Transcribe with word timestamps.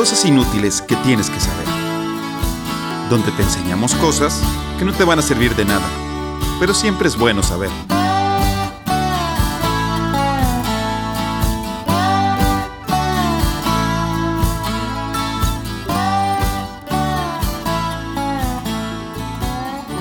Cosas 0.00 0.24
inútiles 0.24 0.80
que 0.80 0.96
tienes 0.96 1.28
que 1.28 1.38
saber. 1.38 1.66
Donde 3.10 3.30
te 3.32 3.42
enseñamos 3.42 3.94
cosas 3.96 4.40
que 4.78 4.84
no 4.86 4.94
te 4.94 5.04
van 5.04 5.18
a 5.18 5.22
servir 5.22 5.54
de 5.54 5.66
nada, 5.66 5.86
pero 6.58 6.72
siempre 6.72 7.06
es 7.06 7.18
bueno 7.18 7.42
saber. 7.42 7.68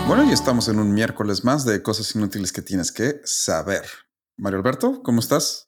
Bueno, 0.08 0.24
y 0.24 0.32
estamos 0.32 0.70
en 0.70 0.80
un 0.80 0.94
miércoles 0.94 1.44
más 1.44 1.66
de 1.66 1.84
cosas 1.84 2.16
inútiles 2.16 2.54
que 2.54 2.62
tienes 2.62 2.94
que 2.94 3.20
saber. 3.26 3.84
Mario 4.38 4.60
Alberto, 4.60 5.04
¿cómo 5.04 5.20
estás? 5.20 5.68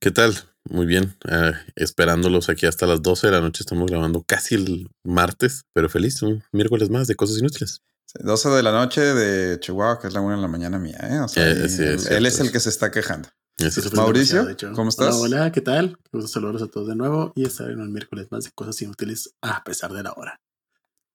¿Qué 0.00 0.10
tal? 0.10 0.56
Muy 0.70 0.86
bien. 0.86 1.16
eh, 1.28 1.52
esperándolos 1.76 2.48
aquí 2.48 2.66
hasta 2.66 2.86
las 2.86 3.02
12 3.02 3.28
de 3.28 3.32
la 3.32 3.40
noche. 3.40 3.62
Estamos 3.62 3.90
grabando 3.90 4.22
casi 4.26 4.54
el 4.54 4.88
martes, 5.04 5.64
pero 5.72 5.88
feliz. 5.88 6.22
Un 6.22 6.42
miércoles 6.52 6.90
más 6.90 7.06
de 7.06 7.14
cosas 7.14 7.38
inútiles. 7.38 7.82
Sí, 8.06 8.18
12 8.22 8.48
de 8.50 8.62
la 8.62 8.72
noche 8.72 9.00
de 9.00 9.60
Chihuahua, 9.60 10.00
que 10.00 10.08
es 10.08 10.14
la 10.14 10.20
1 10.20 10.36
de 10.36 10.42
la 10.42 10.48
mañana 10.48 10.78
mía, 10.78 10.98
¿eh? 11.02 11.20
O 11.20 11.28
sea, 11.28 11.48
Eh, 11.50 11.68
sí, 11.68 11.82
él, 11.82 11.94
es 11.94 12.06
él 12.10 12.26
es 12.26 12.34
cierto, 12.34 12.46
el 12.48 12.52
que 12.52 12.60
se 12.60 12.68
está 12.70 12.90
quejando. 12.90 13.28
Es. 13.58 13.92
Mauricio. 13.92 14.46
¿cómo 14.74 14.88
estás? 14.88 15.16
Hola, 15.16 15.40
hola, 15.40 15.52
¿qué 15.52 15.60
tal? 15.60 15.98
Qué 16.04 16.10
gusto 16.12 16.28
saludarlos 16.28 16.62
a 16.62 16.68
todos 16.68 16.88
de 16.88 16.94
nuevo 16.94 17.32
y 17.34 17.44
estar 17.44 17.68
en 17.68 17.80
un 17.80 17.92
miércoles 17.92 18.28
más 18.30 18.44
de 18.44 18.50
cosas 18.52 18.80
inútiles 18.80 19.34
a 19.42 19.64
pesar 19.64 19.92
de 19.92 20.02
la 20.02 20.12
hora. 20.12 20.40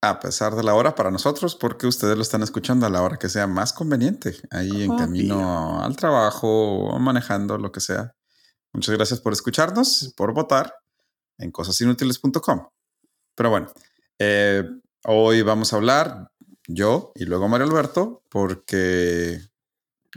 A 0.02 0.20
pesar 0.20 0.54
de 0.56 0.64
la 0.64 0.74
hora 0.74 0.96
para 0.96 1.10
nosotros, 1.10 1.56
porque 1.56 1.88
ustedes 1.88 2.18
lo 2.18 2.22
están 2.22 2.44
escuchando 2.44 2.86
a 2.86 2.90
la 2.90 3.02
hora 3.02 3.18
que 3.18 3.30
sea 3.30 3.48
más 3.48 3.72
conveniente, 3.72 4.36
ahí 4.52 4.84
en 4.84 4.98
camino 4.98 5.82
al 5.82 5.96
trabajo 5.96 6.90
o 6.90 7.00
manejando, 7.00 7.58
lo 7.58 7.72
que 7.72 7.80
sea. 7.80 8.14
Muchas 8.74 8.96
gracias 8.96 9.20
por 9.22 9.34
escucharnos, 9.34 10.14
por 10.18 10.34
votar 10.34 10.74
en 11.38 11.52
cosasinútiles.com. 11.52 12.68
Pero 13.36 13.50
bueno, 13.50 13.72
eh, 14.20 14.64
hoy 15.06 15.42
vamos 15.42 15.74
a 15.74 15.78
hablar 15.78 16.32
yo 16.68 17.12
y 17.16 17.26
luego 17.26 17.48
Mario 17.48 17.68
Alberto, 17.68 18.24
porque 18.30 19.40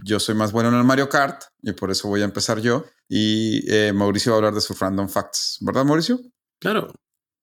yo 0.05 0.21
soy 0.21 0.35
más 0.35 0.53
bueno 0.53 0.69
en 0.71 0.77
el 0.77 0.85
Mario 0.85 1.09
Kart 1.09 1.43
y 1.63 1.73
por 1.73 1.91
eso 1.91 2.09
voy 2.09 2.23
a 2.23 2.25
empezar 2.27 2.61
yo. 2.61 2.85
Y 3.09 3.71
eh, 3.73 3.93
Mauricio 3.93 4.33
va 4.33 4.37
a 4.37 4.39
hablar 4.39 4.55
de 4.55 4.61
sus 4.61 4.79
random 4.79 5.09
facts, 5.09 5.59
¿verdad, 5.61 5.85
Mauricio? 5.85 6.21
Claro, 6.61 6.93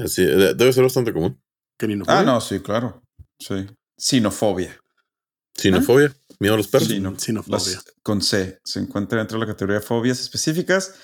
Sí, 0.06 0.24
de- 0.24 0.54
debe 0.54 0.72
ser 0.72 0.84
bastante 0.84 1.12
común. 1.12 1.40
Ah, 2.06 2.22
no, 2.22 2.40
sí, 2.40 2.60
claro. 2.60 3.02
Sí. 3.38 3.66
Sinofobia. 3.96 4.78
Sinofobia. 5.56 6.14
Miedo 6.38 6.54
a 6.54 6.58
los 6.58 6.68
perros. 6.68 6.88
Sinofobia. 6.88 7.58
Las- 7.58 7.84
con 8.02 8.22
C. 8.22 8.58
Se 8.64 8.78
encuentra 8.80 9.18
dentro 9.18 9.38
de 9.38 9.46
la 9.46 9.52
categoría 9.52 9.80
de 9.80 9.84
fobias 9.86 10.20
específicas 10.20 10.94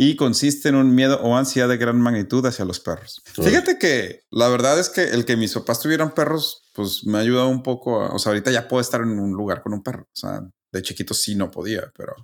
y 0.00 0.14
consiste 0.14 0.68
en 0.68 0.76
un 0.76 0.94
miedo 0.94 1.20
o 1.22 1.36
ansiedad 1.36 1.68
de 1.68 1.76
gran 1.76 2.00
magnitud 2.00 2.46
hacia 2.46 2.64
los 2.64 2.78
perros. 2.78 3.20
Fíjate 3.34 3.78
que 3.78 4.22
la 4.30 4.48
verdad 4.48 4.78
es 4.78 4.88
que 4.90 5.02
el 5.02 5.24
que 5.24 5.36
mis 5.36 5.52
papás 5.52 5.80
tuvieran 5.80 6.14
perros, 6.14 6.62
pues 6.72 7.04
me 7.04 7.18
ha 7.18 7.20
ayudado 7.22 7.48
un 7.48 7.62
poco. 7.64 8.00
a- 8.02 8.14
o 8.14 8.18
sea, 8.20 8.30
ahorita 8.30 8.52
ya 8.52 8.68
puedo 8.68 8.80
estar 8.80 9.00
en 9.00 9.18
un 9.18 9.32
lugar 9.32 9.60
con 9.60 9.72
un 9.74 9.82
perro. 9.82 10.04
O 10.04 10.16
sea, 10.16 10.40
de 10.72 10.82
chiquito 10.82 11.14
sí 11.14 11.34
no 11.34 11.50
podía, 11.50 11.90
pero 11.96 12.14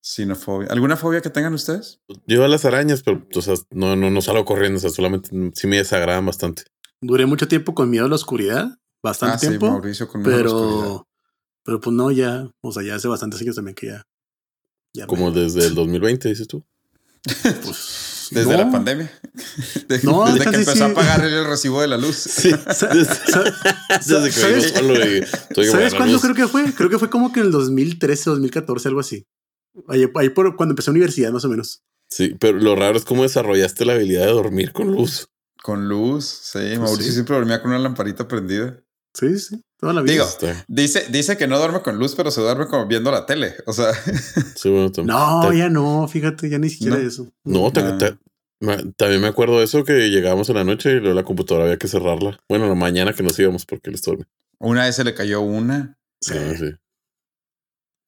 sinofobia. 0.00 0.68
¿Alguna 0.70 0.96
fobia 0.96 1.20
que 1.20 1.30
tengan 1.30 1.54
ustedes? 1.54 2.00
Yo 2.26 2.44
a 2.44 2.48
las 2.48 2.64
arañas, 2.64 3.02
pero 3.02 3.26
o 3.34 3.42
sea, 3.42 3.54
no, 3.70 3.96
no, 3.96 4.10
no 4.10 4.22
salgo 4.22 4.44
corriendo. 4.44 4.78
O 4.78 4.80
sea, 4.80 4.90
solamente 4.90 5.30
sí 5.54 5.66
me 5.66 5.78
desagradan 5.78 6.26
bastante. 6.26 6.62
Duré 7.00 7.26
mucho 7.26 7.48
tiempo 7.48 7.74
con 7.74 7.90
miedo 7.90 8.06
a 8.06 8.08
la 8.08 8.14
oscuridad, 8.14 8.78
bastante 9.02 9.46
ah, 9.48 9.50
sí, 9.50 9.58
Mauricio 9.58 10.06
con 10.08 10.22
miedo 10.22 10.36
a 10.36 10.40
la 10.40 10.46
oscuridad. 10.46 10.82
pero, 10.82 11.08
pero 11.64 11.80
pues 11.80 11.96
no, 11.96 12.10
ya, 12.12 12.48
o 12.60 12.72
sea, 12.72 12.82
ya 12.84 12.94
hace 12.94 13.08
bastantes 13.08 13.40
años 13.40 13.56
también 13.56 13.74
que 13.74 13.88
ya. 13.88 14.02
ya 14.94 15.06
Como 15.08 15.30
me- 15.32 15.40
desde 15.40 15.66
el 15.66 15.74
2020, 15.74 16.28
dices 16.28 16.46
tú. 16.46 16.64
pues, 17.64 18.08
Desde 18.32 18.50
no. 18.52 18.58
la 18.58 18.70
pandemia. 18.70 19.12
De- 19.88 20.00
No, 20.04 20.24
desde 20.24 20.50
que 20.50 20.56
empezó 20.56 20.74
sí. 20.74 20.82
a 20.82 20.94
pagar 20.94 21.24
el 21.24 21.44
recibo 21.46 21.80
de 21.82 21.88
la 21.88 21.98
luz. 21.98 22.16
Sí. 22.16 22.50
Desde 22.50 24.24
que 24.26 24.32
¿Sabes? 24.32 24.72
solo 24.72 24.94
y 24.94 25.18
estoy 25.18 25.66
¿Sabes 25.66 25.94
cuándo 25.94 26.18
creo 26.20 26.34
que 26.34 26.48
fue? 26.48 26.72
Creo 26.72 26.88
que 26.88 26.98
fue 26.98 27.10
como 27.10 27.32
que 27.32 27.40
en 27.40 27.46
el 27.46 27.52
2013, 27.52 28.30
2014, 28.30 28.88
algo 28.88 29.00
así. 29.00 29.26
Ahí, 29.88 30.06
ahí 30.16 30.30
por 30.30 30.56
cuando 30.56 30.72
empecé 30.72 30.90
universidad, 30.90 31.30
más 31.32 31.44
o 31.44 31.48
menos. 31.48 31.82
Sí, 32.08 32.34
pero 32.38 32.58
lo 32.58 32.74
raro 32.76 32.96
es 32.96 33.04
cómo 33.04 33.22
desarrollaste 33.22 33.84
la 33.84 33.94
habilidad 33.94 34.26
de 34.26 34.32
dormir 34.32 34.72
con 34.72 34.92
luz. 34.92 35.28
Con 35.62 35.88
luz, 35.88 36.24
sí. 36.26 36.58
Mauricio 36.78 37.06
sí. 37.06 37.12
siempre 37.12 37.36
dormía 37.36 37.60
con 37.62 37.70
una 37.70 37.78
lamparita 37.80 38.28
prendida. 38.28 38.82
Sí, 39.14 39.38
sí, 39.38 39.62
toda 39.78 39.92
la 39.92 40.00
vida. 40.02 40.12
Digo, 40.12 40.24
Está- 40.24 40.64
Dice, 40.68 41.06
dice 41.10 41.36
que 41.36 41.46
no 41.46 41.58
duerme 41.58 41.82
con 41.82 41.98
luz, 41.98 42.14
pero 42.14 42.30
se 42.30 42.40
duerme 42.40 42.66
como 42.66 42.86
viendo 42.86 43.10
la 43.10 43.26
tele. 43.26 43.54
O 43.66 43.72
sea, 43.72 43.92
Sí, 44.56 44.70
bueno, 44.70 44.90
no, 45.04 45.52
ya 45.52 45.68
no, 45.68 46.08
fíjate, 46.08 46.48
ya 46.48 46.58
ni 46.58 46.70
siquiera 46.70 46.96
No. 46.98 47.06
eso. 47.06 47.28
No, 47.44 47.72
también 48.96 49.20
me 49.20 49.26
acuerdo 49.26 49.58
de 49.58 49.64
eso 49.64 49.84
que 49.84 50.08
llegábamos 50.10 50.48
en 50.48 50.56
la 50.56 50.64
noche 50.64 50.92
y 50.92 51.00
luego 51.00 51.14
la 51.14 51.24
computadora 51.24 51.64
había 51.64 51.78
que 51.78 51.88
cerrarla. 51.88 52.38
Bueno, 52.48 52.68
la 52.68 52.74
mañana 52.74 53.12
que 53.12 53.22
nos 53.22 53.38
íbamos 53.38 53.66
porque 53.66 53.90
él 53.90 54.00
dormía. 54.04 54.28
una 54.60 54.84
vez 54.84 54.94
se 54.96 55.02
le 55.04 55.14
cayó 55.14 55.40
una. 55.40 55.98
Sí. 56.20 56.34
Ah, 56.36 56.54
sí. 56.56 56.70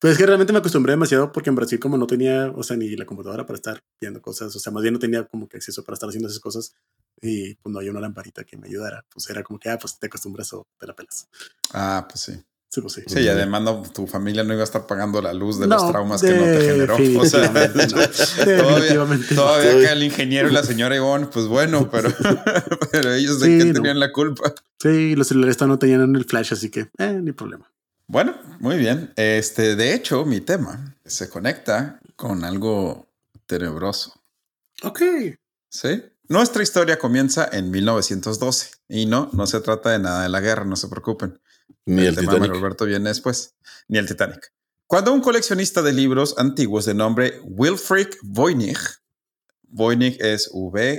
Pero 0.00 0.12
es 0.12 0.19
que 0.19 0.26
realmente 0.26 0.53
me 0.53 0.59
acostumbré 0.60 0.92
demasiado 0.92 1.32
porque 1.32 1.48
en 1.50 1.56
Brasil 1.56 1.78
como 1.81 1.97
no 1.97 2.06
tenía, 2.06 2.53
o 2.54 2.62
sea, 2.62 2.76
ni 2.76 2.94
la 2.94 3.06
computadora 3.06 3.47
para 3.47 3.56
estar 3.56 3.82
viendo 4.00 4.21
cosas, 4.22 4.54
o 4.54 4.59
sea, 4.59 4.72
más 4.72 4.82
bien 4.82 4.92
no 4.94 5.00
tenía 5.00 5.25
como 5.25 5.48
que 5.48 5.56
acceso 5.56 5.82
para 5.82 5.94
estar 5.94 6.09
haciendo 6.09 6.28
esas 6.28 6.41
cosas 6.41 6.75
y 7.21 7.55
pues 7.55 7.73
no 7.73 7.79
había 7.79 7.91
una 7.91 8.01
lamparita 8.01 8.45
que 8.45 8.57
me 8.57 8.69
ayudara. 8.69 9.05
Pues 9.13 9.29
era 9.31 9.43
como 9.43 9.59
que, 9.59 9.71
ah, 9.71 9.79
pues 9.79 9.99
te 9.99 10.07
acostumbras 10.07 10.53
o 10.53 10.67
te 10.79 10.87
la 10.87 10.95
pelas. 10.95 11.29
Ah, 11.73 12.07
pues 12.09 12.21
sí. 12.21 12.45
Sí, 12.69 12.81
pues 12.81 12.95
sí. 12.95 13.03
Sí, 13.07 13.21
y 13.21 13.29
además 13.29 13.63
no, 13.63 13.83
tu 13.83 14.09
familia 14.09 14.43
no 14.43 14.53
iba 14.53 14.63
a 14.63 14.65
estar 14.65 14.85
pagando 14.87 15.23
la 15.23 15.33
luz 15.33 15.61
de 15.61 15.69
No, 15.69 15.77
los 15.77 15.91
traumas 15.91 16.21
que 16.21 16.35
no 16.35 16.45
te 16.45 16.61
generó. 16.61 16.97
O 17.21 17.25
sea, 17.25 17.49
no. 17.53 18.45
todavía, 18.45 19.19
todavía 19.35 19.79
que 19.79 19.93
el 19.93 20.03
ingeniero 20.03 20.49
y 20.49 20.53
la 20.53 20.65
señora 20.65 20.97
Ivonne, 20.97 21.27
pues 21.29 21.47
bueno, 21.47 21.89
pero, 21.93 22.13
pero 22.91 23.13
ellos 23.15 23.39
de 23.39 23.47
Sí, 23.47 23.67
que 23.67 23.73
tenían 23.75 24.01
la 24.01 24.11
culpa. 24.11 24.53
Sí, 24.81 25.15
los 25.15 25.29
celulares 25.29 25.61
no 25.61 25.79
tenían 25.79 26.17
el 26.17 26.25
flash, 26.25 26.53
así 26.53 26.69
que, 26.69 26.89
eh, 26.99 27.21
ni 27.23 27.31
problema. 27.31 27.71
Bueno, 28.09 28.35
muy 28.59 28.77
bien. 28.77 29.13
Este, 29.17 29.77
de 29.77 29.95
hecho, 29.95 30.25
mi 30.25 30.41
tema 30.41 30.97
se 31.05 31.29
conecta 31.29 32.01
con 32.17 32.45
algo 32.45 33.07
tenebroso. 33.47 34.21
Ok. 34.83 35.01
Sí. 35.71 36.03
Nuestra 36.29 36.62
historia 36.62 36.99
comienza 36.99 37.49
en 37.53 37.71
1912 37.71 38.71
y 38.89 39.05
no, 39.05 39.29
no 39.33 39.47
se 39.47 39.61
trata 39.61 39.91
de 39.91 39.99
nada 39.99 40.23
de 40.23 40.31
la 40.31 40.41
guerra, 40.41 40.65
no 40.65 40.77
se 40.77 40.89
preocupen. 40.89 41.39
Ni 41.84 42.07
el 42.07 42.15
tema 42.15 42.33
de 42.33 42.39
Titanic. 42.41 42.60
Roberto 42.60 42.87
viene 42.87 43.10
después, 43.10 43.57
ni 43.89 43.98
el 43.98 44.07
Titanic. 44.07 44.53
Cuando 44.87 45.13
un 45.13 45.21
coleccionista 45.21 45.83
de 45.83 45.93
libros 45.93 46.34
antiguos 46.39 46.87
de 46.87 46.95
nombre 46.95 47.41
Wilfrid 47.45 48.09
Voynich, 48.22 49.03
Voynich 49.63 50.19
es 50.21 50.48
V-O-Y-N-I-C-H, 50.53 50.95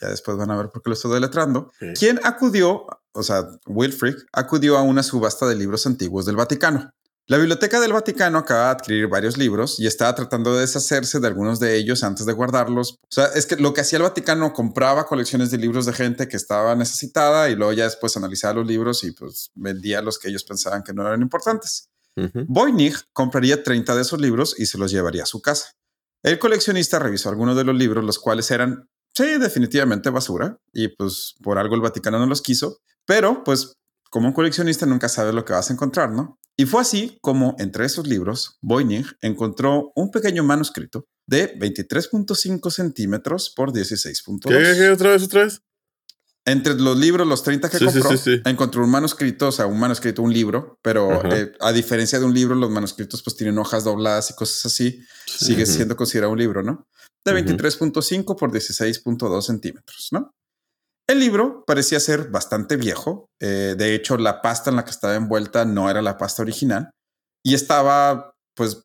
ya 0.00 0.08
después 0.08 0.36
van 0.36 0.50
a 0.50 0.56
ver 0.56 0.70
por 0.70 0.82
qué 0.82 0.90
lo 0.90 0.94
estoy 0.94 1.14
deletrando, 1.14 1.70
quien 1.98 2.18
acudió, 2.24 2.86
o 3.12 3.22
sea, 3.22 3.46
Wilfrid 3.66 4.16
acudió 4.32 4.76
a 4.76 4.82
una 4.82 5.04
subasta 5.04 5.46
de 5.46 5.54
libros 5.54 5.86
antiguos 5.86 6.26
del 6.26 6.36
Vaticano. 6.36 6.90
La 7.28 7.38
Biblioteca 7.38 7.80
del 7.80 7.92
Vaticano 7.92 8.38
acaba 8.38 8.66
de 8.66 8.70
adquirir 8.70 9.08
varios 9.08 9.36
libros 9.36 9.80
y 9.80 9.88
estaba 9.88 10.14
tratando 10.14 10.54
de 10.54 10.60
deshacerse 10.60 11.18
de 11.18 11.26
algunos 11.26 11.58
de 11.58 11.76
ellos 11.76 12.04
antes 12.04 12.24
de 12.24 12.32
guardarlos. 12.32 13.00
O 13.02 13.08
sea, 13.10 13.26
es 13.34 13.46
que 13.46 13.56
lo 13.56 13.74
que 13.74 13.80
hacía 13.80 13.96
el 13.96 14.04
Vaticano 14.04 14.52
compraba 14.52 15.06
colecciones 15.06 15.50
de 15.50 15.58
libros 15.58 15.86
de 15.86 15.92
gente 15.92 16.28
que 16.28 16.36
estaba 16.36 16.76
necesitada 16.76 17.50
y 17.50 17.56
luego 17.56 17.72
ya 17.72 17.82
después 17.82 18.16
analizaba 18.16 18.54
los 18.54 18.68
libros 18.68 19.02
y 19.02 19.10
pues 19.10 19.50
vendía 19.56 20.02
los 20.02 20.20
que 20.20 20.28
ellos 20.28 20.44
pensaban 20.44 20.84
que 20.84 20.92
no 20.92 21.04
eran 21.04 21.20
importantes. 21.20 21.88
Voynich 22.46 23.02
compraría 23.12 23.60
30 23.60 23.96
de 23.96 24.02
esos 24.02 24.20
libros 24.20 24.54
y 24.56 24.66
se 24.66 24.78
los 24.78 24.92
llevaría 24.92 25.24
a 25.24 25.26
su 25.26 25.42
casa. 25.42 25.72
El 26.22 26.38
coleccionista 26.38 27.00
revisó 27.00 27.28
algunos 27.28 27.56
de 27.56 27.64
los 27.64 27.74
libros, 27.74 28.04
los 28.04 28.20
cuales 28.20 28.52
eran, 28.52 28.88
sí, 29.12 29.36
definitivamente 29.38 30.10
basura, 30.10 30.58
y 30.72 30.88
pues 30.88 31.34
por 31.42 31.58
algo 31.58 31.74
el 31.74 31.80
Vaticano 31.80 32.20
no 32.20 32.26
los 32.26 32.40
quiso, 32.40 32.78
pero 33.04 33.42
pues 33.42 33.74
como 34.16 34.28
un 34.28 34.32
coleccionista 34.32 34.86
nunca 34.86 35.10
sabes 35.10 35.34
lo 35.34 35.44
que 35.44 35.52
vas 35.52 35.68
a 35.68 35.74
encontrar, 35.74 36.10
¿no? 36.10 36.38
Y 36.56 36.64
fue 36.64 36.80
así 36.80 37.18
como 37.20 37.54
entre 37.58 37.84
esos 37.84 38.06
libros, 38.06 38.56
Voynich 38.62 39.14
encontró 39.20 39.92
un 39.94 40.10
pequeño 40.10 40.42
manuscrito 40.42 41.06
de 41.26 41.54
23.5 41.58 42.70
centímetros 42.70 43.52
por 43.54 43.72
16.2. 43.72 44.48
¿Qué, 44.48 44.74
¿Qué, 44.78 44.88
otra 44.88 45.10
vez, 45.10 45.22
otra 45.24 45.44
vez? 45.44 45.60
Entre 46.46 46.76
los 46.76 46.96
libros, 46.96 47.26
los 47.26 47.42
30 47.42 47.68
que 47.68 47.76
Sí, 47.76 47.84
compró, 47.84 48.08
sí, 48.12 48.16
sí. 48.16 48.40
encontró 48.46 48.84
un 48.84 48.90
manuscrito, 48.90 49.48
o 49.48 49.52
sea, 49.52 49.66
un 49.66 49.78
manuscrito, 49.78 50.22
un 50.22 50.32
libro, 50.32 50.78
pero 50.80 51.30
eh, 51.30 51.52
a 51.60 51.72
diferencia 51.72 52.18
de 52.18 52.24
un 52.24 52.32
libro, 52.32 52.54
los 52.54 52.70
manuscritos 52.70 53.22
pues 53.22 53.36
tienen 53.36 53.58
hojas 53.58 53.84
dobladas 53.84 54.30
y 54.30 54.34
cosas 54.34 54.64
así. 54.64 54.98
Sigue 55.26 55.66
siendo 55.66 55.94
considerado 55.94 56.32
un 56.32 56.38
libro, 56.38 56.62
¿no? 56.62 56.88
De 57.22 57.34
Ujú. 57.34 57.50
23.5 57.50 58.34
por 58.38 58.50
16.2 58.50 59.42
centímetros, 59.42 60.08
¿no? 60.12 60.34
El 61.06 61.20
libro 61.20 61.64
parecía 61.66 62.00
ser 62.00 62.30
bastante 62.30 62.76
viejo. 62.76 63.30
eh, 63.40 63.74
de 63.78 63.94
hecho, 63.94 64.16
la 64.16 64.42
pasta 64.42 64.70
en 64.70 64.76
la 64.76 64.84
que 64.84 64.90
estaba 64.90 65.14
envuelta 65.14 65.64
no 65.64 65.88
era 65.88 66.02
la 66.02 66.16
pasta 66.18 66.42
original 66.42 66.90
y 67.42 67.54
estaba, 67.54 68.34
pues, 68.54 68.82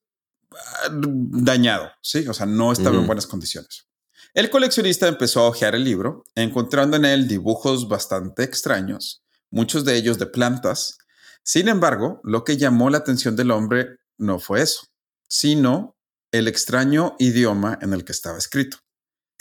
ah, 0.51 0.89
dañado, 0.91 1.91
¿sí? 2.03 2.27
O 2.27 2.33
sea, 2.33 2.45
no 2.45 2.71
estaba 2.71 2.97
en 2.97 3.07
buenas 3.07 3.25
condiciones. 3.25 3.88
El 4.33 4.50
coleccionista 4.50 5.07
empezó 5.07 5.41
a 5.41 5.50
hojear 5.50 5.75
el 5.75 5.83
libro, 5.83 6.23
encontrando 6.35 6.95
en 6.95 7.06
él 7.06 7.27
dibujos 7.27 7.89
bastante 7.89 8.44
extraños, 8.44 9.24
muchos 9.50 9.83
de 9.83 9.97
ellos 9.97 10.19
de 10.19 10.27
plantas. 10.27 11.00
Sin 11.44 11.67
embargo, 11.67 12.21
lo 12.24 12.44
que 12.44 12.56
llamó 12.56 12.89
la 12.89 13.00
atención 13.00 13.35
del 13.35 13.51
hombre 13.51 13.97
no 14.17 14.39
fue 14.39 14.62
eso, 14.62 14.88
sino 15.27 15.97
el 16.31 16.47
extraño 16.47 17.15
idioma 17.19 17.77
en 17.81 17.94
el 17.94 18.06
que 18.06 18.13
estaba 18.13 18.38
escrito. 18.38 18.77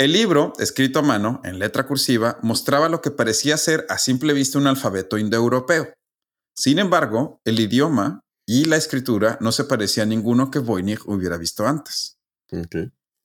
El 0.01 0.13
libro, 0.15 0.55
escrito 0.59 1.01
a 1.01 1.03
mano, 1.03 1.43
en 1.45 1.59
letra 1.59 1.87
cursiva, 1.87 2.39
mostraba 2.41 2.89
lo 2.89 3.03
que 3.03 3.11
parecía 3.11 3.59
ser 3.59 3.85
a 3.91 3.99
simple 3.99 4.33
vista 4.33 4.57
un 4.57 4.67
alfabeto 4.67 5.19
indoeuropeo. 5.19 5.93
Sin 6.57 6.79
embargo, 6.79 7.43
el 7.45 7.61
idioma 7.61 8.23
y 8.47 8.65
la 8.65 8.77
escritura 8.77 9.37
no 9.43 9.53
se 9.53 9.65
parecía 9.65 10.05
a 10.05 10.07
ninguno 10.07 10.51
que 10.51 10.59
Voynich 10.59 11.03
hubiera 11.05 11.37
visto 11.37 11.67
antes. 11.67 12.17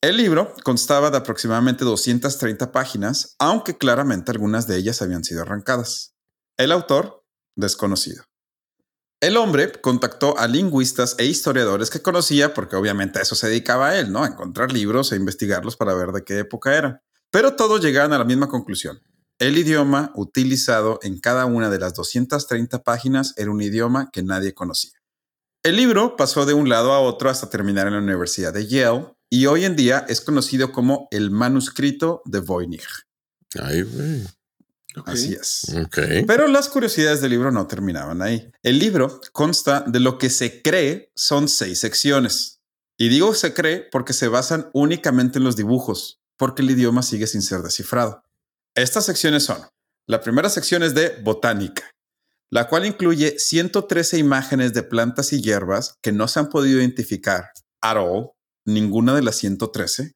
El 0.01 0.18
libro 0.18 0.54
constaba 0.66 1.12
de 1.12 1.16
aproximadamente 1.16 1.86
230 1.86 2.74
páginas, 2.74 3.38
aunque 3.39 3.77
claramente 3.77 4.31
algunas 4.31 4.68
de 4.68 4.75
ellas 4.75 5.01
habían 5.01 5.24
sido 5.24 5.44
arrancadas. 5.44 6.13
El 6.57 6.74
autor, 6.74 7.24
desconocido. 7.56 8.25
El 9.25 9.38
hombre 9.38 9.72
contactó 9.72 10.38
a 10.38 10.48
lingüistas 10.48 11.16
e 11.18 11.25
historiadores 11.25 11.89
que 11.89 12.04
conocía, 12.04 12.54
porque 12.54 12.75
obviamente 12.75 13.18
a 13.18 13.24
eso 13.24 13.33
se 13.33 13.48
dedicaba 13.48 13.98
él, 13.98 14.12
¿no? 14.12 14.24
A 14.24 14.27
encontrar 14.27 14.72
libros 14.72 15.12
e 15.12 15.16
investigarlos 15.16 15.75
para 15.75 15.95
ver 15.95 16.12
de 16.12 16.24
qué 16.24 16.38
época 16.38 16.75
eran. 16.75 17.01
Pero 17.31 17.56
todos 17.56 17.81
llegaron 17.81 18.13
a 18.13 18.19
la 18.19 18.24
misma 18.24 18.48
conclusión. 18.48 19.01
El 19.39 19.57
idioma 19.57 20.12
utilizado 20.13 21.00
en 21.01 21.19
cada 21.19 21.48
una 21.48 21.72
de 21.72 21.80
las 21.80 21.95
230 21.95 22.83
páginas 22.83 23.33
era 23.36 23.50
un 23.50 23.63
idioma 23.63 24.12
que 24.13 24.22
nadie 24.22 24.54
conocía. 24.54 24.94
El 25.63 25.77
libro 25.77 26.18
pasó 26.18 26.45
de 26.45 26.54
un 26.54 26.69
lado 26.69 26.94
a 26.94 27.00
otro 27.00 27.31
hasta 27.31 27.50
terminar 27.50 27.88
en 27.88 27.94
la 27.94 28.01
Universidad 28.01 28.54
de 28.54 28.68
Yale 28.68 29.07
y 29.31 29.48
hoy 29.48 29.66
en 29.66 29.75
día 29.75 30.06
es 30.07 30.22
conocido 30.22 30.72
como 30.72 31.07
el 31.10 31.31
manuscrito 31.31 32.22
de 32.25 32.42
Voynich. 32.42 33.07
Ay, 33.60 33.81
güey. 33.81 34.22
Así 35.06 35.33
es. 35.33 35.65
Pero 36.27 36.47
las 36.47 36.69
curiosidades 36.69 37.21
del 37.21 37.31
libro 37.31 37.51
no 37.51 37.68
terminaban 37.68 38.21
ahí. 38.21 38.51
El 38.63 38.80
libro 38.80 39.19
consta 39.31 39.81
de 39.88 40.00
lo 40.00 40.18
que 40.18 40.30
se 40.30 40.62
cree 40.62 41.12
son 41.15 41.47
seis 41.47 41.80
secciones. 41.80 42.62
Y 42.97 43.09
digo 43.09 43.33
se 43.33 43.53
cree 43.53 43.88
porque 43.92 44.13
se 44.13 44.27
basan 44.27 44.69
únicamente 44.74 45.39
en 45.39 45.44
los 45.44 45.56
dibujos, 45.56 46.19
porque 46.38 46.62
el 46.62 46.71
idioma 46.71 47.03
sigue 47.03 47.27
sin 47.27 47.42
ser 47.42 47.62
descifrado. 47.62 48.24
Estas 48.74 49.06
secciones 49.06 49.44
son, 49.44 49.57
la 50.07 50.21
primera 50.21 50.50
sección 50.50 50.83
es 50.83 50.94
de 50.94 51.21
botánica, 51.21 51.91
la 52.51 52.68
cual 52.68 52.86
incluye 52.86 53.38
113 53.38 54.18
imágenes 54.18 54.74
de 54.74 54.83
plantas 54.83 55.33
y 55.33 55.41
hierbas 55.41 55.95
que 56.01 56.12
no 56.12 56.27
se 56.27 56.39
han 56.39 56.50
podido 56.50 56.80
identificar 56.80 57.51
at 57.81 57.98
all, 57.98 58.31
ninguna 58.65 59.13
de 59.15 59.24
las 59.24 59.36
113. 59.38 60.13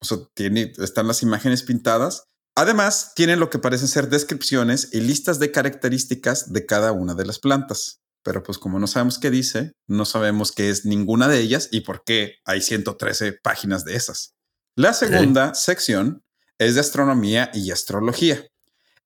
O 0.00 0.04
sea, 0.04 0.18
tiene, 0.34 0.72
están 0.78 1.06
las 1.06 1.22
imágenes 1.22 1.62
pintadas. 1.62 2.24
Además, 2.54 3.12
tienen 3.14 3.40
lo 3.40 3.48
que 3.50 3.58
parecen 3.58 3.88
ser 3.88 4.08
descripciones 4.08 4.90
y 4.92 5.00
listas 5.00 5.38
de 5.38 5.50
características 5.52 6.52
de 6.52 6.66
cada 6.66 6.92
una 6.92 7.14
de 7.14 7.24
las 7.24 7.38
plantas. 7.38 8.00
Pero 8.22 8.42
pues 8.42 8.58
como 8.58 8.78
no 8.78 8.86
sabemos 8.86 9.18
qué 9.18 9.30
dice, 9.30 9.72
no 9.88 10.04
sabemos 10.04 10.52
qué 10.52 10.70
es 10.70 10.84
ninguna 10.84 11.28
de 11.28 11.40
ellas 11.40 11.68
y 11.72 11.80
por 11.80 12.04
qué 12.04 12.36
hay 12.44 12.60
113 12.60 13.32
páginas 13.42 13.84
de 13.84 13.96
esas. 13.96 14.34
La 14.76 14.92
segunda 14.92 15.54
sección 15.54 16.22
es 16.58 16.74
de 16.74 16.80
astronomía 16.80 17.50
y 17.52 17.70
astrología. 17.70 18.46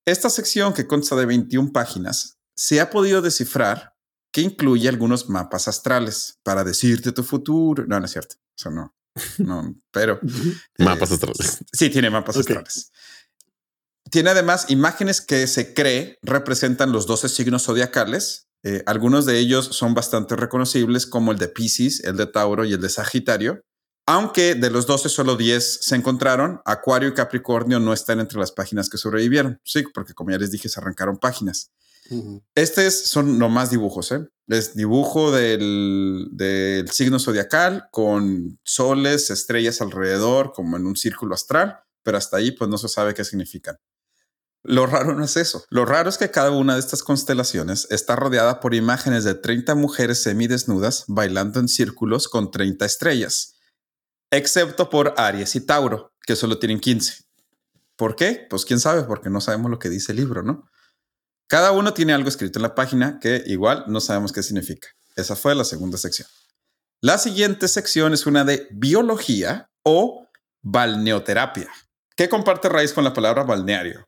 Esta 0.04 0.28
sección, 0.28 0.74
que 0.74 0.86
consta 0.86 1.16
de 1.16 1.26
21 1.26 1.72
páginas, 1.72 2.38
se 2.54 2.80
ha 2.80 2.90
podido 2.90 3.22
descifrar 3.22 3.94
que 4.32 4.42
incluye 4.42 4.88
algunos 4.88 5.28
mapas 5.28 5.66
astrales 5.66 6.38
para 6.42 6.62
decirte 6.62 7.10
tu 7.12 7.22
futuro. 7.22 7.84
No, 7.86 7.98
no 7.98 8.04
es 8.04 8.12
cierto. 8.12 8.36
Eso 8.56 8.70
no. 8.70 8.94
No, 9.38 9.74
pero. 9.90 10.20
Mapas 10.78 11.10
astrales. 11.10 11.64
Sí, 11.72 11.88
tiene 11.88 12.10
mapas 12.10 12.36
astrales. 12.36 12.92
Tiene 14.16 14.30
además 14.30 14.70
imágenes 14.70 15.20
que 15.20 15.46
se 15.46 15.74
cree 15.74 16.16
representan 16.22 16.90
los 16.90 17.06
12 17.06 17.28
signos 17.28 17.64
zodiacales. 17.64 18.48
Eh, 18.62 18.82
algunos 18.86 19.26
de 19.26 19.38
ellos 19.38 19.66
son 19.72 19.92
bastante 19.92 20.36
reconocibles, 20.36 21.06
como 21.06 21.32
el 21.32 21.38
de 21.38 21.48
Pisces, 21.48 22.02
el 22.02 22.16
de 22.16 22.26
Tauro 22.26 22.64
y 22.64 22.72
el 22.72 22.80
de 22.80 22.88
Sagitario. 22.88 23.60
Aunque 24.06 24.54
de 24.54 24.70
los 24.70 24.86
12 24.86 25.10
solo 25.10 25.36
10 25.36 25.80
se 25.82 25.96
encontraron, 25.96 26.62
Acuario 26.64 27.10
y 27.10 27.12
Capricornio 27.12 27.78
no 27.78 27.92
están 27.92 28.18
entre 28.18 28.38
las 28.38 28.52
páginas 28.52 28.88
que 28.88 28.96
sobrevivieron. 28.96 29.60
Sí, 29.64 29.84
porque 29.92 30.14
como 30.14 30.30
ya 30.30 30.38
les 30.38 30.50
dije, 30.50 30.70
se 30.70 30.80
arrancaron 30.80 31.18
páginas. 31.18 31.70
Estos 32.54 32.94
son 32.94 33.38
nomás 33.38 33.68
dibujos, 33.68 34.12
¿eh? 34.12 34.26
Es 34.48 34.74
dibujo 34.74 35.30
del, 35.30 36.28
del 36.32 36.88
signo 36.88 37.18
zodiacal 37.18 37.88
con 37.90 38.58
soles, 38.64 39.28
estrellas 39.28 39.82
alrededor, 39.82 40.54
como 40.54 40.78
en 40.78 40.86
un 40.86 40.96
círculo 40.96 41.34
astral, 41.34 41.80
pero 42.02 42.16
hasta 42.16 42.38
ahí 42.38 42.52
pues 42.52 42.70
no 42.70 42.78
se 42.78 42.88
sabe 42.88 43.12
qué 43.12 43.22
significan. 43.22 43.76
Lo 44.68 44.86
raro 44.86 45.14
no 45.14 45.24
es 45.24 45.36
eso. 45.36 45.64
Lo 45.70 45.84
raro 45.84 46.08
es 46.08 46.18
que 46.18 46.32
cada 46.32 46.50
una 46.50 46.74
de 46.74 46.80
estas 46.80 47.04
constelaciones 47.04 47.86
está 47.90 48.16
rodeada 48.16 48.58
por 48.58 48.74
imágenes 48.74 49.22
de 49.22 49.34
30 49.34 49.76
mujeres 49.76 50.22
semidesnudas 50.22 51.04
bailando 51.06 51.60
en 51.60 51.68
círculos 51.68 52.26
con 52.26 52.50
30 52.50 52.84
estrellas, 52.84 53.54
excepto 54.32 54.90
por 54.90 55.14
Aries 55.16 55.54
y 55.54 55.60
Tauro, 55.60 56.12
que 56.26 56.34
solo 56.34 56.58
tienen 56.58 56.80
15. 56.80 57.26
¿Por 57.94 58.16
qué? 58.16 58.44
Pues 58.50 58.64
quién 58.64 58.80
sabe, 58.80 59.04
porque 59.04 59.30
no 59.30 59.40
sabemos 59.40 59.70
lo 59.70 59.78
que 59.78 59.88
dice 59.88 60.10
el 60.10 60.18
libro, 60.18 60.42
¿no? 60.42 60.64
Cada 61.48 61.70
uno 61.70 61.94
tiene 61.94 62.12
algo 62.12 62.28
escrito 62.28 62.58
en 62.58 62.64
la 62.64 62.74
página 62.74 63.20
que 63.20 63.44
igual 63.46 63.84
no 63.86 64.00
sabemos 64.00 64.32
qué 64.32 64.42
significa. 64.42 64.88
Esa 65.14 65.36
fue 65.36 65.54
la 65.54 65.64
segunda 65.64 65.96
sección. 65.96 66.28
La 67.00 67.18
siguiente 67.18 67.68
sección 67.68 68.12
es 68.14 68.26
una 68.26 68.42
de 68.42 68.66
biología 68.72 69.70
o 69.84 70.26
balneoterapia, 70.62 71.70
que 72.16 72.28
comparte 72.28 72.68
raíz 72.68 72.92
con 72.92 73.04
la 73.04 73.12
palabra 73.12 73.44
balneario. 73.44 74.04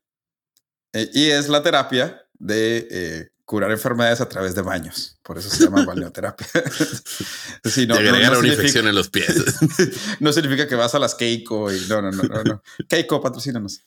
Eh, 0.93 1.11
y 1.13 1.27
es 1.27 1.49
la 1.49 1.63
terapia 1.63 2.23
de 2.39 2.89
eh, 2.91 3.29
curar 3.45 3.71
enfermedades 3.71 4.21
a 4.21 4.29
través 4.29 4.55
de 4.55 4.63
baños. 4.63 5.19
Por 5.23 5.39
eso 5.39 5.51
se 5.51 5.65
llama 5.65 5.85
balneoterapia. 5.87 6.47
Sí, 7.65 7.87
no, 7.87 7.95
agregar 7.97 8.33
no 8.33 8.39
una 8.39 8.49
significa- 8.49 8.55
infección 8.63 8.87
en 8.89 8.95
los 8.95 9.11
pies. 9.11 9.35
no 10.21 10.33
significa 10.33 10.67
que 10.69 10.75
vas 10.75 10.95
a 10.95 10.99
las 10.99 11.15
Keiko 11.15 11.71
y 11.73 11.81
no, 11.89 12.01
no, 12.01 12.11
no, 12.13 12.23
no, 12.23 12.43
no. 12.45 12.63
Keiko, 12.89 13.21
patrocínanos. 13.21 13.83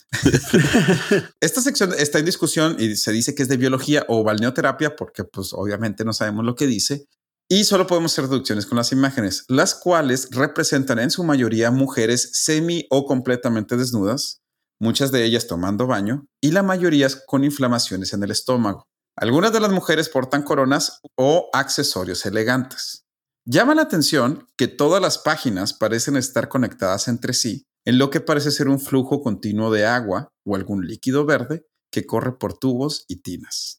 Esta 1.39 1.61
sección 1.61 1.93
está 1.97 2.19
en 2.19 2.25
discusión 2.25 2.75
y 2.79 2.95
se 2.95 3.11
dice 3.11 3.33
que 3.33 3.43
es 3.43 3.49
de 3.49 3.57
biología 3.57 4.05
o 4.07 4.23
balneoterapia 4.23 4.95
porque 4.95 5.23
pues 5.23 5.53
obviamente 5.53 6.05
no 6.05 6.13
sabemos 6.13 6.45
lo 6.45 6.55
que 6.55 6.67
dice 6.67 7.07
y 7.49 7.63
solo 7.63 7.87
podemos 7.87 8.13
hacer 8.13 8.27
deducciones 8.29 8.65
con 8.65 8.77
las 8.77 8.91
imágenes, 8.91 9.43
las 9.47 9.73
cuales 9.75 10.29
representan 10.31 10.99
en 10.99 11.11
su 11.11 11.23
mayoría 11.23 11.71
mujeres 11.71 12.29
semi 12.33 12.85
o 12.89 13.05
completamente 13.05 13.75
desnudas, 13.77 14.40
muchas 14.81 15.11
de 15.11 15.23
ellas 15.23 15.47
tomando 15.47 15.85
baño 15.85 16.25
y 16.41 16.51
la 16.51 16.63
mayoría 16.63 17.07
con 17.27 17.43
inflamaciones 17.43 18.13
en 18.13 18.23
el 18.23 18.31
estómago. 18.31 18.87
Algunas 19.15 19.53
de 19.53 19.59
las 19.59 19.71
mujeres 19.71 20.09
portan 20.09 20.41
coronas 20.41 20.99
o 21.15 21.49
accesorios 21.53 22.25
elegantes. 22.25 23.05
Llama 23.45 23.75
la 23.75 23.83
atención 23.83 24.47
que 24.57 24.67
todas 24.67 25.01
las 25.01 25.19
páginas 25.19 25.73
parecen 25.73 26.17
estar 26.17 26.49
conectadas 26.49 27.07
entre 27.07 27.33
sí 27.33 27.67
en 27.85 27.97
lo 27.99 28.09
que 28.09 28.21
parece 28.21 28.51
ser 28.51 28.69
un 28.69 28.79
flujo 28.79 29.21
continuo 29.21 29.71
de 29.71 29.85
agua 29.85 30.29
o 30.45 30.55
algún 30.55 30.87
líquido 30.87 31.25
verde 31.25 31.65
que 31.91 32.05
corre 32.05 32.37
por 32.37 32.57
tubos 32.57 33.05
y 33.07 33.17
tinas. 33.17 33.77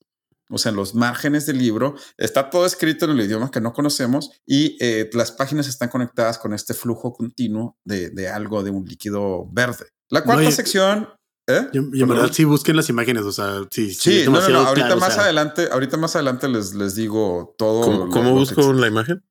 O 0.51 0.59
sea, 0.59 0.71
en 0.71 0.77
los 0.77 0.95
márgenes 0.95 1.47
del 1.47 1.59
libro 1.59 1.97
está 2.17 2.51
todo 2.51 2.67
escrito 2.67 3.07
en 3.07 3.13
el 3.13 3.23
idioma 3.23 3.51
que 3.51 3.61
no 3.61 3.73
conocemos 3.73 4.31
y 4.47 4.77
eh, 4.81 5.09
las 5.15 5.33
páginas 5.33 5.67
están 5.67 5.89
conectadas 5.89 6.39
con 6.39 6.53
este 6.53 6.75
flujo 6.75 7.13
continuo 7.13 7.77
de, 7.85 8.11
de 8.11 8.29
algo, 8.29 8.63
de 8.63 8.71
un 8.71 8.85
líquido 8.85 9.49
verde. 9.51 9.87
La 10.13 10.23
cuarta 10.23 10.51
sección... 10.53 11.09
¿eh? 11.49 11.69
Y, 11.73 11.99
y 11.99 12.03
en 12.03 12.09
verdad 12.09 12.31
sí 12.33 12.45
busquen 12.45 12.77
las 12.77 12.89
imágenes, 12.89 13.25
o 13.25 13.33
sea, 13.33 13.63
sí, 13.71 13.93
Sí, 13.93 14.21
es 14.21 14.27
no, 14.29 14.41
no, 14.41 14.49
no. 14.49 14.59
Ahorita 14.61 14.87
claro, 14.87 14.97
o 14.99 15.01
más 15.01 15.15
sea, 15.15 15.25
adelante, 15.25 15.69
ahorita 15.73 15.97
más 15.97 16.15
adelante 16.15 16.47
les, 16.49 16.75
les 16.75 16.95
digo 16.95 17.55
todo. 17.59 17.81
¿Cómo, 17.83 17.99
lo- 18.07 18.11
cómo 18.13 18.29
lo 18.31 18.35
busco 18.37 18.73
la 18.75 18.87
imagen? 18.87 19.25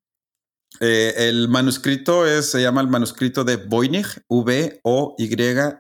Eh, 0.80 1.14
el 1.30 1.48
manuscrito 1.50 2.26
es, 2.26 2.50
se 2.52 2.62
llama 2.62 2.82
el 2.82 2.88
manuscrito 2.88 3.44
de 3.44 3.58
Voynich, 3.58 4.24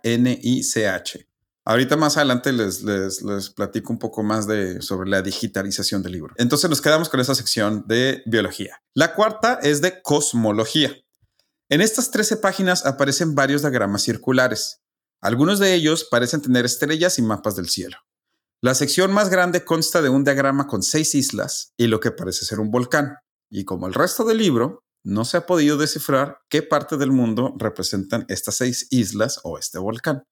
V-O-Y-N-I-C-H. 0.04 1.28
Ahorita 1.64 1.96
más 1.96 2.18
adelante 2.18 2.52
les, 2.52 2.82
les, 2.84 3.22
les, 3.22 3.50
platico 3.52 3.94
un 3.94 4.00
poco 4.00 4.24
más 4.24 4.48
de, 4.48 4.82
sobre 4.82 5.10
la 5.10 5.22
digitalización 5.22 6.02
del 6.02 6.14
libro. 6.14 6.34
Entonces 6.38 6.70
nos 6.70 6.82
quedamos 6.82 7.08
con 7.08 7.20
esa 7.20 7.36
sección 7.36 7.84
de 7.88 8.24
biología. 8.26 8.82
La 8.96 9.14
cuarta 9.14 9.60
es 9.62 9.80
de 9.82 10.02
cosmología. 10.02 10.92
En 11.70 11.82
estas 11.82 12.10
13 12.12 12.38
páginas 12.38 12.86
aparecen 12.86 13.36
varios 13.36 13.62
diagramas 13.62 14.02
circulares. 14.02 14.81
Algunos 15.22 15.60
de 15.60 15.76
ellos 15.76 16.08
parecen 16.10 16.42
tener 16.42 16.66
estrellas 16.66 17.20
y 17.20 17.22
mapas 17.22 17.56
del 17.56 17.70
cielo. 17.70 17.98
La 18.64 18.76
sección 18.76 19.12
más 19.12 19.30
grande 19.30 19.64
consta 19.64 20.02
de 20.02 20.10
un 20.10 20.24
diagrama 20.24 20.68
con 20.68 20.84
seis 20.84 21.16
islas 21.16 21.74
y 21.78 21.88
lo 21.88 22.00
que 22.00 22.12
parece 22.12 22.46
ser 22.46 22.60
un 22.60 22.72
volcán. 22.72 23.16
Y 23.50 23.66
como 23.66 23.88
el 23.88 23.94
resto 23.94 24.24
del 24.24 24.38
libro, 24.38 24.84
no 25.04 25.26
se 25.26 25.38
ha 25.38 25.46
podido 25.46 25.78
descifrar 25.78 26.38
qué 26.50 26.62
parte 26.62 26.98
del 26.98 27.12
mundo 27.12 27.56
representan 27.58 28.26
estas 28.30 28.56
seis 28.56 28.88
islas 28.92 29.40
o 29.44 29.58
este 29.58 29.80
volcán. 29.80 30.24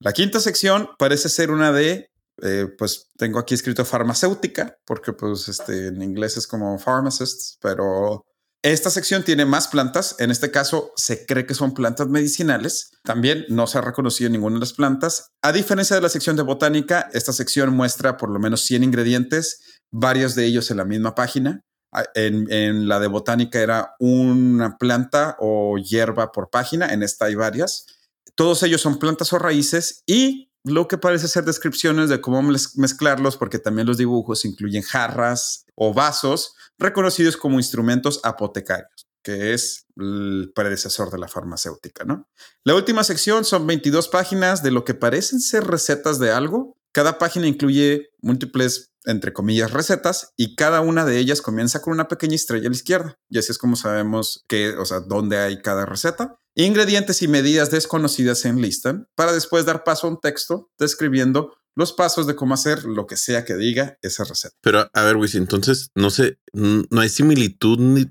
La 0.00 0.12
quinta 0.12 0.40
sección 0.40 0.88
parece 0.98 1.28
ser 1.28 1.50
una 1.50 1.72
de, 1.72 2.10
eh, 2.42 2.66
pues 2.76 3.08
tengo 3.16 3.38
aquí 3.38 3.54
escrito 3.54 3.84
farmacéutica, 3.84 4.76
porque 4.84 5.12
pues 5.12 5.48
este, 5.48 5.88
en 5.88 6.02
inglés 6.02 6.36
es 6.36 6.46
como 6.46 6.78
pharmacists, 6.78 7.56
pero 7.60 8.24
esta 8.72 8.90
sección 8.90 9.22
tiene 9.22 9.44
más 9.44 9.68
plantas. 9.68 10.16
En 10.18 10.30
este 10.30 10.50
caso 10.50 10.92
se 10.96 11.24
cree 11.24 11.46
que 11.46 11.54
son 11.54 11.72
plantas 11.72 12.08
medicinales. 12.08 12.90
También 13.04 13.44
no 13.48 13.66
se 13.66 13.78
ha 13.78 13.80
reconocido 13.80 14.28
ninguna 14.30 14.54
de 14.54 14.60
las 14.60 14.72
plantas. 14.72 15.28
A 15.42 15.52
diferencia 15.52 15.94
de 15.94 16.02
la 16.02 16.08
sección 16.08 16.36
de 16.36 16.42
botánica, 16.42 17.08
esta 17.12 17.32
sección 17.32 17.72
muestra 17.74 18.16
por 18.16 18.30
lo 18.30 18.38
menos 18.38 18.62
100 18.62 18.82
ingredientes, 18.82 19.60
varios 19.92 20.34
de 20.34 20.46
ellos 20.46 20.70
en 20.70 20.78
la 20.78 20.84
misma 20.84 21.14
página. 21.14 21.60
Ah, 21.92 22.06
en, 22.14 22.50
en, 22.50 22.88
la 22.88 22.98
de 22.98 23.06
botánica 23.06 23.60
era 23.60 23.94
una 24.00 24.76
planta 24.78 25.36
o 25.38 25.78
hierba 25.78 26.32
por 26.32 26.50
página, 26.50 26.92
en 26.92 27.02
esta 27.04 27.26
hay 27.26 27.36
varias. 27.36 27.86
Todos 28.34 28.62
ellos 28.64 28.80
son 28.80 28.98
plantas 28.98 29.32
o 29.32 29.38
raíces 29.38 30.02
y 30.06 30.45
lo 30.66 30.88
que 30.88 30.98
parece 30.98 31.28
ser 31.28 31.44
descripciones 31.44 32.08
de 32.08 32.20
cómo 32.20 32.42
mezclarlos, 32.42 33.36
porque 33.36 33.60
también 33.60 33.86
los 33.86 33.98
dibujos 33.98 34.44
incluyen 34.44 34.82
jarras 34.82 35.64
o 35.76 35.94
vasos 35.94 36.54
reconocidos 36.76 37.36
como 37.36 37.58
instrumentos 37.58 38.20
apotecarios, 38.24 39.06
que 39.22 39.54
es 39.54 39.86
el 39.96 40.52
predecesor 40.54 41.10
de 41.12 41.18
la 41.18 41.28
farmacéutica, 41.28 42.04
¿no? 42.04 42.28
La 42.64 42.74
última 42.74 43.04
sección 43.04 43.44
son 43.44 43.66
22 43.66 44.08
páginas 44.08 44.62
de 44.64 44.72
lo 44.72 44.84
que 44.84 44.94
parecen 44.94 45.40
ser 45.40 45.64
recetas 45.64 46.18
de 46.18 46.32
algo. 46.32 46.76
Cada 46.92 47.18
página 47.18 47.46
incluye 47.46 48.10
múltiples 48.20 48.92
entre 49.06 49.32
comillas, 49.32 49.70
recetas 49.70 50.32
y 50.36 50.56
cada 50.56 50.80
una 50.80 51.04
de 51.04 51.18
ellas 51.18 51.40
comienza 51.40 51.80
con 51.80 51.92
una 51.92 52.08
pequeña 52.08 52.34
estrella 52.34 52.66
a 52.66 52.70
la 52.70 52.74
izquierda. 52.74 53.18
Y 53.30 53.38
así 53.38 53.52
es 53.52 53.58
como 53.58 53.76
sabemos 53.76 54.44
que, 54.48 54.70
o 54.70 54.84
sea, 54.84 54.98
dónde 54.98 55.38
hay 55.38 55.62
cada 55.62 55.86
receta. 55.86 56.40
Ingredientes 56.58 57.20
y 57.20 57.28
medidas 57.28 57.70
desconocidas 57.70 58.38
se 58.38 58.48
enlistan 58.48 59.08
para 59.14 59.32
después 59.32 59.66
dar 59.66 59.84
paso 59.84 60.06
a 60.06 60.10
un 60.10 60.20
texto 60.20 60.70
describiendo 60.78 61.54
los 61.74 61.92
pasos 61.92 62.26
de 62.26 62.34
cómo 62.34 62.54
hacer 62.54 62.84
lo 62.84 63.06
que 63.06 63.18
sea 63.18 63.44
que 63.44 63.56
diga 63.56 63.98
esa 64.00 64.24
receta. 64.24 64.56
Pero 64.62 64.88
a 64.90 65.02
ver, 65.02 65.16
Wiz, 65.16 65.34
entonces 65.34 65.90
no 65.94 66.08
sé, 66.08 66.38
no 66.54 67.00
hay 67.02 67.10
similitud 67.10 67.78
ni 67.78 68.10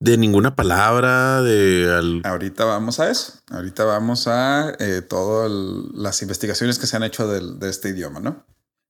de 0.00 0.16
ninguna 0.16 0.56
palabra 0.56 1.42
de 1.42 2.20
ahorita 2.24 2.64
vamos 2.64 2.98
a 3.00 3.10
eso 3.10 3.34
ahorita 3.50 3.84
vamos 3.84 4.26
a 4.26 4.74
eh, 4.80 5.02
todas 5.02 5.50
las 5.94 6.20
investigaciones 6.20 6.78
que 6.78 6.86
se 6.86 6.96
han 6.96 7.04
hecho 7.04 7.28
de 7.28 7.70
este 7.70 7.90
idioma 7.90 8.18
no 8.18 8.44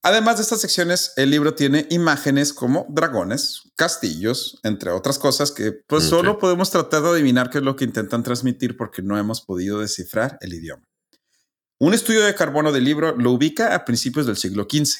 Además 0.06 0.36
de 0.36 0.42
estas 0.42 0.60
secciones, 0.60 1.14
el 1.16 1.30
libro 1.30 1.54
tiene 1.54 1.86
imágenes 1.88 2.52
como 2.52 2.84
dragones, 2.90 3.62
castillos, 3.74 4.60
entre 4.62 4.90
otras 4.90 5.18
cosas 5.18 5.50
que 5.50 5.72
pues 5.86 6.04
solo 6.04 6.38
podemos 6.38 6.70
tratar 6.70 7.00
de 7.00 7.08
adivinar 7.08 7.48
qué 7.48 7.56
es 7.56 7.64
lo 7.64 7.74
que 7.74 7.86
intentan 7.86 8.22
transmitir 8.22 8.76
porque 8.76 9.00
no 9.00 9.18
hemos 9.18 9.40
podido 9.40 9.80
descifrar 9.80 10.36
el 10.42 10.52
idioma. 10.52 10.86
Un 11.78 11.94
estudio 11.94 12.22
de 12.22 12.34
carbono 12.34 12.70
del 12.70 12.84
libro 12.84 13.16
lo 13.16 13.30
ubica 13.30 13.74
a 13.74 13.86
principios 13.86 14.26
del 14.26 14.36
siglo 14.36 14.66
XV. 14.70 14.94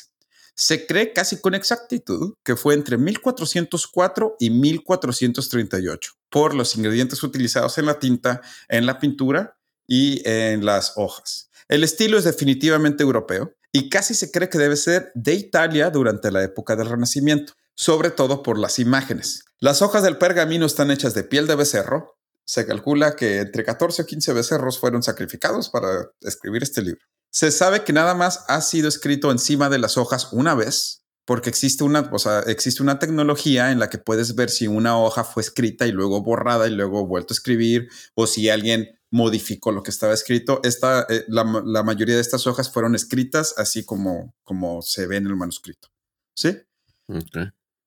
Se 0.54 0.86
cree 0.86 1.12
casi 1.12 1.38
con 1.38 1.54
exactitud 1.54 2.36
que 2.42 2.56
fue 2.56 2.72
entre 2.72 2.96
1404 2.96 4.36
y 4.40 4.48
1438 4.48 6.12
por 6.30 6.54
los 6.54 6.76
ingredientes 6.76 7.22
utilizados 7.22 7.76
en 7.76 7.84
la 7.84 7.98
tinta, 7.98 8.40
en 8.70 8.86
la 8.86 8.98
pintura 8.98 9.58
y 9.86 10.26
en 10.26 10.64
las 10.64 10.94
hojas. 10.96 11.50
El 11.68 11.84
estilo 11.84 12.16
es 12.16 12.24
definitivamente 12.24 13.02
europeo 13.02 13.54
y 13.76 13.90
casi 13.90 14.14
se 14.14 14.30
cree 14.30 14.48
que 14.48 14.56
debe 14.56 14.76
ser 14.76 15.10
de 15.16 15.34
Italia 15.34 15.90
durante 15.90 16.30
la 16.30 16.44
época 16.44 16.76
del 16.76 16.88
Renacimiento, 16.88 17.54
sobre 17.74 18.10
todo 18.10 18.40
por 18.40 18.56
las 18.56 18.78
imágenes. 18.78 19.42
Las 19.58 19.82
hojas 19.82 20.04
del 20.04 20.16
pergamino 20.16 20.64
están 20.64 20.92
hechas 20.92 21.12
de 21.12 21.24
piel 21.24 21.48
de 21.48 21.56
becerro. 21.56 22.16
Se 22.44 22.66
calcula 22.66 23.16
que 23.16 23.38
entre 23.38 23.64
14 23.64 24.02
o 24.02 24.06
15 24.06 24.32
becerros 24.32 24.78
fueron 24.78 25.02
sacrificados 25.02 25.70
para 25.70 26.08
escribir 26.20 26.62
este 26.62 26.82
libro. 26.82 27.00
Se 27.30 27.50
sabe 27.50 27.82
que 27.82 27.92
nada 27.92 28.14
más 28.14 28.44
ha 28.46 28.60
sido 28.60 28.86
escrito 28.86 29.32
encima 29.32 29.68
de 29.68 29.78
las 29.78 29.98
hojas 29.98 30.28
una 30.30 30.54
vez, 30.54 31.02
porque 31.24 31.50
existe 31.50 31.82
una, 31.82 32.08
o 32.12 32.18
sea, 32.20 32.44
existe 32.46 32.80
una 32.80 33.00
tecnología 33.00 33.72
en 33.72 33.80
la 33.80 33.90
que 33.90 33.98
puedes 33.98 34.36
ver 34.36 34.50
si 34.50 34.68
una 34.68 34.96
hoja 34.96 35.24
fue 35.24 35.42
escrita 35.42 35.84
y 35.88 35.90
luego 35.90 36.22
borrada 36.22 36.68
y 36.68 36.70
luego 36.70 37.08
vuelto 37.08 37.34
a 37.34 37.36
escribir, 37.36 37.88
o 38.14 38.28
si 38.28 38.50
alguien 38.50 39.00
modificó 39.14 39.70
lo 39.70 39.84
que 39.84 39.92
estaba 39.92 40.12
escrito. 40.12 40.58
Esta, 40.64 41.06
eh, 41.08 41.24
la, 41.28 41.44
mayoría 41.44 42.16
de 42.16 42.20
estas 42.20 42.48
hojas 42.48 42.72
fueron 42.72 42.96
escritas 42.96 43.54
así 43.56 43.84
como, 43.84 44.34
como 44.42 44.82
se 44.82 45.06
ve 45.06 45.18
en 45.18 45.26
el 45.28 45.36
manuscrito. 45.36 45.88
¿Sí? 46.34 46.58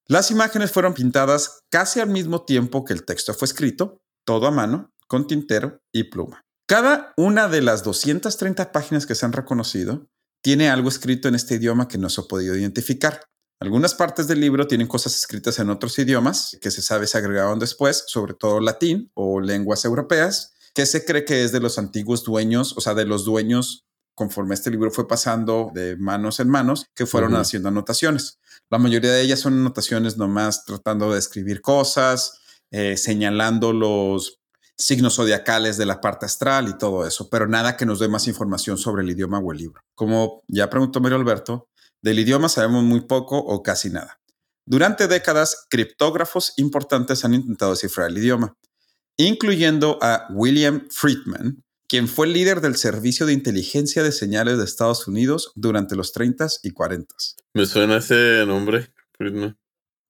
Las 0.06 0.32
imágenes 0.32 0.72
fueron 0.72 0.94
pintadas 0.94 1.64
casi 1.70 2.00
al 2.00 2.08
mismo 2.08 2.46
tiempo 2.46 2.86
que 2.86 2.94
el 2.94 3.04
texto 3.04 3.34
fue 3.34 3.46
escrito, 3.46 4.02
todo 4.24 4.48
a 4.48 4.52
mano, 4.52 4.94
con 5.10 5.28
tintero 5.28 5.82
y 5.92 6.06
pluma. 6.06 6.46
Cada 6.66 7.12
una 7.18 7.50
de 7.50 7.62
las 7.62 7.84
230 7.84 8.72
páginas 8.72 9.06
que 9.06 9.16
se 9.16 9.26
han 9.26 9.34
reconocido 9.34 10.08
tiene 10.42 10.70
algo 10.70 10.88
escrito 10.88 11.28
en 11.28 11.36
este 11.36 11.56
idioma 11.56 11.90
que 11.90 11.98
no 11.98 12.10
se 12.10 12.22
ha 12.22 12.24
podido 12.24 12.56
identificar. 12.56 13.20
Algunas 13.60 13.96
partes 13.96 14.28
del 14.28 14.40
libro 14.40 14.66
tienen 14.66 14.88
cosas 14.88 15.14
escritas 15.18 15.60
en 15.60 15.70
otros 15.72 16.00
idiomas 16.00 16.58
que 16.62 16.72
se 16.72 16.82
sabe 16.82 17.06
se 17.06 17.18
agregaron 17.18 17.60
después, 17.60 18.06
sobre 18.08 18.34
todo 18.34 18.62
latín 18.62 19.12
o 19.14 19.42
lenguas 19.42 19.84
europeas, 19.84 20.54
que 20.78 20.86
se 20.86 21.04
cree 21.04 21.26
que 21.26 21.44
es 21.44 21.52
de 21.52 21.60
los 21.60 21.80
antiguos 21.80 22.24
dueños, 22.24 22.76
o 22.78 22.82
sea, 22.82 22.94
de 22.94 23.04
los 23.04 23.26
dueños 23.26 23.88
conforme 24.14 24.54
este 24.54 24.70
libro 24.70 24.92
fue 24.92 25.08
pasando 25.08 25.72
de 25.74 25.98
manos 25.98 26.40
en 26.40 26.50
manos, 26.50 26.86
que 26.94 27.08
fueron 27.08 27.36
haciendo 27.36 27.70
anotaciones. 27.70 28.38
La 28.70 28.78
mayoría 28.78 29.12
de 29.12 29.22
ellas 29.24 29.40
son 29.40 29.54
anotaciones 29.54 30.18
nomás 30.18 30.66
tratando 30.66 31.12
de 31.12 31.18
escribir 31.18 31.62
cosas, 31.62 32.42
eh, 32.70 32.96
señalando 32.96 33.74
los 33.74 34.40
signos 34.78 35.16
zodiacales 35.16 35.78
de 35.78 35.88
la 35.88 36.00
parte 36.00 36.28
astral 36.28 36.68
y 36.68 36.78
todo 36.78 37.08
eso, 37.08 37.28
pero 37.28 37.48
nada 37.48 37.76
que 37.76 37.88
nos 37.88 37.98
dé 37.98 38.08
más 38.08 38.28
información 38.28 38.78
sobre 38.78 39.02
el 39.02 39.10
idioma 39.10 39.40
o 39.40 39.52
el 39.52 39.58
libro. 39.58 39.82
Como 39.96 40.44
ya 40.48 40.70
preguntó 40.70 41.00
Mario 41.00 41.18
Alberto, 41.18 41.70
del 42.04 42.20
idioma 42.20 42.50
sabemos 42.50 42.84
muy 42.84 43.02
poco 43.02 43.40
o 43.40 43.64
casi 43.64 43.90
nada. 43.90 44.20
Durante 44.64 45.08
décadas, 45.08 45.66
criptógrafos 45.72 46.54
importantes 46.58 47.26
han 47.26 47.34
intentado 47.34 47.72
descifrar 47.72 48.12
el 48.12 48.20
idioma 48.20 48.56
incluyendo 49.18 49.98
a 50.02 50.28
William 50.30 50.88
Friedman, 50.90 51.64
quien 51.88 52.08
fue 52.08 52.28
el 52.28 52.34
líder 52.34 52.62
del 52.62 52.76
Servicio 52.76 53.26
de 53.26 53.34
Inteligencia 53.34 54.04
de 54.04 54.12
Señales 54.12 54.58
de 54.58 54.64
Estados 54.64 55.08
Unidos 55.08 55.52
durante 55.56 55.96
los 55.96 56.12
30 56.12 56.48
y 56.64 56.72
40. 56.72 57.16
Me 57.54 57.66
suena 57.66 57.98
ese 57.98 58.46
nombre, 58.46 58.92
Friedman. 59.18 59.58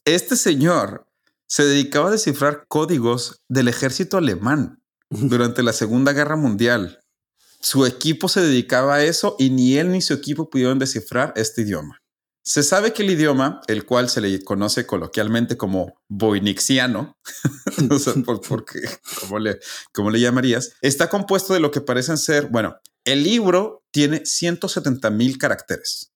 Este 0.05 0.35
señor 0.35 1.07
se 1.47 1.65
dedicaba 1.65 2.09
a 2.09 2.11
descifrar 2.11 2.65
códigos 2.67 3.41
del 3.47 3.67
ejército 3.67 4.17
alemán 4.17 4.81
durante 5.09 5.63
la 5.63 5.73
Segunda 5.73 6.13
Guerra 6.13 6.35
Mundial. 6.35 6.99
Su 7.59 7.85
equipo 7.85 8.27
se 8.27 8.41
dedicaba 8.41 8.95
a 8.95 9.03
eso 9.03 9.35
y 9.39 9.49
ni 9.49 9.77
él 9.77 9.91
ni 9.91 10.01
su 10.01 10.13
equipo 10.13 10.49
pudieron 10.49 10.79
descifrar 10.79 11.33
este 11.35 11.61
idioma. 11.61 12.01
Se 12.47 12.63
sabe 12.63 12.93
que 12.93 13.03
el 13.03 13.09
idioma, 13.09 13.59
el 13.67 13.85
cual 13.85 14.09
se 14.09 14.21
le 14.21 14.41
conoce 14.41 14.85
coloquialmente 14.85 15.57
como 15.57 15.99
boinixiano, 16.07 17.17
no 17.89 17.99
sé 17.99 18.13
por, 18.21 18.63
qué, 18.63 18.79
¿cómo 19.19 19.37
le, 19.37 19.59
¿cómo 19.91 20.09
le 20.09 20.21
llamarías? 20.21 20.71
Está 20.79 21.09
compuesto 21.09 21.53
de 21.53 21.59
lo 21.59 21.71
que 21.71 21.81
parecen 21.81 22.17
ser, 22.17 22.47
bueno, 22.47 22.77
el 23.03 23.23
libro 23.23 23.83
tiene 23.91 24.25
170 24.25 25.09
mil 25.09 25.37
caracteres, 25.37 26.13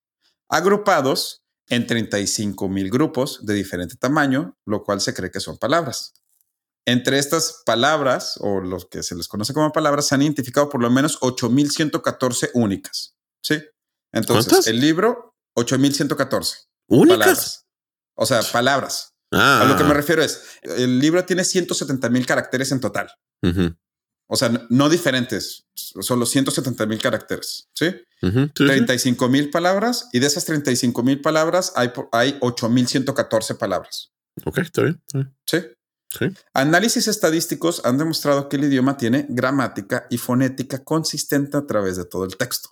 agrupados 0.47 1.41
en 1.67 1.85
35 1.85 2.69
mil 2.69 2.89
grupos 2.89 3.45
de 3.45 3.53
diferente 3.53 3.97
tamaño, 3.97 4.57
lo 4.65 4.85
cual 4.85 5.01
se 5.01 5.13
cree 5.13 5.31
que 5.31 5.41
son 5.41 5.57
palabras. 5.57 6.13
Entre 6.85 7.19
estas 7.19 7.61
palabras, 7.65 8.38
o 8.39 8.61
los 8.61 8.85
que 8.85 9.03
se 9.03 9.15
les 9.15 9.27
conoce 9.27 9.53
como 9.53 9.73
palabras, 9.73 10.07
se 10.07 10.15
han 10.15 10.21
identificado 10.21 10.69
por 10.69 10.81
lo 10.81 10.89
menos 10.89 11.19
8.114 11.19 12.51
únicas. 12.53 13.17
¿Sí? 13.43 13.61
Entonces, 14.13 14.67
el 14.67 14.79
libro 14.79 15.30
8114. 15.53 16.58
¿Únicas? 16.88 17.17
Palabras. 17.17 17.65
O 18.15 18.25
sea, 18.25 18.41
palabras. 18.43 19.13
A 19.31 19.65
lo 19.65 19.77
que 19.77 19.84
me 19.84 19.91
ah. 19.91 19.93
refiero 19.93 20.22
es, 20.22 20.43
el 20.62 21.00
libro 21.00 21.24
tiene 21.25 21.43
170 21.43 22.10
mil 22.10 22.25
caracteres 22.25 22.72
en 22.72 22.81
total. 22.81 23.12
O 24.27 24.38
sea, 24.38 24.50
no 24.70 24.89
diferentes, 24.89 25.65
solo 25.74 26.25
170 26.25 26.86
mil 26.86 27.01
caracteres. 27.01 27.70
¿sí? 27.74 27.93
35 28.53 29.29
mil 29.29 29.50
palabras 29.50 30.10
y 30.13 30.20
de 30.20 30.27
esas 30.27 30.46
35 30.46 31.03
mil 31.03 31.22
palabras 31.22 31.74
hay, 31.75 31.91
hay 32.12 32.38
8114 32.39 33.55
palabras. 33.55 34.12
Ok, 34.46 34.60
está 34.60 34.84
bien. 34.84 35.01
Sí. 35.46 35.58
Sí. 36.17 36.25
Análisis 36.53 37.08
estadísticos 37.08 37.81
han 37.86 37.98
demostrado 37.98 38.50
que 38.50 38.58
el 38.58 38.65
idioma 38.65 38.98
tiene 38.98 39.25
gramática 39.29 40.08
y 40.10 40.17
fonética 40.17 40.84
consistente 40.84 41.55
a 41.55 41.65
través 41.65 41.96
de 41.96 42.03
todo 42.03 42.25
el 42.25 42.36
texto. 42.36 42.70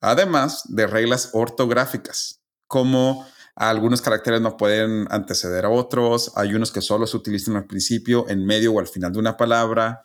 Además 0.00 0.62
de 0.66 0.86
reglas 0.86 1.30
ortográficas, 1.32 2.40
como 2.66 3.26
algunos 3.54 4.02
caracteres 4.02 4.40
no 4.40 4.56
pueden 4.56 5.06
anteceder 5.10 5.64
a 5.64 5.70
otros, 5.70 6.32
hay 6.36 6.54
unos 6.54 6.72
que 6.72 6.82
solo 6.82 7.06
se 7.06 7.16
utilizan 7.16 7.56
al 7.56 7.66
principio, 7.66 8.26
en 8.28 8.44
medio 8.44 8.72
o 8.72 8.80
al 8.80 8.86
final 8.86 9.12
de 9.12 9.18
una 9.18 9.36
palabra. 9.36 10.04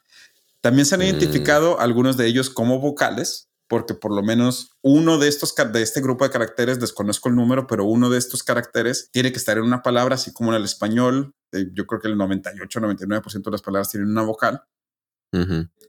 También 0.62 0.86
se 0.86 0.96
han 0.96 1.02
Mm. 1.02 1.06
identificado 1.06 1.80
algunos 1.80 2.18
de 2.18 2.28
ellos 2.28 2.50
como 2.50 2.80
vocales, 2.80 3.50
porque 3.68 3.94
por 3.94 4.14
lo 4.14 4.22
menos 4.22 4.72
uno 4.82 5.18
de 5.18 5.28
estos 5.28 5.56
de 5.56 5.82
este 5.82 6.02
grupo 6.02 6.24
de 6.24 6.30
caracteres, 6.30 6.80
desconozco 6.80 7.30
el 7.30 7.36
número, 7.36 7.68
pero 7.68 7.86
uno 7.86 8.10
de 8.10 8.18
estos 8.18 8.44
caracteres 8.44 9.10
tiene 9.12 9.32
que 9.32 9.38
estar 9.38 9.58
en 9.58 9.64
una 9.64 9.82
palabra, 9.82 10.16
así 10.16 10.32
como 10.34 10.52
en 10.52 10.58
el 10.58 10.66
español. 10.66 11.34
eh, 11.54 11.68
yo 11.74 11.86
creo 11.86 12.00
que 12.00 12.08
el 12.08 12.16
98-99% 12.16 13.50
de 13.50 13.52
las 13.52 13.62
palabras 13.62 13.90
tienen 13.90 14.10
una 14.10 14.22
vocal. 14.22 14.62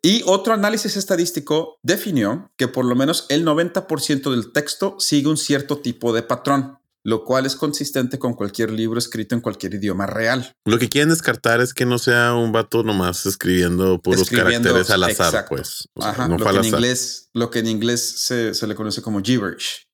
Y 0.03 0.23
otro 0.27 0.53
análisis 0.53 0.97
estadístico 0.97 1.79
definió 1.83 2.53
que 2.57 2.67
por 2.69 2.85
lo 2.85 2.97
menos 2.97 3.27
el 3.29 3.45
90% 3.45 4.31
del 4.31 4.53
texto 4.53 4.97
sigue 4.99 5.29
un 5.29 5.37
cierto 5.37 5.79
tipo 5.79 6.13
de 6.13 6.23
patrón, 6.23 6.79
lo 7.05 7.25
cual 7.25 7.47
es 7.47 7.55
consistente 7.55 8.19
con 8.19 8.35
cualquier 8.35 8.71
libro 8.71 8.99
escrito 8.99 9.37
en 9.37 9.41
cualquier 9.41 9.75
idioma 9.75 10.07
real. 10.07 10.53
Lo 10.65 10.79
que 10.79 10.89
quieren 10.89 11.11
descartar 11.11 11.61
es 11.61 11.73
que 11.73 11.87
no 11.87 11.99
sea 11.99 12.35
un 12.35 12.51
vato 12.51 12.83
nomás 12.83 13.27
escribiendo 13.27 14.01
puros 14.01 14.23
Escribiendo, 14.23 14.71
caracteres 14.71 14.91
al 14.91 15.05
azar, 15.05 15.27
exacto. 15.27 15.55
pues. 15.55 15.89
O 15.95 16.03
sea, 16.03 16.11
Ajá, 16.11 16.29
no 16.29 16.37
lo, 16.37 16.45
que 16.45 16.57
en 16.57 16.65
inglés, 16.65 17.29
lo 17.33 17.51
que 17.51 17.59
en 17.61 17.67
inglés 17.69 18.01
se, 18.19 18.55
se 18.55 18.67
le 18.67 18.75
conoce 18.75 19.03
como 19.03 19.23
gibberish. 19.23 19.87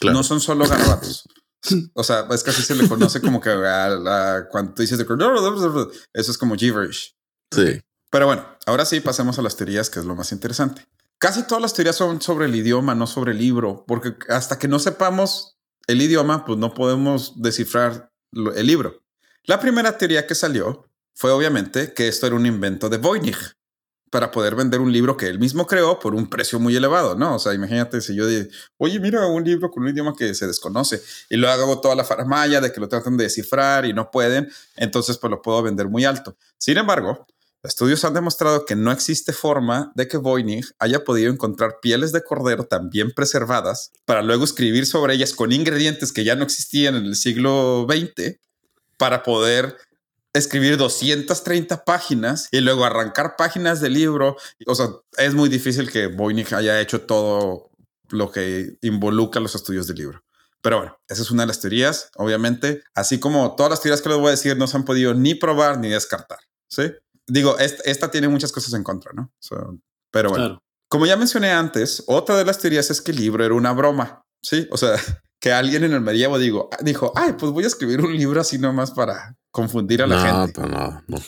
Claro. 0.00 0.16
No 0.16 0.24
son 0.24 0.40
solo 0.40 0.66
garabatos. 0.66 1.24
o 1.94 2.02
sea, 2.02 2.26
es 2.30 2.42
que 2.42 2.50
así 2.50 2.62
se 2.62 2.74
le 2.74 2.88
conoce 2.88 3.20
como 3.20 3.40
que 3.40 3.50
a 3.50 3.90
la- 3.90 4.48
cuando 4.50 4.72
dices 4.76 4.98
de 4.98 5.04
eso 6.14 6.30
es 6.32 6.38
como 6.38 6.56
gibberish. 6.56 7.14
Sí. 7.54 7.80
Pero 8.10 8.26
bueno, 8.26 8.44
ahora 8.66 8.84
sí 8.84 9.00
pasemos 9.00 9.38
a 9.38 9.42
las 9.42 9.56
teorías, 9.56 9.88
que 9.90 10.00
es 10.00 10.04
lo 10.04 10.14
más 10.14 10.32
interesante. 10.32 10.86
Casi 11.18 11.46
todas 11.46 11.62
las 11.62 11.74
teorías 11.74 11.96
son 11.96 12.20
sobre 12.20 12.46
el 12.46 12.54
idioma, 12.56 12.94
no 12.94 13.06
sobre 13.06 13.32
el 13.32 13.38
libro, 13.38 13.84
porque 13.86 14.14
hasta 14.28 14.58
que 14.58 14.68
no 14.68 14.78
sepamos 14.78 15.58
el 15.86 16.00
idioma, 16.02 16.44
pues 16.44 16.58
no 16.58 16.72
podemos 16.74 17.40
descifrar 17.40 18.10
lo- 18.32 18.54
el 18.54 18.66
libro. 18.66 19.02
La 19.44 19.60
primera 19.60 19.96
teoría 19.98 20.26
que 20.26 20.34
salió 20.34 20.86
fue 21.14 21.30
obviamente 21.30 21.92
que 21.92 22.08
esto 22.08 22.26
era 22.26 22.36
un 22.36 22.46
invento 22.46 22.88
de 22.88 22.98
Voynich 22.98 23.56
para 24.10 24.32
poder 24.32 24.56
vender 24.56 24.80
un 24.80 24.92
libro 24.92 25.16
que 25.16 25.26
él 25.28 25.38
mismo 25.38 25.66
creó 25.66 26.00
por 26.00 26.14
un 26.16 26.28
precio 26.28 26.58
muy 26.58 26.74
elevado, 26.74 27.14
¿no? 27.14 27.36
O 27.36 27.38
sea, 27.38 27.54
imagínate 27.54 28.00
si 28.00 28.16
yo 28.16 28.26
digo, 28.26 28.48
oye, 28.78 28.98
mira 28.98 29.24
un 29.26 29.44
libro 29.44 29.70
con 29.70 29.84
un 29.84 29.90
idioma 29.90 30.14
que 30.16 30.34
se 30.34 30.48
desconoce 30.48 31.00
y 31.28 31.36
luego 31.36 31.52
hago 31.62 31.80
toda 31.80 31.94
la 31.94 32.04
faramaya 32.04 32.60
de 32.60 32.72
que 32.72 32.80
lo 32.80 32.88
tratan 32.88 33.16
de 33.16 33.24
descifrar 33.24 33.84
y 33.86 33.92
no 33.92 34.10
pueden, 34.10 34.50
entonces 34.76 35.16
pues 35.18 35.30
lo 35.30 35.40
puedo 35.42 35.62
vender 35.62 35.88
muy 35.88 36.04
alto. 36.04 36.36
Sin 36.58 36.76
embargo, 36.78 37.26
estudios 37.62 38.04
han 38.04 38.14
demostrado 38.14 38.64
que 38.64 38.76
no 38.76 38.90
existe 38.90 39.32
forma 39.32 39.92
de 39.94 40.08
que 40.08 40.16
Voynich 40.16 40.72
haya 40.78 41.04
podido 41.04 41.32
encontrar 41.32 41.78
pieles 41.82 42.12
de 42.12 42.22
cordero 42.22 42.64
tan 42.64 42.88
bien 42.90 43.10
preservadas 43.10 43.92
para 44.04 44.22
luego 44.22 44.44
escribir 44.44 44.86
sobre 44.86 45.14
ellas 45.14 45.34
con 45.34 45.52
ingredientes 45.52 46.12
que 46.12 46.24
ya 46.24 46.36
no 46.36 46.44
existían 46.44 46.96
en 46.96 47.04
el 47.04 47.16
siglo 47.16 47.86
XX 47.88 48.38
para 48.96 49.22
poder 49.22 49.76
escribir 50.32 50.76
230 50.76 51.84
páginas 51.84 52.48
y 52.50 52.60
luego 52.60 52.84
arrancar 52.84 53.34
páginas 53.36 53.80
del 53.80 53.94
libro. 53.94 54.36
O 54.66 54.74
sea, 54.74 54.88
es 55.18 55.34
muy 55.34 55.48
difícil 55.48 55.90
que 55.90 56.06
Voynich 56.06 56.52
haya 56.52 56.80
hecho 56.80 57.02
todo 57.02 57.70
lo 58.08 58.30
que 58.30 58.76
involucra 58.82 59.40
los 59.40 59.54
estudios 59.54 59.86
del 59.86 59.96
libro. 59.96 60.22
Pero 60.62 60.78
bueno, 60.78 60.98
esa 61.08 61.22
es 61.22 61.30
una 61.30 61.44
de 61.44 61.48
las 61.48 61.60
teorías, 61.60 62.10
obviamente. 62.16 62.82
Así 62.94 63.18
como 63.18 63.56
todas 63.56 63.70
las 63.70 63.80
teorías 63.80 64.02
que 64.02 64.10
les 64.10 64.18
voy 64.18 64.28
a 64.28 64.32
decir 64.32 64.56
no 64.56 64.66
se 64.66 64.76
han 64.76 64.84
podido 64.84 65.14
ni 65.14 65.34
probar 65.34 65.78
ni 65.78 65.88
descartar. 65.88 66.38
Sí. 66.68 66.92
Digo, 67.30 67.58
esta, 67.58 67.82
esta 67.84 68.10
tiene 68.10 68.28
muchas 68.28 68.52
cosas 68.52 68.72
en 68.74 68.82
contra, 68.82 69.12
¿no? 69.12 69.32
So, 69.38 69.78
pero 70.10 70.30
bueno, 70.30 70.44
Claro. 70.44 70.62
como 70.88 71.06
ya 71.06 71.16
mencioné 71.16 71.50
antes, 71.50 72.02
otra 72.06 72.36
de 72.36 72.44
las 72.44 72.58
teorías 72.58 72.90
es 72.90 73.00
que 73.00 73.12
el 73.12 73.18
libro 73.18 73.44
era 73.44 73.54
una 73.54 73.72
broma. 73.72 74.22
Sí. 74.42 74.66
O 74.70 74.76
sea, 74.76 74.92
que 75.40 75.52
alguien 75.52 75.84
en 75.84 75.92
el 75.92 76.00
medievo 76.00 76.38
digo, 76.38 76.68
dijo, 76.82 77.12
ay, 77.16 77.34
pues 77.38 77.52
voy 77.52 77.64
a 77.64 77.68
escribir 77.68 78.00
un 78.00 78.16
libro 78.16 78.40
así 78.40 78.58
nomás 78.58 78.90
para 78.90 79.36
confundir 79.50 80.02
a 80.02 80.06
la 80.06 80.16
no, 80.16 80.22
gente. 80.44 80.60
pero 80.60 80.68
no, 80.68 81.02
no. 81.06 81.18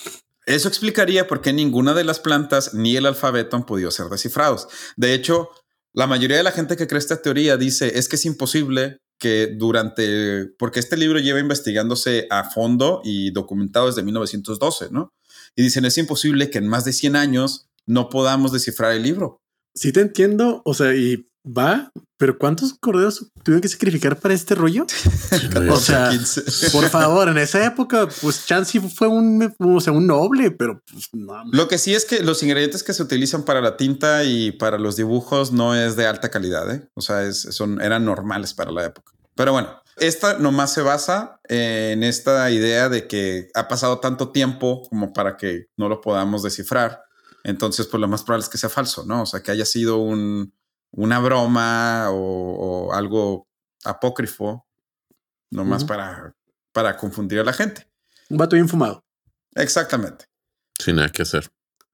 Eso 0.44 0.68
explicaría 0.68 1.28
por 1.28 1.40
qué 1.40 1.52
ninguna 1.52 1.94
de 1.94 2.04
las 2.04 2.18
plantas 2.18 2.74
ni 2.74 2.96
el 2.96 3.06
alfabeto 3.06 3.56
han 3.56 3.64
podido 3.64 3.90
ser 3.92 4.06
descifrados. 4.08 4.66
De 4.96 5.14
hecho, 5.14 5.50
la 5.94 6.06
mayoría 6.08 6.36
de 6.36 6.42
la 6.42 6.50
gente 6.52 6.76
que 6.76 6.86
cree 6.88 6.98
esta 6.98 7.22
teoría 7.22 7.56
dice 7.56 7.96
es 7.98 8.08
que 8.08 8.16
es 8.16 8.24
imposible 8.24 8.98
que 9.18 9.54
durante, 9.56 10.46
porque 10.58 10.80
este 10.80 10.96
libro 10.96 11.20
lleva 11.20 11.38
investigándose 11.38 12.26
a 12.28 12.42
fondo 12.50 13.00
y 13.04 13.30
documentado 13.30 13.86
desde 13.86 14.02
1912, 14.02 14.88
¿no? 14.90 15.10
Y 15.56 15.62
dicen 15.62 15.84
es 15.84 15.98
imposible 15.98 16.50
que 16.50 16.58
en 16.58 16.68
más 16.68 16.84
de 16.84 16.92
100 16.92 17.16
años 17.16 17.66
no 17.86 18.08
podamos 18.08 18.52
descifrar 18.52 18.92
el 18.92 19.02
libro. 19.02 19.38
Sí 19.74 19.92
te 19.92 20.00
entiendo, 20.00 20.62
o 20.64 20.74
sea, 20.74 20.94
y 20.94 21.26
va, 21.44 21.90
pero 22.18 22.38
¿cuántos 22.38 22.74
corderos 22.74 23.26
tuvieron 23.42 23.60
que 23.62 23.68
sacrificar 23.68 24.18
para 24.20 24.32
este 24.34 24.54
rollo? 24.54 24.86
O 25.70 25.76
sea, 25.76 26.10
15. 26.12 26.70
Por 26.70 26.88
favor, 26.88 27.28
en 27.28 27.38
esa 27.38 27.64
época, 27.66 28.08
pues 28.20 28.46
Chansey 28.46 28.80
fue 28.80 29.08
un, 29.08 29.52
o 29.58 29.80
sea, 29.80 29.92
un 29.92 30.06
noble, 30.06 30.50
pero 30.52 30.80
pues 30.90 31.08
no. 31.12 31.42
Lo 31.52 31.68
que 31.68 31.78
sí 31.78 31.94
es 31.94 32.04
que 32.04 32.22
los 32.22 32.42
ingredientes 32.42 32.82
que 32.82 32.92
se 32.92 33.02
utilizan 33.02 33.44
para 33.44 33.60
la 33.60 33.76
tinta 33.76 34.24
y 34.24 34.52
para 34.52 34.78
los 34.78 34.96
dibujos 34.96 35.52
no 35.52 35.74
es 35.74 35.96
de 35.96 36.06
alta 36.06 36.30
calidad, 36.30 36.72
¿eh? 36.72 36.88
O 36.94 37.00
sea, 37.00 37.24
es- 37.24 37.42
son, 37.50 37.80
eran 37.80 38.04
normales 38.04 38.54
para 38.54 38.70
la 38.70 38.84
época. 38.84 39.12
Pero 39.34 39.52
bueno, 39.52 39.70
esta 40.02 40.38
nomás 40.38 40.72
se 40.72 40.82
basa 40.82 41.40
en 41.48 42.02
esta 42.02 42.50
idea 42.50 42.88
de 42.88 43.06
que 43.06 43.48
ha 43.54 43.68
pasado 43.68 44.00
tanto 44.00 44.32
tiempo 44.32 44.82
como 44.88 45.12
para 45.12 45.36
que 45.36 45.66
no 45.76 45.88
lo 45.88 46.00
podamos 46.00 46.42
descifrar. 46.42 47.02
Entonces, 47.44 47.86
pues 47.86 48.00
lo 48.00 48.08
más 48.08 48.24
probable 48.24 48.44
es 48.44 48.48
que 48.50 48.58
sea 48.58 48.68
falso, 48.68 49.04
¿no? 49.06 49.22
O 49.22 49.26
sea, 49.26 49.42
que 49.42 49.52
haya 49.52 49.64
sido 49.64 49.98
un, 49.98 50.54
una 50.90 51.20
broma 51.20 52.10
o, 52.10 52.16
o 52.16 52.92
algo 52.92 53.48
apócrifo, 53.84 54.66
nomás 55.50 55.84
para, 55.84 56.34
para 56.72 56.96
confundir 56.96 57.38
a 57.38 57.44
la 57.44 57.52
gente. 57.52 57.88
Un 58.28 58.38
vato 58.38 58.56
bien 58.56 58.68
fumado. 58.68 59.04
Exactamente. 59.54 60.26
Sin 60.78 60.96
nada 60.96 61.10
que 61.10 61.22
hacer. 61.22 61.48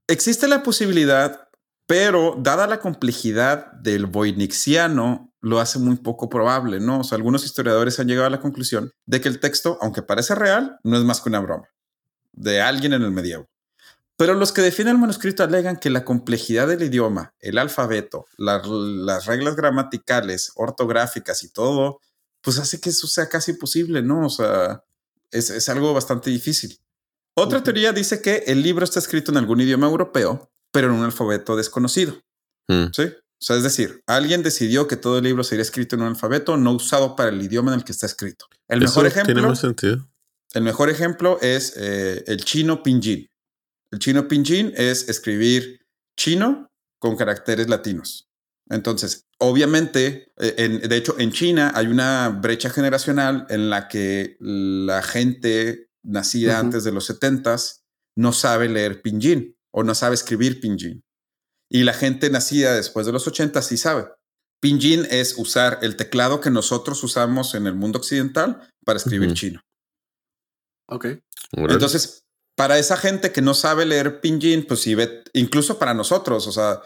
Existe 0.06 0.48
la 0.48 0.62
posibilidad, 0.62 1.48
pero 1.86 2.36
dada 2.38 2.66
la 2.66 2.80
complejidad 2.80 3.72
del 3.72 4.06
voynixiano, 4.06 5.27
lo 5.40 5.60
hace 5.60 5.78
muy 5.78 5.96
poco 5.96 6.28
probable, 6.28 6.80
¿no? 6.80 7.00
O 7.00 7.04
sea, 7.04 7.16
algunos 7.16 7.44
historiadores 7.44 7.98
han 8.00 8.08
llegado 8.08 8.26
a 8.26 8.30
la 8.30 8.40
conclusión 8.40 8.92
de 9.06 9.20
que 9.20 9.28
el 9.28 9.40
texto, 9.40 9.78
aunque 9.80 10.02
parece 10.02 10.34
real, 10.34 10.78
no 10.82 10.96
es 10.98 11.04
más 11.04 11.20
que 11.20 11.28
una 11.28 11.40
broma 11.40 11.68
de 12.32 12.60
alguien 12.60 12.92
en 12.92 13.02
el 13.02 13.10
medievo. 13.10 13.48
Pero 14.16 14.34
los 14.34 14.50
que 14.52 14.62
defienden 14.62 14.96
el 14.96 15.00
manuscrito 15.00 15.44
alegan 15.44 15.76
que 15.76 15.90
la 15.90 16.04
complejidad 16.04 16.66
del 16.66 16.82
idioma, 16.82 17.34
el 17.38 17.56
alfabeto, 17.58 18.26
la- 18.36 18.60
las 18.64 19.26
reglas 19.26 19.54
gramaticales, 19.54 20.50
ortográficas 20.56 21.44
y 21.44 21.48
todo, 21.50 22.00
pues 22.42 22.58
hace 22.58 22.80
que 22.80 22.90
eso 22.90 23.06
sea 23.06 23.28
casi 23.28 23.52
imposible, 23.52 24.02
¿no? 24.02 24.26
O 24.26 24.30
sea, 24.30 24.82
es, 25.30 25.50
es 25.50 25.68
algo 25.68 25.92
bastante 25.94 26.30
difícil. 26.30 26.78
Otra 27.34 27.62
teoría 27.62 27.92
dice 27.92 28.20
que 28.20 28.42
el 28.48 28.62
libro 28.62 28.84
está 28.84 28.98
escrito 28.98 29.30
en 29.30 29.38
algún 29.38 29.60
idioma 29.60 29.86
europeo, 29.86 30.50
pero 30.72 30.88
en 30.88 30.94
un 30.94 31.04
alfabeto 31.04 31.54
desconocido. 31.54 32.14
Mm. 32.66 32.86
¿Sí? 32.92 33.12
O 33.40 33.44
sea, 33.44 33.56
es 33.56 33.62
decir, 33.62 34.02
alguien 34.06 34.42
decidió 34.42 34.88
que 34.88 34.96
todo 34.96 35.18
el 35.18 35.24
libro 35.24 35.44
sería 35.44 35.62
escrito 35.62 35.94
en 35.96 36.02
un 36.02 36.08
alfabeto 36.08 36.56
no 36.56 36.72
usado 36.72 37.14
para 37.14 37.30
el 37.30 37.40
idioma 37.40 37.72
en 37.72 37.78
el 37.80 37.84
que 37.84 37.92
está 37.92 38.06
escrito. 38.06 38.46
El 38.66 38.82
Eso 38.82 39.00
mejor 39.00 39.12
tiene 39.12 39.22
ejemplo, 39.22 39.48
más 39.48 39.60
sentido. 39.60 40.08
el 40.54 40.62
mejor 40.62 40.90
ejemplo 40.90 41.38
es 41.40 41.74
eh, 41.76 42.24
el 42.26 42.44
chino 42.44 42.82
pinyin. 42.82 43.28
El 43.92 43.98
chino 44.00 44.26
pinyin 44.26 44.72
es 44.76 45.08
escribir 45.08 45.86
chino 46.18 46.68
con 47.00 47.16
caracteres 47.16 47.68
latinos. 47.68 48.28
Entonces, 48.70 49.24
obviamente, 49.38 50.32
eh, 50.36 50.54
en- 50.58 50.80
de 50.88 50.96
hecho, 50.96 51.14
en 51.18 51.30
China 51.32 51.72
hay 51.74 51.86
una 51.86 52.28
brecha 52.28 52.68
generacional 52.70 53.46
en 53.50 53.70
la 53.70 53.88
que 53.88 54.36
la 54.40 55.00
gente 55.02 55.90
nacida 56.02 56.58
antes 56.58 56.84
de 56.84 56.92
los 56.92 57.08
70s 57.08 57.82
no 58.16 58.32
sabe 58.32 58.68
leer 58.68 59.00
pinyin 59.00 59.56
o 59.72 59.84
no 59.84 59.94
sabe 59.94 60.14
escribir 60.16 60.60
pinyin. 60.60 61.02
Y 61.70 61.84
la 61.84 61.92
gente 61.92 62.30
nacida 62.30 62.74
después 62.74 63.06
de 63.06 63.12
los 63.12 63.26
80 63.26 63.60
sí 63.62 63.76
sabe. 63.76 64.08
Pinyin 64.60 65.06
es 65.10 65.34
usar 65.38 65.78
el 65.82 65.96
teclado 65.96 66.40
que 66.40 66.50
nosotros 66.50 67.02
usamos 67.04 67.54
en 67.54 67.66
el 67.66 67.74
mundo 67.74 67.98
occidental 67.98 68.68
para 68.84 68.96
escribir 68.96 69.28
chino. 69.34 69.60
Ok. 70.88 71.06
Entonces, 71.74 72.24
para 72.56 72.78
esa 72.78 72.96
gente 72.96 73.30
que 73.30 73.42
no 73.42 73.54
sabe 73.54 73.84
leer 73.86 74.20
pinyin, 74.20 74.66
pues 74.66 74.80
si 74.80 74.94
ve, 74.94 75.22
incluso 75.32 75.78
para 75.78 75.94
nosotros, 75.94 76.46
o 76.48 76.52
sea, 76.52 76.80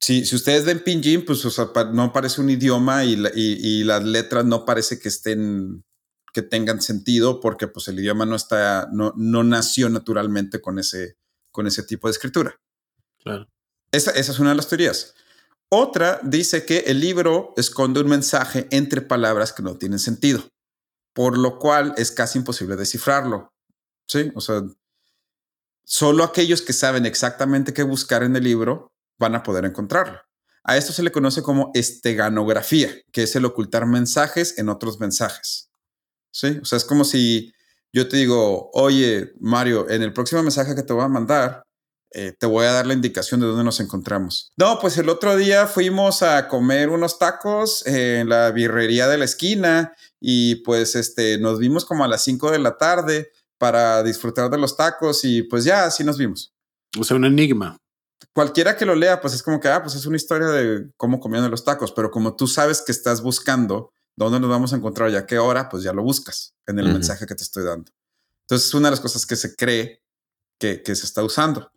si, 0.00 0.24
si 0.24 0.36
ustedes 0.36 0.64
ven 0.64 0.80
pinyin, 0.84 1.24
pues 1.24 1.44
o 1.44 1.50
sea, 1.50 1.72
pa- 1.72 1.84
no 1.90 2.12
parece 2.12 2.40
un 2.40 2.50
idioma 2.50 3.04
y, 3.04 3.16
la- 3.16 3.32
y- 3.34 3.58
y 3.80 3.84
las 3.84 4.04
letras 4.04 4.44
no 4.44 4.64
parece 4.64 4.98
que 5.00 5.08
estén, 5.08 5.84
que 6.32 6.42
tengan 6.42 6.80
sentido 6.80 7.40
porque 7.40 7.66
pues 7.66 7.88
el 7.88 7.98
idioma 7.98 8.24
no 8.26 8.36
está, 8.36 8.88
no, 8.92 9.12
no 9.16 9.42
nació 9.42 9.88
naturalmente 9.88 10.60
con 10.60 10.78
ese, 10.78 11.16
con 11.50 11.66
ese 11.66 11.82
tipo 11.82 12.06
de 12.06 12.12
escritura. 12.12 12.60
Claro. 13.18 13.48
Esa, 13.92 14.10
esa 14.12 14.32
es 14.32 14.38
una 14.38 14.50
de 14.50 14.56
las 14.56 14.68
teorías. 14.68 15.14
Otra 15.68 16.20
dice 16.22 16.64
que 16.64 16.78
el 16.86 17.00
libro 17.00 17.52
esconde 17.56 18.00
un 18.00 18.08
mensaje 18.08 18.68
entre 18.70 19.00
palabras 19.00 19.52
que 19.52 19.62
no 19.62 19.76
tienen 19.76 19.98
sentido, 19.98 20.48
por 21.12 21.36
lo 21.36 21.58
cual 21.58 21.94
es 21.96 22.12
casi 22.12 22.38
imposible 22.38 22.76
descifrarlo. 22.76 23.52
Sí, 24.06 24.30
o 24.34 24.40
sea, 24.40 24.62
solo 25.84 26.22
aquellos 26.22 26.62
que 26.62 26.72
saben 26.72 27.04
exactamente 27.04 27.72
qué 27.72 27.82
buscar 27.82 28.22
en 28.22 28.36
el 28.36 28.44
libro 28.44 28.92
van 29.18 29.34
a 29.34 29.42
poder 29.42 29.64
encontrarlo. 29.64 30.20
A 30.62 30.76
esto 30.76 30.92
se 30.92 31.02
le 31.02 31.12
conoce 31.12 31.42
como 31.42 31.70
esteganografía, 31.74 32.90
que 33.12 33.24
es 33.24 33.34
el 33.36 33.44
ocultar 33.44 33.86
mensajes 33.86 34.58
en 34.58 34.68
otros 34.68 35.00
mensajes. 35.00 35.70
Sí, 36.32 36.58
o 36.60 36.64
sea, 36.64 36.76
es 36.76 36.84
como 36.84 37.04
si 37.04 37.52
yo 37.92 38.08
te 38.08 38.18
digo, 38.18 38.70
oye, 38.72 39.32
Mario, 39.40 39.88
en 39.88 40.02
el 40.02 40.12
próximo 40.12 40.42
mensaje 40.42 40.74
que 40.74 40.82
te 40.82 40.92
voy 40.92 41.04
a 41.04 41.08
mandar, 41.08 41.62
eh, 42.12 42.32
te 42.38 42.46
voy 42.46 42.66
a 42.66 42.72
dar 42.72 42.86
la 42.86 42.94
indicación 42.94 43.40
de 43.40 43.46
dónde 43.46 43.64
nos 43.64 43.80
encontramos. 43.80 44.52
No, 44.56 44.78
pues 44.78 44.96
el 44.98 45.08
otro 45.08 45.36
día 45.36 45.66
fuimos 45.66 46.22
a 46.22 46.48
comer 46.48 46.88
unos 46.88 47.18
tacos 47.18 47.86
en 47.86 48.28
la 48.28 48.50
birrería 48.50 49.08
de 49.08 49.18
la 49.18 49.24
esquina 49.24 49.94
y 50.20 50.56
pues 50.56 50.94
este, 50.94 51.38
nos 51.38 51.58
vimos 51.58 51.84
como 51.84 52.04
a 52.04 52.08
las 52.08 52.22
5 52.24 52.50
de 52.50 52.58
la 52.58 52.78
tarde 52.78 53.30
para 53.58 54.02
disfrutar 54.02 54.50
de 54.50 54.58
los 54.58 54.76
tacos 54.76 55.24
y 55.24 55.42
pues 55.42 55.64
ya, 55.64 55.84
así 55.84 56.04
nos 56.04 56.18
vimos. 56.18 56.54
O 56.98 57.04
sea, 57.04 57.16
un 57.16 57.24
enigma. 57.24 57.78
Cualquiera 58.32 58.76
que 58.76 58.86
lo 58.86 58.94
lea, 58.94 59.20
pues 59.20 59.34
es 59.34 59.42
como 59.42 59.60
que, 59.60 59.68
ah, 59.68 59.82
pues 59.82 59.94
es 59.94 60.06
una 60.06 60.16
historia 60.16 60.48
de 60.48 60.90
cómo 60.96 61.20
comían 61.20 61.50
los 61.50 61.64
tacos, 61.64 61.92
pero 61.92 62.10
como 62.10 62.36
tú 62.36 62.46
sabes 62.46 62.82
que 62.82 62.92
estás 62.92 63.22
buscando 63.22 63.92
dónde 64.16 64.40
nos 64.40 64.50
vamos 64.50 64.72
a 64.72 64.76
encontrar 64.76 65.10
y 65.10 65.16
a 65.16 65.26
qué 65.26 65.38
hora, 65.38 65.68
pues 65.68 65.82
ya 65.82 65.92
lo 65.92 66.02
buscas 66.02 66.54
en 66.66 66.78
el 66.78 66.88
mensaje 66.92 67.26
que 67.26 67.34
te 67.34 67.42
estoy 67.42 67.64
dando. 67.64 67.92
Entonces 68.44 68.68
es 68.68 68.74
una 68.74 68.88
de 68.88 68.92
las 68.92 69.00
cosas 69.00 69.26
que 69.26 69.36
se 69.36 69.54
cree 69.54 70.02
que, 70.58 70.82
se 70.84 70.92
está 70.92 71.22
usando. 71.22 71.70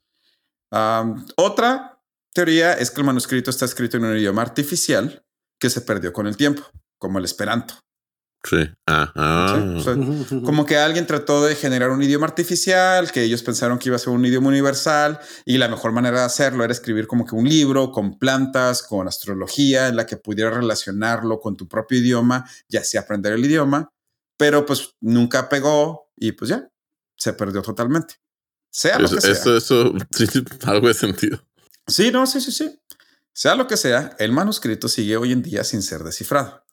Otra 0.72 2.00
teoría 2.34 2.74
es 2.74 2.92
que 2.92 3.02
el 3.02 3.08
manuscrito 3.08 3.50
está 3.50 3.66
escrito 3.66 3.98
en 3.98 4.06
un 4.06 4.18
idioma 4.18 4.42
artificial 4.42 5.24
que 5.60 5.70
se 5.70 5.82
perdió 5.82 6.14
con 6.14 6.28
el 6.28 6.38
tiempo, 6.38 6.64
como 6.98 7.20
el 7.20 7.26
esperanto. 7.26 7.76
Sí. 8.44 8.58
como 10.46 10.66
que 10.66 10.78
alguien 10.78 11.06
trató 11.06 11.44
de 11.44 11.56
generar 11.56 11.90
un 11.90 12.02
idioma 12.02 12.26
artificial, 12.26 13.12
que 13.12 13.24
ellos 13.24 13.44
pensaron 13.44 13.78
que 13.78 13.90
iba 13.90 13.98
a 13.98 14.00
ser 14.00 14.14
un 14.14 14.26
idioma 14.26 14.48
universal 14.48 15.20
y 15.44 15.58
la 15.58 15.68
mejor 15.68 15.92
manera 15.92 16.20
de 16.20 16.26
hacerlo 16.26 16.64
era 16.64 16.72
escribir 16.72 17.06
como 17.06 17.26
que 17.26 17.36
un 17.36 17.50
libro 17.50 17.92
con 17.92 18.18
plantas, 18.18 18.82
con 18.82 19.10
astrología, 19.10 19.90
en 19.90 19.98
la 19.98 20.06
que 20.06 20.16
pudiera 20.16 20.52
relacionarlo 20.52 21.42
con 21.42 21.58
tu 21.58 21.68
propio 21.68 22.00
idioma 22.00 22.50
y 22.70 22.78
así 22.78 22.98
aprender 22.98 23.34
el 23.34 23.44
idioma, 23.44 23.92
pero 24.38 24.66
pues 24.66 24.96
nunca 25.02 25.50
pegó 25.50 26.10
y 26.16 26.32
pues 26.32 26.50
ya, 26.50 26.70
se 27.18 27.34
perdió 27.34 27.62
totalmente. 27.62 28.16
Sea 28.72 29.00
lo 29.00 29.10
que 29.10 29.22
sea. 29.22 29.32
Eso, 29.32 29.58
eso, 29.58 29.94
algo 30.64 30.88
de 30.88 30.94
sentido. 30.94 31.44
Sí, 31.88 32.12
no, 32.12 32.26
sí, 32.28 32.40
sí, 32.42 32.52
sí. 32.52 32.80
Sea 33.34 33.56
lo 33.56 33.68
que 33.68 33.78
sea, 33.78 34.16
el 34.20 34.32
manuscrito 34.32 34.88
sigue 34.88 35.18
hoy 35.18 35.32
en 35.32 35.42
día 35.42 35.64
sin 35.64 35.82
ser 35.82 36.04
descifrado. 36.04 36.64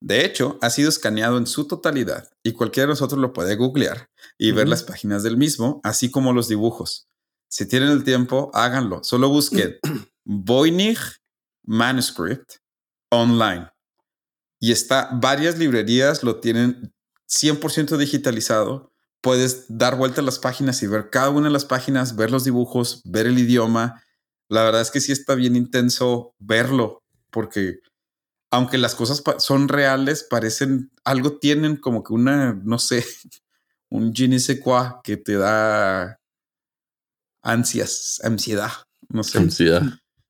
De 0.00 0.24
hecho, 0.24 0.58
ha 0.60 0.70
sido 0.70 0.88
escaneado 0.88 1.38
en 1.38 1.46
su 1.46 1.66
totalidad 1.66 2.28
y 2.42 2.52
cualquiera 2.52 2.86
de 2.86 2.92
nosotros 2.92 3.20
lo 3.20 3.32
puede 3.32 3.56
googlear 3.56 4.10
y 4.36 4.52
ver 4.52 4.68
las 4.68 4.82
páginas 4.82 5.22
del 5.22 5.36
mismo, 5.36 5.80
así 5.84 6.10
como 6.10 6.32
los 6.32 6.48
dibujos. 6.48 7.08
Si 7.48 7.66
tienen 7.66 7.90
el 7.90 8.04
tiempo, 8.04 8.50
háganlo. 8.52 9.02
Solo 9.04 9.28
busquen 9.28 9.78
Voynich 10.24 11.20
Manuscript 11.64 12.56
online. 13.10 13.70
Y 14.60 14.72
está, 14.72 15.10
varias 15.12 15.58
librerías 15.58 16.22
lo 16.22 16.40
tienen 16.40 16.92
100% 17.28 17.96
digitalizado. 17.96 18.92
Puedes 19.20 19.66
dar 19.68 19.96
vuelta 19.96 20.20
a 20.20 20.24
las 20.24 20.38
páginas 20.38 20.82
y 20.82 20.86
ver 20.86 21.10
cada 21.10 21.30
una 21.30 21.48
de 21.48 21.52
las 21.52 21.64
páginas, 21.64 22.16
ver 22.16 22.30
los 22.30 22.44
dibujos, 22.44 23.02
ver 23.04 23.26
el 23.26 23.38
idioma. 23.38 24.02
La 24.48 24.62
verdad 24.62 24.82
es 24.82 24.90
que 24.90 25.00
sí 25.00 25.12
está 25.12 25.34
bien 25.34 25.56
intenso 25.56 26.34
verlo, 26.38 27.02
porque 27.30 27.80
aunque 28.50 28.78
las 28.78 28.94
cosas 28.94 29.22
son 29.38 29.68
reales, 29.68 30.26
parecen, 30.28 30.92
algo 31.04 31.38
tienen 31.38 31.76
como 31.76 32.02
que 32.02 32.12
una, 32.12 32.54
no 32.64 32.78
sé, 32.78 33.04
un 33.90 34.12
je 34.12 34.28
ne 34.28 34.38
que 35.02 35.16
te 35.16 35.34
da 35.34 36.20
ansias, 37.42 38.20
ansiedad, 38.24 38.72
no 39.08 39.22
sé. 39.22 39.38
Ansiedad. 39.38 39.82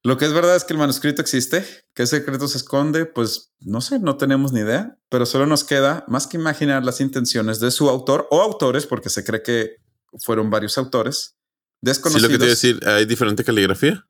Lo 0.06 0.16
que 0.16 0.24
es 0.24 0.32
verdad 0.32 0.54
es 0.54 0.62
que 0.62 0.72
el 0.72 0.78
manuscrito 0.78 1.20
existe. 1.20 1.66
¿Qué 1.92 2.06
secreto 2.06 2.46
se 2.46 2.58
esconde? 2.58 3.06
Pues 3.06 3.52
no 3.58 3.80
sé, 3.80 3.98
no 3.98 4.16
tenemos 4.16 4.52
ni 4.52 4.60
idea, 4.60 4.96
pero 5.08 5.26
solo 5.26 5.46
nos 5.46 5.64
queda 5.64 6.04
más 6.06 6.28
que 6.28 6.36
imaginar 6.36 6.84
las 6.84 7.00
intenciones 7.00 7.58
de 7.58 7.72
su 7.72 7.90
autor 7.90 8.28
o 8.30 8.40
autores, 8.40 8.86
porque 8.86 9.10
se 9.10 9.24
cree 9.24 9.42
que 9.42 9.78
fueron 10.20 10.48
varios 10.48 10.78
autores 10.78 11.34
desconocidos. 11.80 12.28
Sí, 12.28 12.32
lo 12.32 12.38
que 12.38 12.44
te 12.44 12.50
decir, 12.50 12.88
¿hay 12.88 13.04
diferente 13.04 13.42
caligrafía? 13.42 14.06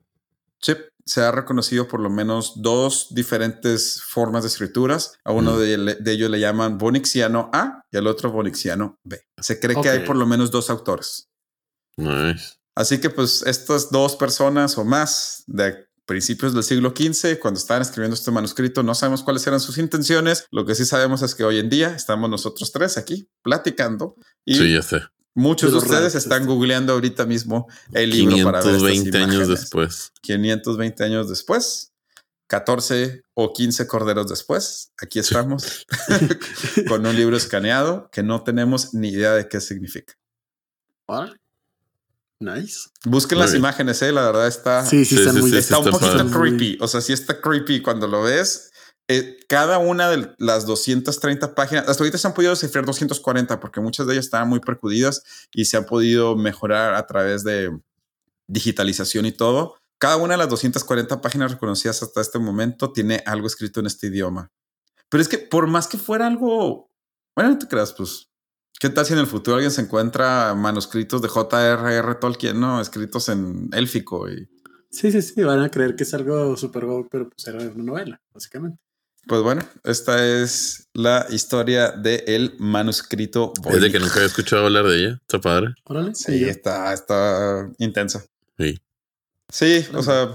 Sí, 0.61 0.75
se 1.03 1.21
ha 1.21 1.31
reconocido 1.31 1.87
por 1.87 1.99
lo 1.99 2.11
menos 2.11 2.61
dos 2.61 3.07
diferentes 3.15 3.99
formas 4.03 4.43
de 4.43 4.49
escrituras. 4.49 5.13
A 5.23 5.31
uno 5.31 5.55
mm. 5.55 5.57
de, 5.57 6.11
ellos 6.11 6.29
le 6.29 6.39
llaman 6.39 6.77
Bonixiano 6.77 7.49
A 7.51 7.81
y 7.89 7.97
al 7.97 8.05
otro 8.05 8.31
Bonixiano 8.31 8.99
B. 9.03 9.19
Se 9.39 9.59
cree 9.59 9.75
que 9.81 9.89
hay 9.89 9.99
por 10.05 10.15
lo 10.15 10.27
menos 10.27 10.51
dos 10.51 10.69
autores. 10.69 11.31
Nice. 11.95 12.57
Así 12.77 12.99
que 12.99 13.09
pues 13.09 13.41
estas 13.47 13.89
dos 13.89 14.15
personas 14.15 14.77
o 14.77 14.85
más 14.85 15.43
de 15.47 15.86
principios 16.07 16.55
del 16.55 16.63
siglo 16.63 16.93
XV, 16.95 17.37
cuando 17.39 17.59
estaban 17.59 17.83
escribiendo 17.83 18.15
este 18.15 18.31
manuscrito, 18.31 18.81
no 18.81 18.95
sabemos 18.95 19.21
cuáles 19.21 19.45
eran 19.45 19.59
sus 19.59 19.77
intenciones. 19.77 20.47
Lo 20.49 20.65
que 20.65 20.73
sí 20.73 20.85
sabemos 20.85 21.21
es 21.21 21.35
que 21.35 21.43
hoy 21.43 21.59
en 21.59 21.69
día 21.69 21.93
estamos 21.95 22.29
nosotros 22.29 22.71
tres 22.71 22.97
aquí 22.97 23.29
platicando. 23.43 24.15
Y 24.43 24.55
sí, 24.55 24.73
ya 24.73 24.81
sé. 24.81 25.01
Muchos 25.35 25.71
de 25.71 25.77
ustedes 25.77 26.15
están 26.15 26.47
googleando 26.47 26.93
ahorita 26.93 27.27
mismo 27.27 27.67
el 27.93 28.09
libro 28.09 28.43
para 28.43 28.63
ver 28.63 28.79
520 28.79 29.17
años 29.19 29.47
después. 29.47 30.11
520 30.21 31.03
años 31.03 31.29
después. 31.29 31.93
14 32.47 33.23
o 33.33 33.53
15 33.53 33.87
corderos 33.87 34.29
después, 34.29 34.93
aquí 35.01 35.19
estamos 35.19 35.85
con 36.87 37.05
un 37.05 37.13
libro 37.13 37.35
escaneado 37.35 38.09
que 38.09 38.23
no 38.23 38.41
tenemos 38.43 38.93
ni 38.93 39.09
idea 39.09 39.33
de 39.33 39.49
qué 39.49 39.59
significa. 39.59 40.13
Nice. 42.39 42.89
Busquen 43.03 43.39
las 43.39 43.55
imágenes, 43.55 44.01
eh, 44.03 44.11
la 44.11 44.23
verdad 44.23 44.47
está. 44.47 44.85
Sí, 44.85 45.05
sí, 45.05 45.15
está, 45.15 45.79
un 45.79 45.89
poquito 45.89 46.29
creepy. 46.29 46.77
O 46.81 46.87
sea, 46.87 47.01
sí 47.01 47.11
está 47.11 47.41
creepy 47.41 47.81
cuando 47.81 48.07
lo 48.07 48.21
ves. 48.23 48.71
Eh, 49.07 49.39
cada 49.47 49.77
una 49.77 50.09
de 50.09 50.35
las 50.37 50.65
230 50.65 51.55
páginas, 51.55 51.87
hasta 51.87 52.03
ahorita 52.03 52.17
se 52.17 52.27
han 52.27 52.33
podido 52.33 52.51
descifrar 52.51 52.85
240 52.85 53.59
porque 53.59 53.79
muchas 53.79 54.05
de 54.05 54.13
ellas 54.13 54.25
estaban 54.25 54.49
muy 54.49 54.59
percudidas 54.59 55.23
y 55.53 55.65
se 55.65 55.77
han 55.77 55.85
podido 55.85 56.35
mejorar 56.35 56.93
a 56.93 57.07
través 57.07 57.43
de 57.43 57.71
digitalización 58.47 59.25
y 59.25 59.31
todo. 59.31 59.75
Cada 59.97 60.17
una 60.17 60.33
de 60.33 60.39
las 60.39 60.49
240 60.49 61.21
páginas 61.21 61.51
reconocidas 61.51 62.03
hasta 62.03 62.21
este 62.21 62.37
momento 62.37 62.91
tiene 62.91 63.23
algo 63.25 63.47
escrito 63.47 63.79
en 63.79 63.87
este 63.87 64.07
idioma. 64.07 64.51
Pero 65.09 65.21
es 65.21 65.29
que 65.29 65.37
por 65.37 65.67
más 65.67 65.87
que 65.87 65.97
fuera 65.97 66.27
algo, 66.27 66.91
bueno, 67.35 67.51
no 67.51 67.57
te 67.57 67.67
creas, 67.67 67.93
pues 67.93 68.29
¿Qué 68.79 68.89
tal 68.89 69.05
si 69.05 69.13
en 69.13 69.19
el 69.19 69.27
futuro 69.27 69.55
alguien 69.55 69.71
se 69.71 69.81
encuentra 69.81 70.53
manuscritos 70.53 71.21
de 71.21 71.27
J.R.R. 71.27 72.15
Tolkien, 72.15 72.59
¿no? 72.59 72.79
Escritos 72.79 73.29
en 73.29 73.69
élfico 73.73 74.29
y... 74.29 74.47
Sí, 74.91 75.11
sí, 75.11 75.21
sí, 75.21 75.43
van 75.43 75.61
a 75.61 75.69
creer 75.69 75.95
que 75.95 76.03
es 76.03 76.13
algo 76.13 76.55
super 76.55 76.85
go, 76.85 77.07
pero 77.09 77.29
pues 77.29 77.47
era 77.47 77.57
una 77.57 77.83
novela, 77.83 78.21
básicamente. 78.33 78.79
Pues 79.27 79.41
bueno, 79.41 79.61
esta 79.83 80.25
es 80.25 80.87
la 80.93 81.25
historia 81.29 81.91
del 81.91 82.23
el 82.27 82.55
manuscrito. 82.59 83.51
Es 83.69 83.81
de 83.81 83.91
que 83.91 83.99
nunca 83.99 84.15
había 84.15 84.27
escuchado 84.27 84.65
hablar 84.65 84.85
de 84.85 84.97
ella. 84.97 85.21
Está 85.21 85.41
padre. 85.41 85.73
Sí, 86.13 86.45
está, 86.45 86.93
está 86.93 87.69
intensa. 87.79 88.23
Sí. 88.57 88.79
Sí, 89.49 89.85
o 89.93 90.01
sea, 90.01 90.31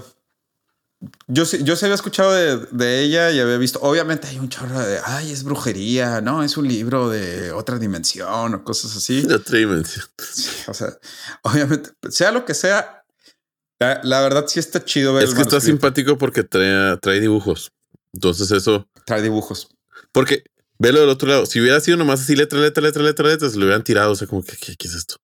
yo, 1.27 1.43
yo 1.43 1.75
se 1.75 1.85
había 1.85 1.95
escuchado 1.95 2.31
de, 2.31 2.99
ella 3.01 3.31
y 3.31 3.39
había 3.39 3.57
visto, 3.57 3.79
obviamente 3.81 4.27
hay 4.27 4.39
un 4.39 4.49
chorro 4.49 4.79
de, 4.79 4.99
ay, 5.03 5.31
es 5.31 5.43
brujería, 5.43 6.21
no, 6.21 6.43
es 6.43 6.57
un 6.57 6.67
libro 6.67 7.09
de 7.09 7.51
otra 7.51 7.79
dimensión 7.79 8.53
o 8.53 8.63
cosas 8.63 8.95
así. 8.95 9.21
De 9.21 9.35
otra 9.35 9.57
dimensión. 9.57 10.05
o 10.67 10.73
sea, 10.73 10.97
obviamente, 11.43 11.91
sea 12.09 12.31
lo 12.31 12.45
que 12.45 12.53
sea, 12.53 13.03
la, 13.79 14.21
verdad 14.21 14.45
sí 14.47 14.59
está 14.59 14.83
chido 14.83 15.13
ver. 15.13 15.25
Es 15.25 15.33
que 15.33 15.41
está 15.41 15.59
simpático 15.59 16.17
porque 16.17 16.43
trae, 16.43 16.97
trae 16.97 17.19
dibujos. 17.19 17.71
Entonces 18.13 18.51
eso... 18.51 18.87
Trae 19.05 19.21
dibujos. 19.21 19.69
Porque, 20.11 20.43
velo 20.77 21.01
del 21.01 21.09
otro 21.09 21.27
lado, 21.27 21.45
si 21.45 21.59
hubiera 21.59 21.79
sido 21.79 21.97
nomás 21.97 22.21
así 22.21 22.35
letra, 22.35 22.59
letra, 22.59 22.83
letra, 22.83 23.03
letra, 23.03 23.27
letra, 23.27 23.49
se 23.49 23.57
lo 23.57 23.65
hubieran 23.65 23.83
tirado, 23.83 24.11
o 24.11 24.15
sea, 24.15 24.27
como 24.27 24.43
que, 24.43 24.55
¿qué, 24.55 24.87
es 24.87 24.93
esto? 24.93 25.15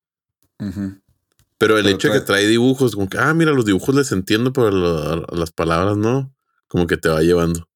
Pero 1.59 1.77
el 1.77 1.87
hecho 1.87 2.07
de 2.07 2.15
que 2.15 2.25
trae 2.25 2.47
dibujos, 2.47 2.95
como 2.95 3.09
que, 3.09 3.17
ah, 3.17 3.33
mira, 3.33 3.51
los 3.51 3.65
dibujos 3.65 3.93
les 3.93 4.11
entiendo, 4.13 4.53
pero 4.53 4.71
las 4.71 5.51
palabras 5.51 5.97
no, 5.97 6.33
como 6.69 6.87
que 6.87 6.95
te 6.95 7.09
va 7.09 7.21
llevando. 7.21 7.67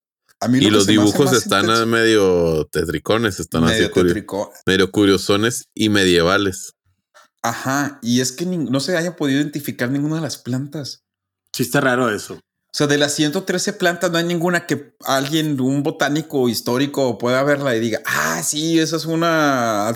y 0.53 0.69
los 0.69 0.87
dibujos 0.87 1.33
están 1.33 1.67
medio 1.89 2.65
tetricones, 2.71 3.41
están 3.41 3.65
medio 3.65 3.91
así 3.93 4.25
medio 4.65 4.89
curiosones 4.89 5.67
y 5.75 5.89
medievales. 5.89 6.75
Ajá, 7.41 7.99
y 8.01 8.21
es 8.21 8.31
que 8.31 8.45
no 8.45 8.79
se 8.79 8.95
haya 8.95 9.17
podido 9.17 9.41
identificar 9.41 9.91
ninguna 9.91 10.15
de 10.15 10.21
las 10.21 10.37
plantas. 10.37 11.03
Sí, 11.51 11.63
está 11.63 11.81
raro 11.81 12.09
eso. 12.09 12.35
O 12.35 12.75
sea, 12.75 12.87
de 12.87 12.97
las 12.97 13.13
113 13.13 13.73
plantas 13.73 14.11
no 14.11 14.17
hay 14.17 14.23
ninguna 14.23 14.65
que 14.65 14.95
alguien, 15.05 15.59
un 15.59 15.83
botánico 15.83 16.47
histórico 16.47 17.17
pueda 17.17 17.43
verla 17.43 17.75
y 17.75 17.81
diga, 17.81 18.01
ah, 18.05 18.41
sí, 18.43 18.79
esa 18.79 18.95
es 18.95 19.05
una 19.05 19.93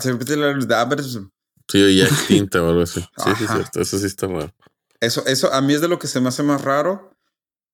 Sí, 1.70 1.96
ya 1.96 2.04
extinta 2.06 2.62
o 2.62 2.68
algo 2.70 2.82
así. 2.82 3.00
Sí, 3.00 3.30
sí, 3.38 3.46
cierto. 3.46 3.80
Eso 3.80 3.98
sí 3.98 4.06
está 4.06 4.26
raro. 4.26 4.54
Eso, 5.00 5.24
eso 5.26 5.52
a 5.52 5.60
mí 5.60 5.74
es 5.74 5.80
de 5.80 5.88
lo 5.88 5.98
que 5.98 6.06
se 6.08 6.20
me 6.20 6.28
hace 6.28 6.42
más 6.42 6.62
raro. 6.62 7.14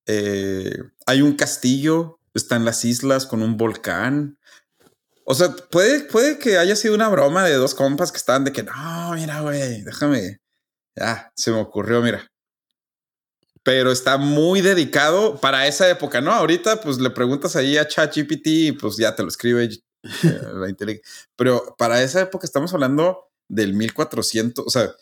Eh, 0.06 0.76
hay 1.06 1.22
un 1.22 1.36
castillo, 1.36 2.18
está 2.34 2.56
en 2.56 2.64
las 2.64 2.84
islas 2.84 3.26
con 3.26 3.42
un 3.42 3.56
volcán. 3.56 4.38
O 5.24 5.34
sea, 5.34 5.54
puede, 5.70 6.00
puede 6.00 6.38
que 6.38 6.58
haya 6.58 6.76
sido 6.76 6.94
una 6.94 7.08
broma 7.08 7.44
de 7.44 7.54
dos 7.54 7.74
compas 7.74 8.12
que 8.12 8.18
estaban 8.18 8.44
de 8.44 8.52
que 8.52 8.62
no, 8.62 9.12
mira, 9.14 9.40
güey, 9.40 9.82
déjame. 9.82 10.40
Ya, 10.96 11.32
se 11.34 11.50
me 11.50 11.58
ocurrió, 11.60 12.02
mira. 12.02 12.30
pero 13.64 13.90
está 13.90 14.18
muy 14.18 14.60
dedicado 14.60 15.40
para 15.40 15.66
esa 15.66 15.88
época, 15.88 16.20
¿no? 16.20 16.32
Ahorita, 16.32 16.80
pues 16.82 16.98
le 16.98 17.10
preguntas 17.10 17.56
ahí 17.56 17.78
a 17.78 17.88
ChatGPT 17.88 18.46
y 18.46 18.72
pues 18.72 18.96
ya 18.98 19.16
te 19.16 19.22
lo 19.22 19.28
escribe 19.28 19.64
eh, 19.64 19.80
la 20.52 20.68
inteligencia. 20.68 21.10
Pero 21.36 21.74
para 21.78 22.02
esa 22.02 22.20
época 22.20 22.46
estamos 22.46 22.74
hablando 22.74 23.30
del 23.48 23.74
1400, 23.74 24.66
o 24.66 24.70
sea, 24.70 24.94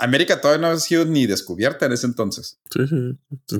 América 0.00 0.40
todavía 0.40 0.66
no 0.66 0.74
ha 0.74 0.80
sido 0.80 1.04
ni 1.04 1.26
descubierta 1.26 1.86
en 1.86 1.92
ese 1.92 2.06
entonces. 2.06 2.58
Sí, 2.70 2.86
sí. 2.86 3.54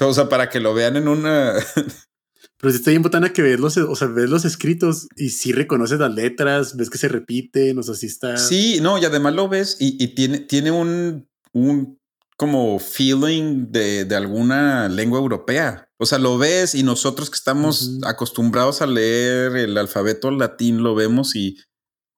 O 0.00 0.14
sea, 0.14 0.28
para 0.28 0.48
que 0.48 0.60
lo 0.60 0.72
vean 0.74 0.96
en 0.96 1.08
una. 1.08 1.52
Pero 2.56 2.72
si 2.72 2.78
está 2.78 2.90
bien 2.90 3.02
botana 3.02 3.32
que 3.32 3.42
ves 3.42 3.60
los, 3.60 3.76
o 3.76 3.94
sea, 3.94 4.08
ves 4.08 4.28
los 4.28 4.44
escritos 4.44 5.08
y 5.16 5.30
sí 5.30 5.52
reconoces 5.52 5.98
las 5.98 6.14
letras, 6.14 6.76
ves 6.76 6.90
que 6.90 6.98
se 6.98 7.08
repiten, 7.08 7.78
o 7.78 7.82
sea, 7.82 7.94
sí 7.94 8.06
está. 8.06 8.36
Sí, 8.36 8.80
no, 8.82 8.98
y 8.98 9.04
además 9.04 9.34
lo 9.34 9.48
ves 9.48 9.76
y, 9.78 10.08
tiene, 10.08 10.40
tiene 10.40 10.70
un, 10.70 11.28
un 11.52 11.98
como 12.36 12.78
feeling 12.78 13.70
de, 13.70 14.04
de, 14.04 14.16
alguna 14.16 14.88
lengua 14.88 15.18
europea. 15.18 15.88
O 15.98 16.06
sea, 16.06 16.18
lo 16.18 16.38
ves 16.38 16.74
y 16.74 16.82
nosotros 16.82 17.30
que 17.30 17.36
estamos 17.36 17.98
acostumbrados 18.06 18.82
a 18.82 18.86
leer 18.86 19.56
el 19.56 19.76
alfabeto 19.76 20.30
latín 20.30 20.82
lo 20.82 20.94
vemos 20.94 21.36
y, 21.36 21.56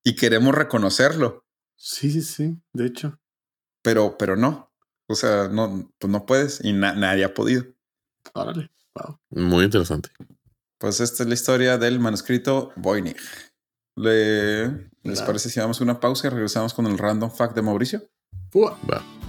y 0.05 0.17
queremos 0.17 0.55
reconocerlo. 0.55 1.45
Sí, 1.77 2.11
sí, 2.11 2.23
sí, 2.23 2.63
de 2.73 2.87
hecho. 2.87 3.19
Pero, 3.83 4.17
pero 4.19 4.37
no. 4.37 4.73
O 5.09 5.15
sea, 5.15 5.49
no, 5.49 5.93
pues 5.99 6.11
no 6.11 6.25
puedes 6.27 6.65
y 6.65 6.73
nadie 6.73 7.25
ha 7.25 7.35
podido. 7.35 7.65
Órale. 8.35 8.71
Wow. 8.95 9.19
Muy 9.31 9.65
interesante. 9.65 10.11
Pues 10.79 11.01
esta 11.01 11.23
es 11.23 11.29
la 11.29 11.35
historia 11.35 11.79
del 11.79 12.01
manuscrito 12.01 12.73
Voynich. 12.77 13.21
¿Le, 13.97 14.91
¿Les 15.03 15.23
parece 15.23 15.51
si 15.51 15.61
damos 15.61 15.81
una 15.81 16.01
pausa 16.01 16.29
y 16.29 16.31
regresamos 16.31 16.73
con 16.75 16.87
el 16.87 16.99
random 16.99 17.31
fact 17.31 17.55
de 17.55 17.63
Mauricio? 17.63 18.09
Va. 18.55 19.22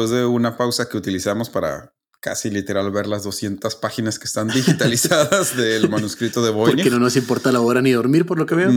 Después 0.00 0.10
de 0.10 0.26
una 0.26 0.56
pausa 0.56 0.88
que 0.88 0.96
utilizamos 0.96 1.50
para 1.50 1.92
casi 2.20 2.50
literal 2.50 2.90
ver 2.90 3.06
las 3.06 3.22
200 3.22 3.76
páginas 3.76 4.18
que 4.18 4.26
están 4.26 4.48
digitalizadas 4.48 5.56
del 5.58 5.88
manuscrito 5.88 6.42
de 6.42 6.50
Voynich. 6.50 6.76
Porque 6.76 6.90
no 6.90 6.98
nos 6.98 7.16
importa 7.16 7.50
la 7.50 7.60
hora 7.60 7.82
ni 7.82 7.92
dormir, 7.92 8.26
por 8.26 8.38
lo 8.38 8.46
que 8.46 8.54
veo. 8.54 8.70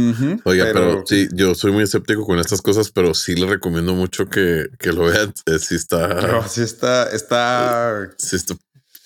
Oiga, 0.46 0.66
pero, 0.72 1.04
sí, 1.06 1.28
yo 1.34 1.56
soy 1.56 1.72
muy 1.72 1.84
escéptico 1.84 2.26
con 2.26 2.40
estas 2.40 2.62
cosas, 2.62 2.92
pero 2.92 3.14
sí 3.14 3.36
le 3.36 3.48
recomiendo 3.48 3.94
mucho 3.94 4.30
que, 4.30 4.70
lo 4.84 5.06
vean. 5.06 5.34
Eh, 5.46 5.60
sí 5.60 5.76
está... 5.76 6.48
sí 6.48 6.62
está... 6.62 7.10
está... 7.10 8.10
Sí 8.18 8.36
está 8.36 8.56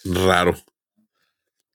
raro. 0.05 0.55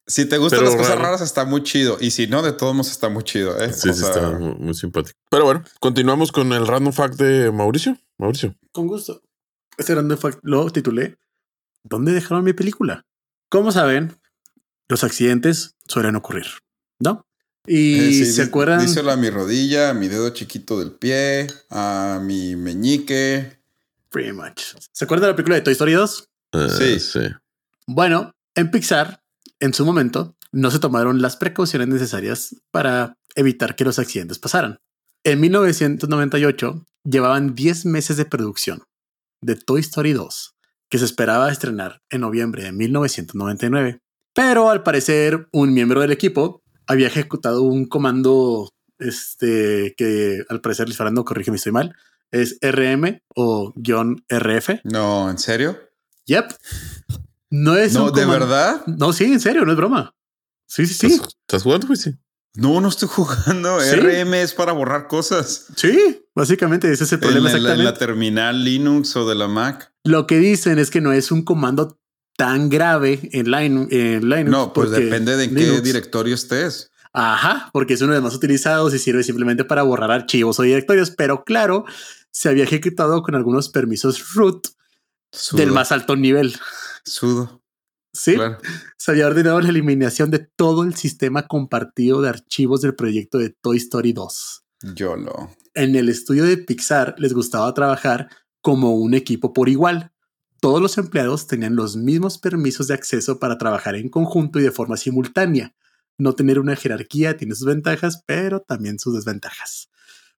Si 0.06 0.26
te 0.26 0.38
gustan 0.38 0.64
las 0.64 0.76
cosas 0.76 0.98
raras, 0.98 1.20
está 1.20 1.44
muy 1.44 1.62
chido. 1.62 1.96
Y 2.00 2.10
si 2.10 2.26
no, 2.26 2.42
de 2.42 2.52
todos 2.52 2.74
modos 2.74 2.90
está 2.90 3.08
muy 3.08 3.22
chido. 3.22 3.56
¿eh? 3.60 3.72
Sí, 3.72 3.92
sí, 3.92 4.04
está 4.04 4.30
muy, 4.30 4.54
muy 4.56 4.74
simpático. 4.74 5.18
Pero 5.30 5.44
bueno, 5.44 5.64
continuamos 5.80 6.32
con 6.32 6.52
el 6.52 6.66
random 6.66 6.92
fact 6.92 7.14
de 7.14 7.50
Mauricio. 7.50 7.96
Mauricio. 8.18 8.54
Con 8.72 8.88
gusto. 8.88 9.22
Este 9.78 9.94
grande 9.94 10.16
lo 10.42 10.70
titulé 10.70 11.16
¿Dónde 11.84 12.12
dejaron 12.12 12.44
mi 12.44 12.52
película? 12.52 13.06
Como 13.48 13.72
saben, 13.72 14.16
los 14.88 15.04
accidentes 15.04 15.76
suelen 15.86 16.16
ocurrir, 16.16 16.46
¿no? 17.00 17.26
Y 17.66 18.22
eh, 18.22 18.24
se 18.24 18.42
acuerdan. 18.42 18.80
Díselo 18.80 19.10
a 19.10 19.16
mi 19.16 19.30
rodilla, 19.30 19.90
a 19.90 19.94
mi 19.94 20.08
dedo 20.08 20.30
chiquito 20.30 20.78
del 20.78 20.92
pie, 20.92 21.48
a 21.70 22.20
mi 22.22 22.56
meñique. 22.56 23.60
Pretty 24.10 24.32
much. 24.32 24.74
¿Se 24.92 25.04
acuerdan 25.04 25.26
de 25.26 25.32
la 25.32 25.36
película 25.36 25.56
de 25.56 25.62
Toy 25.62 25.72
Story 25.72 25.92
2? 25.92 26.28
Eh, 26.52 26.68
sí, 26.78 27.00
sí. 27.00 27.20
Bueno, 27.86 28.34
en 28.54 28.70
Pixar, 28.70 29.22
en 29.60 29.74
su 29.74 29.84
momento, 29.84 30.36
no 30.50 30.70
se 30.70 30.78
tomaron 30.78 31.22
las 31.22 31.36
precauciones 31.36 31.88
necesarias 31.88 32.56
para 32.70 33.16
evitar 33.34 33.76
que 33.76 33.84
los 33.84 33.98
accidentes 33.98 34.38
pasaran. 34.38 34.78
En 35.24 35.40
1998 35.40 36.84
llevaban 37.04 37.54
10 37.54 37.86
meses 37.86 38.16
de 38.16 38.24
producción 38.24 38.82
de 39.42 39.56
Toy 39.56 39.80
Story 39.80 40.12
2, 40.12 40.56
que 40.88 40.98
se 40.98 41.04
esperaba 41.04 41.50
estrenar 41.50 42.00
en 42.08 42.22
noviembre 42.22 42.64
de 42.64 42.72
1999. 42.72 44.00
Pero 44.34 44.70
al 44.70 44.82
parecer 44.82 45.48
un 45.52 45.74
miembro 45.74 46.00
del 46.00 46.12
equipo 46.12 46.62
había 46.86 47.08
ejecutado 47.08 47.62
un 47.62 47.86
comando 47.86 48.70
este, 48.98 49.94
que 49.96 50.42
al 50.48 50.60
parecer 50.60 50.88
les 50.88 50.96
corrige 50.96 51.24
corrígeme 51.24 51.58
si 51.58 51.60
estoy 51.60 51.72
mal, 51.72 51.94
es 52.30 52.58
RM 52.62 53.20
o 53.34 53.72
guion 53.76 54.24
RF. 54.28 54.80
No, 54.84 55.28
¿en 55.28 55.38
serio? 55.38 55.78
Yep. 56.26 56.54
No 57.50 57.76
es 57.76 57.92
No, 57.92 58.10
¿de 58.10 58.24
verdad? 58.24 58.82
No, 58.86 59.12
sí, 59.12 59.24
en 59.24 59.40
serio, 59.40 59.64
no 59.66 59.72
es 59.72 59.76
broma. 59.76 60.14
Sí, 60.66 60.86
sí, 60.86 60.94
sí. 60.94 61.20
¿Estás 61.46 61.64
jugando, 61.64 61.94
sí? 61.94 62.14
No, 62.54 62.80
no 62.80 62.88
estoy 62.88 63.08
jugando. 63.08 63.78
RM 63.80 64.34
es 64.34 64.54
para 64.54 64.72
borrar 64.72 65.08
cosas. 65.08 65.66
Sí, 65.76 66.24
básicamente 66.34 66.90
ese 66.92 67.04
es 67.04 67.12
el 67.12 67.20
problema. 67.20 67.50
En 67.50 67.62
la, 67.62 67.74
en 67.74 67.84
la 67.84 67.94
terminal 67.94 68.64
Linux 68.64 69.16
o 69.16 69.28
de 69.28 69.34
la 69.34 69.48
Mac. 69.48 69.92
Lo 70.04 70.26
que 70.26 70.38
dicen 70.38 70.78
es 70.78 70.90
que 70.90 71.00
no 71.00 71.12
es 71.12 71.30
un 71.30 71.42
comando 71.42 71.98
tan 72.36 72.68
grave 72.68 73.20
en, 73.32 73.50
Linux. 73.50 74.50
No, 74.50 74.72
pues 74.72 74.90
depende 74.90 75.36
de 75.36 75.44
en 75.44 75.54
qué 75.54 75.80
directorio 75.80 76.34
estés. 76.34 76.90
Ajá, 77.12 77.70
porque 77.72 77.94
es 77.94 78.00
uno 78.00 78.12
de 78.12 78.18
los 78.18 78.24
más 78.24 78.34
utilizados 78.34 78.94
y 78.94 78.98
sirve 78.98 79.22
simplemente 79.22 79.64
para 79.64 79.82
borrar 79.82 80.10
archivos 80.10 80.58
o 80.58 80.62
directorios, 80.62 81.10
pero 81.10 81.44
claro, 81.44 81.84
se 82.30 82.48
había 82.48 82.64
ejecutado 82.64 83.22
con 83.22 83.34
algunos 83.34 83.68
permisos 83.68 84.34
root 84.34 84.68
del 85.52 85.72
más 85.72 85.92
alto 85.92 86.16
nivel. 86.16 86.56
Sudo. 87.04 87.61
Sí, 88.12 88.36
se 88.98 89.10
había 89.10 89.26
ordenado 89.26 89.60
la 89.60 89.70
eliminación 89.70 90.30
de 90.30 90.38
todo 90.38 90.82
el 90.82 90.94
sistema 90.94 91.46
compartido 91.46 92.20
de 92.20 92.28
archivos 92.28 92.82
del 92.82 92.94
proyecto 92.94 93.38
de 93.38 93.50
Toy 93.50 93.78
Story 93.78 94.12
2. 94.12 94.64
Yo 94.94 95.16
lo. 95.16 95.50
En 95.74 95.96
el 95.96 96.10
estudio 96.10 96.44
de 96.44 96.58
Pixar 96.58 97.14
les 97.18 97.32
gustaba 97.32 97.72
trabajar 97.72 98.28
como 98.60 98.94
un 98.96 99.14
equipo 99.14 99.54
por 99.54 99.70
igual. 99.70 100.12
Todos 100.60 100.82
los 100.82 100.98
empleados 100.98 101.46
tenían 101.46 101.74
los 101.74 101.96
mismos 101.96 102.38
permisos 102.38 102.88
de 102.88 102.94
acceso 102.94 103.38
para 103.38 103.56
trabajar 103.56 103.96
en 103.96 104.10
conjunto 104.10 104.60
y 104.60 104.62
de 104.62 104.70
forma 104.70 104.96
simultánea. 104.96 105.74
No 106.18 106.34
tener 106.34 106.58
una 106.58 106.76
jerarquía 106.76 107.36
tiene 107.36 107.54
sus 107.54 107.66
ventajas, 107.66 108.22
pero 108.26 108.60
también 108.60 108.98
sus 108.98 109.14
desventajas. 109.14 109.88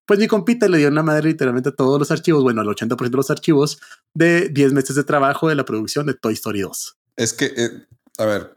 Pues 0.06 0.20
mi 0.20 0.28
compita 0.28 0.68
le 0.68 0.78
dio 0.78 0.88
una 0.88 1.02
madre 1.02 1.30
literalmente 1.30 1.70
a 1.70 1.74
todos 1.74 1.98
los 1.98 2.10
archivos, 2.10 2.42
bueno, 2.42 2.60
al 2.60 2.68
80% 2.68 3.10
de 3.10 3.16
los 3.16 3.30
archivos 3.30 3.80
de 4.14 4.48
10 4.48 4.72
meses 4.72 4.96
de 4.96 5.04
trabajo 5.04 5.48
de 5.48 5.56
la 5.56 5.64
producción 5.64 6.06
de 6.06 6.14
Toy 6.14 6.34
Story 6.34 6.60
2. 6.60 6.98
Es 7.16 7.32
que, 7.32 7.52
eh, 7.56 7.70
a 8.18 8.24
ver, 8.24 8.56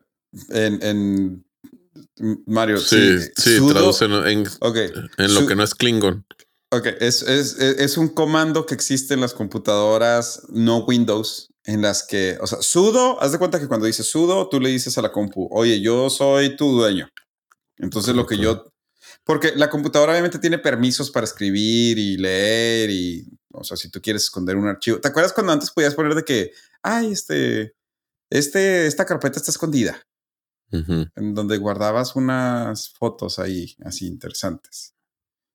en, 0.49 0.83
en 0.83 1.47
Mario. 2.45 2.79
Sí, 2.79 3.19
sí, 3.35 3.59
traducen 3.67 4.11
en, 4.11 4.47
en 5.17 5.33
lo 5.33 5.47
que 5.47 5.55
no 5.55 5.63
es 5.63 5.75
Klingon. 5.75 6.25
Ok, 6.69 6.87
es, 6.99 7.21
es, 7.21 7.57
es, 7.59 7.97
un 7.97 8.09
comando 8.09 8.65
que 8.65 8.73
existe 8.73 9.13
en 9.13 9.21
las 9.21 9.33
computadoras 9.33 10.41
no 10.49 10.79
Windows, 10.79 11.53
en 11.63 11.81
las 11.81 12.03
que, 12.03 12.37
o 12.41 12.47
sea, 12.47 12.61
sudo, 12.61 13.21
haz 13.21 13.31
de 13.31 13.37
cuenta 13.37 13.57
que 13.57 13.69
cuando 13.69 13.85
dices 13.85 14.07
sudo, 14.07 14.49
tú 14.49 14.59
le 14.59 14.69
dices 14.69 14.97
a 14.97 15.01
la 15.01 15.13
compu, 15.13 15.47
oye, 15.49 15.79
yo 15.79 16.09
soy 16.09 16.57
tu 16.57 16.73
dueño. 16.73 17.09
Entonces 17.77 18.15
lo 18.15 18.25
que 18.25 18.37
yo, 18.37 18.73
porque 19.23 19.53
la 19.55 19.69
computadora 19.69 20.11
obviamente 20.11 20.39
tiene 20.39 20.57
permisos 20.57 21.09
para 21.09 21.23
escribir 21.23 21.97
y 21.97 22.17
leer 22.17 22.89
y, 22.89 23.25
o 23.53 23.63
sea, 23.63 23.77
si 23.77 23.89
tú 23.89 24.01
quieres 24.01 24.23
esconder 24.23 24.57
un 24.57 24.67
archivo. 24.67 24.99
¿Te 24.99 25.07
acuerdas 25.07 25.31
cuando 25.31 25.53
antes 25.53 25.71
podías 25.71 25.95
poner 25.95 26.15
de 26.15 26.25
que, 26.25 26.51
ay, 26.81 27.13
este, 27.13 27.76
este, 28.29 28.87
esta 28.87 29.05
carpeta 29.05 29.37
está 29.37 29.51
escondida, 29.51 30.01
en 30.71 31.33
donde 31.33 31.57
guardabas 31.57 32.15
unas 32.15 32.89
fotos 32.89 33.39
ahí 33.39 33.75
así 33.83 34.07
interesantes. 34.07 34.93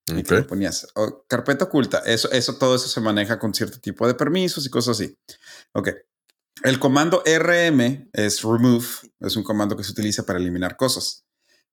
Y 0.08 0.24
que 0.24 0.42
ponías 0.42 0.88
oh, 0.96 1.24
carpeta 1.28 1.66
oculta. 1.66 1.98
Eso, 2.00 2.30
eso, 2.32 2.56
todo 2.56 2.74
eso 2.74 2.88
se 2.88 3.00
maneja 3.00 3.38
con 3.38 3.54
cierto 3.54 3.78
tipo 3.78 4.06
de 4.06 4.14
permisos 4.14 4.66
y 4.66 4.70
cosas 4.70 4.98
así. 4.98 5.16
Ok. 5.74 5.90
El 6.64 6.78
comando 6.80 7.22
RM 7.24 8.10
es 8.12 8.42
remove, 8.42 8.86
es 9.20 9.36
un 9.36 9.44
comando 9.44 9.76
que 9.76 9.84
se 9.84 9.92
utiliza 9.92 10.24
para 10.24 10.40
eliminar 10.40 10.76
cosas. 10.76 11.24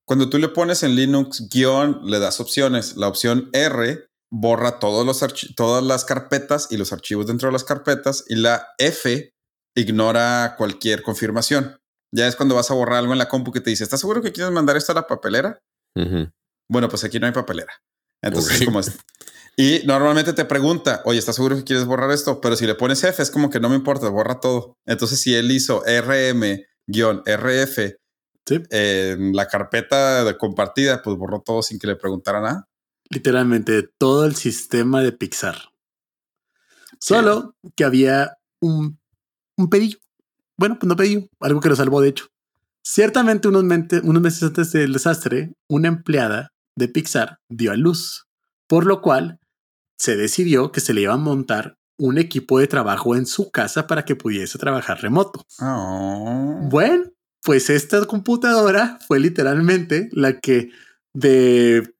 Cuando 0.04 0.30
tú 0.30 0.38
le 0.38 0.48
pones 0.48 0.82
en 0.82 0.94
Linux 0.94 1.48
guion, 1.50 2.00
le 2.04 2.18
das 2.18 2.40
opciones. 2.40 2.96
La 2.96 3.08
opción 3.08 3.50
R 3.52 4.08
borra 4.30 4.78
todos 4.78 5.04
los 5.04 5.24
todas 5.56 5.84
las 5.84 6.04
carpetas 6.04 6.68
y 6.70 6.76
los 6.76 6.92
archivos 6.92 7.26
dentro 7.26 7.48
de 7.48 7.52
las 7.52 7.64
carpetas 7.64 8.24
y 8.28 8.36
la 8.36 8.68
F 8.78 9.34
ignora 9.74 10.54
cualquier 10.56 11.02
confirmación. 11.02 11.80
Ya 12.12 12.26
es 12.26 12.36
cuando 12.36 12.54
vas 12.54 12.70
a 12.70 12.74
borrar 12.74 12.98
algo 12.98 13.12
en 13.12 13.18
la 13.18 13.28
compu 13.28 13.52
que 13.52 13.60
te 13.60 13.70
dice, 13.70 13.84
¿estás 13.84 14.00
seguro 14.00 14.22
que 14.22 14.32
quieres 14.32 14.52
mandar 14.52 14.76
esto 14.76 14.92
a 14.92 14.96
la 14.96 15.06
papelera? 15.06 15.62
Bueno, 16.68 16.88
pues 16.88 17.04
aquí 17.04 17.20
no 17.20 17.26
hay 17.26 17.32
papelera. 17.32 17.72
Entonces, 18.22 18.64
como 18.64 18.80
es. 18.80 18.98
Y 19.56 19.82
normalmente 19.84 20.32
te 20.32 20.44
pregunta, 20.44 21.02
oye, 21.04 21.18
¿estás 21.18 21.36
seguro 21.36 21.56
que 21.56 21.64
quieres 21.64 21.84
borrar 21.84 22.10
esto? 22.10 22.40
Pero 22.40 22.56
si 22.56 22.66
le 22.66 22.74
pones 22.74 23.04
F, 23.04 23.22
es 23.22 23.30
como 23.30 23.50
que 23.50 23.60
no 23.60 23.68
me 23.68 23.76
importa, 23.76 24.08
borra 24.08 24.40
todo. 24.40 24.78
Entonces, 24.86 25.20
si 25.20 25.34
él 25.34 25.50
hizo 25.50 25.82
RM-RF 25.84 27.78
en 28.70 29.36
la 29.36 29.46
carpeta 29.46 30.24
de 30.24 30.36
compartida, 30.36 31.02
pues 31.02 31.16
borró 31.16 31.42
todo 31.42 31.62
sin 31.62 31.78
que 31.78 31.86
le 31.86 31.96
preguntara 31.96 32.40
nada. 32.40 32.68
Literalmente 33.10 33.82
todo 33.98 34.24
el 34.24 34.36
sistema 34.36 35.02
de 35.02 35.12
Pixar. 35.12 35.56
Solo 36.98 37.56
que 37.76 37.84
había 37.84 38.38
un, 38.60 38.99
un 39.64 39.70
pedillo. 39.70 39.98
Bueno, 40.56 40.78
pues 40.78 40.88
no 40.88 40.96
pedillo, 40.96 41.26
algo 41.40 41.60
que 41.60 41.68
lo 41.68 41.76
salvó 41.76 42.00
de 42.00 42.10
hecho. 42.10 42.26
Ciertamente 42.82 43.48
unos, 43.48 43.64
unos 44.02 44.22
meses 44.22 44.42
antes 44.42 44.72
del 44.72 44.92
desastre, 44.92 45.52
una 45.68 45.88
empleada 45.88 46.52
de 46.76 46.88
Pixar 46.88 47.38
dio 47.48 47.72
a 47.72 47.76
luz, 47.76 48.26
por 48.66 48.86
lo 48.86 49.00
cual 49.00 49.38
se 49.98 50.16
decidió 50.16 50.72
que 50.72 50.80
se 50.80 50.94
le 50.94 51.02
iba 51.02 51.14
a 51.14 51.18
montar 51.18 51.76
un 51.98 52.16
equipo 52.18 52.58
de 52.58 52.66
trabajo 52.66 53.14
en 53.14 53.26
su 53.26 53.50
casa 53.50 53.86
para 53.86 54.04
que 54.04 54.16
pudiese 54.16 54.58
trabajar 54.58 55.02
remoto. 55.02 55.44
Oh. 55.60 56.58
Bueno, 56.70 57.04
pues 57.42 57.68
esta 57.68 58.04
computadora 58.06 58.98
fue 59.06 59.20
literalmente 59.20 60.08
la 60.12 60.40
que 60.40 60.70
de 61.12 61.94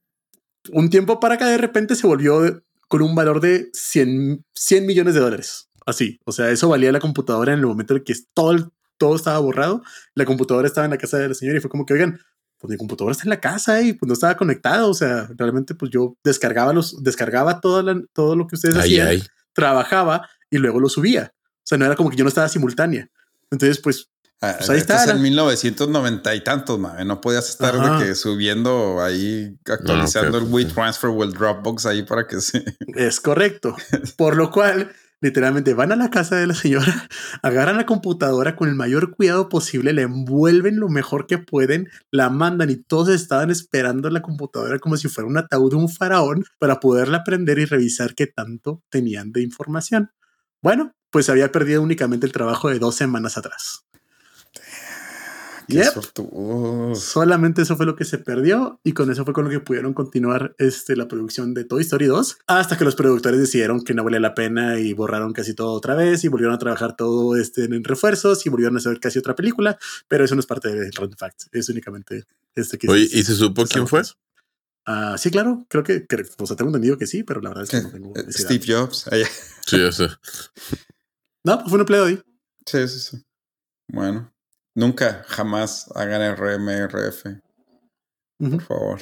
un 0.73 0.91
tiempo 0.91 1.21
para 1.21 1.35
acá 1.35 1.47
de 1.47 1.59
repente 1.59 1.95
se 1.95 2.07
volvió 2.07 2.63
con 2.89 3.03
un 3.03 3.15
valor 3.15 3.41
de 3.41 3.71
100, 3.73 4.45
100 4.55 4.87
millones 4.87 5.15
de 5.15 5.21
dólares. 5.21 5.69
Así, 5.91 6.19
o 6.25 6.33
sea, 6.33 6.51
eso 6.51 6.69
valía 6.69 6.93
la 6.93 7.01
computadora 7.01 7.53
en 7.53 7.61
el 7.61 7.67
momento 7.67 7.97
en 7.97 8.05
que 8.05 8.15
todo, 8.35 8.73
todo 8.99 9.17
estaba 9.17 9.39
borrado. 9.39 9.83
La 10.15 10.25
computadora 10.25 10.67
estaba 10.67 10.85
en 10.87 10.93
la 10.93 10.99
casa 10.99 11.19
de 11.19 11.29
la 11.29 11.35
señora 11.35 11.59
y 11.59 11.61
fue 11.61 11.71
como 11.71 11.85
que, 11.85 11.95
oigan, 11.95 12.21
pues 12.59 12.71
mi 12.71 12.77
computadora 12.77 13.13
está 13.13 13.25
en 13.25 13.31
la 13.31 13.41
casa 13.41 13.81
y 13.83 13.95
pues 13.95 14.07
no 14.07 14.13
estaba 14.13 14.37
conectado. 14.37 14.91
O 14.91 14.95
sea, 14.95 15.29
realmente 15.37 15.75
pues 15.75 15.91
yo 15.91 16.17
descargaba 16.23 16.73
los, 16.73 17.03
descargaba 17.03 17.61
todo, 17.61 17.83
todo 18.13 18.37
lo 18.37 18.47
que 18.47 18.57
ustedes 18.57 18.77
hacían 18.77 19.23
trabajaba 19.53 20.29
y 20.51 20.59
luego 20.59 20.79
lo 20.81 20.89
subía. 20.89 21.33
O 21.35 21.63
sea, 21.65 21.79
no 21.79 21.85
era 21.85 21.97
como 21.97 22.11
que 22.11 22.17
yo 22.17 22.25
no 22.25 22.29
estaba 22.29 22.49
simultánea. 22.49 23.09
Entonces, 23.51 23.81
pues, 23.81 24.11
ah, 24.41 24.55
pues 24.59 24.71
ahí 24.71 24.79
está. 24.79 25.11
en 25.11 25.23
1990 25.23 26.35
y 26.35 26.45
tantos, 26.45 26.79
No 26.79 27.21
podías 27.21 27.49
estar 27.49 27.75
de 27.75 28.05
que 28.05 28.15
subiendo 28.15 29.03
ahí, 29.03 29.57
actualizando 29.67 30.39
el 30.39 30.45
WeTransfer 30.45 31.11
o 31.11 31.25
el 31.25 31.33
Dropbox 31.33 31.87
ahí 31.87 32.03
para 32.03 32.27
que 32.27 32.41
se. 32.41 32.65
Es 32.95 33.21
correcto. 33.21 33.77
Por 34.17 34.37
lo 34.37 34.51
cual, 34.51 34.93
literalmente 35.21 35.75
van 35.75 35.93
a 35.93 35.97
la 35.97 36.11
casa 36.11 36.37
de 36.37 36.47
la 36.47 36.55
señora, 36.55 37.09
agarran 37.43 37.77
la 37.77 37.87
computadora 37.87 38.57
con 38.57 38.69
el 38.69 38.75
mayor 38.75 39.15
cuidado 39.15 39.49
posible, 39.49 39.93
la 39.93 40.03
envuelven 40.03 40.79
lo 40.79 40.89
mejor 40.89 41.27
que 41.27 41.39
pueden, 41.39 41.89
la 42.11 42.31
mandan 42.31 42.71
y 42.71 42.77
todos 42.77 43.11
estaban 43.11 43.51
esperando 43.51 44.11
la 44.11 44.23
computadora 44.23 44.79
como 44.79 44.97
si 44.97 45.09
fuera 45.09 45.29
un 45.29 45.39
ataúd 45.39 45.71
de 45.71 45.77
un 45.77 45.89
faraón 45.89 46.45
para 46.59 46.81
poderla 46.81 47.25
prender 47.25 47.59
y 47.59 47.65
revisar 47.65 48.15
qué 48.15 48.27
tanto 48.27 48.83
tenían 48.91 49.33
de 49.33 49.43
información. 49.43 50.11
Bueno, 50.63 50.93
pues 51.11 51.29
había 51.29 51.53
perdido 51.53 51.83
únicamente 51.83 52.27
el 52.27 52.33
trabajo 52.33 52.69
de 52.69 52.79
dos 52.79 52.95
semanas 52.95 53.37
atrás. 53.37 53.90
Solamente 56.95 57.63
eso 57.63 57.77
fue 57.77 57.87
lo 57.87 57.97
que 57.97 58.05
se 58.05 58.19
perdió 58.19 58.81
y 58.85 58.93
con 58.93 59.11
eso 59.11 59.25
fue 59.25 59.35
con 59.35 59.45
lo 59.45 59.51
que 59.51 59.61
pudieron 59.61 59.95
continuar 59.95 60.55
este, 60.59 60.97
la 60.97 61.09
producción 61.09 61.55
de 61.55 61.65
Toy 61.65 61.83
Story 61.83 62.07
2 62.07 62.39
hasta 62.47 62.77
que 62.77 62.85
los 62.85 62.95
productores 62.95 63.41
decidieron 63.41 63.83
que 63.83 63.95
no 63.95 64.05
valía 64.05 64.21
la 64.21 64.35
pena 64.35 64.79
y 64.79 64.93
borraron 64.93 65.33
casi 65.33 65.55
todo 65.55 65.73
otra 65.73 65.95
vez 65.95 66.25
y 66.25 66.29
volvieron 66.29 66.55
a 66.55 66.59
trabajar 66.59 66.97
todo 66.97 67.37
este 67.37 67.65
en 67.65 67.85
refuerzos 67.85 68.45
y 68.47 68.51
volvieron 68.51 68.77
a 68.77 68.79
hacer 68.79 68.99
casi 69.01 69.19
otra 69.19 69.35
película, 69.35 69.79
pero 70.09 70.25
eso 70.25 70.35
no 70.35 70.41
es 70.41 70.47
parte 70.47 70.69
de 70.69 70.91
Random 70.91 71.17
Facts, 71.17 71.49
es 71.53 71.69
únicamente 71.69 72.25
este 72.55 72.79
que... 72.79 72.89
Oye, 72.89 73.09
¿y 73.11 73.23
se 73.23 73.35
supo 73.35 73.65
quién 73.67 73.87
fue? 73.87 74.03
Ah, 74.87 75.17
sí, 75.19 75.31
claro, 75.31 75.67
creo 75.69 75.85
que, 75.85 76.07
o 76.39 76.47
sea, 76.47 76.57
tengo 76.57 76.71
entendido 76.71 76.99
que 76.99 77.07
sí, 77.07 77.23
pero 77.23 77.41
la 77.41 77.51
verdad 77.51 77.65
es 77.65 77.71
que 77.71 77.83
no 77.83 77.91
tengo... 77.93 78.15
Steve 78.31 78.65
Jobs. 78.67 79.07
sí. 79.67 80.07
No, 81.45 81.59
pues 81.59 81.69
fue 81.69 81.75
un 81.75 81.81
empleado 81.81 82.07
ahí. 82.07 82.21
Sí, 82.67 82.89
sí, 82.89 82.99
sí. 82.99 83.25
Bueno, 83.89 84.33
Nunca, 84.75 85.25
jamás 85.29 85.91
hagan 85.95 86.37
RMRF. 86.37 87.25
Por 88.39 88.63
favor. 88.63 89.01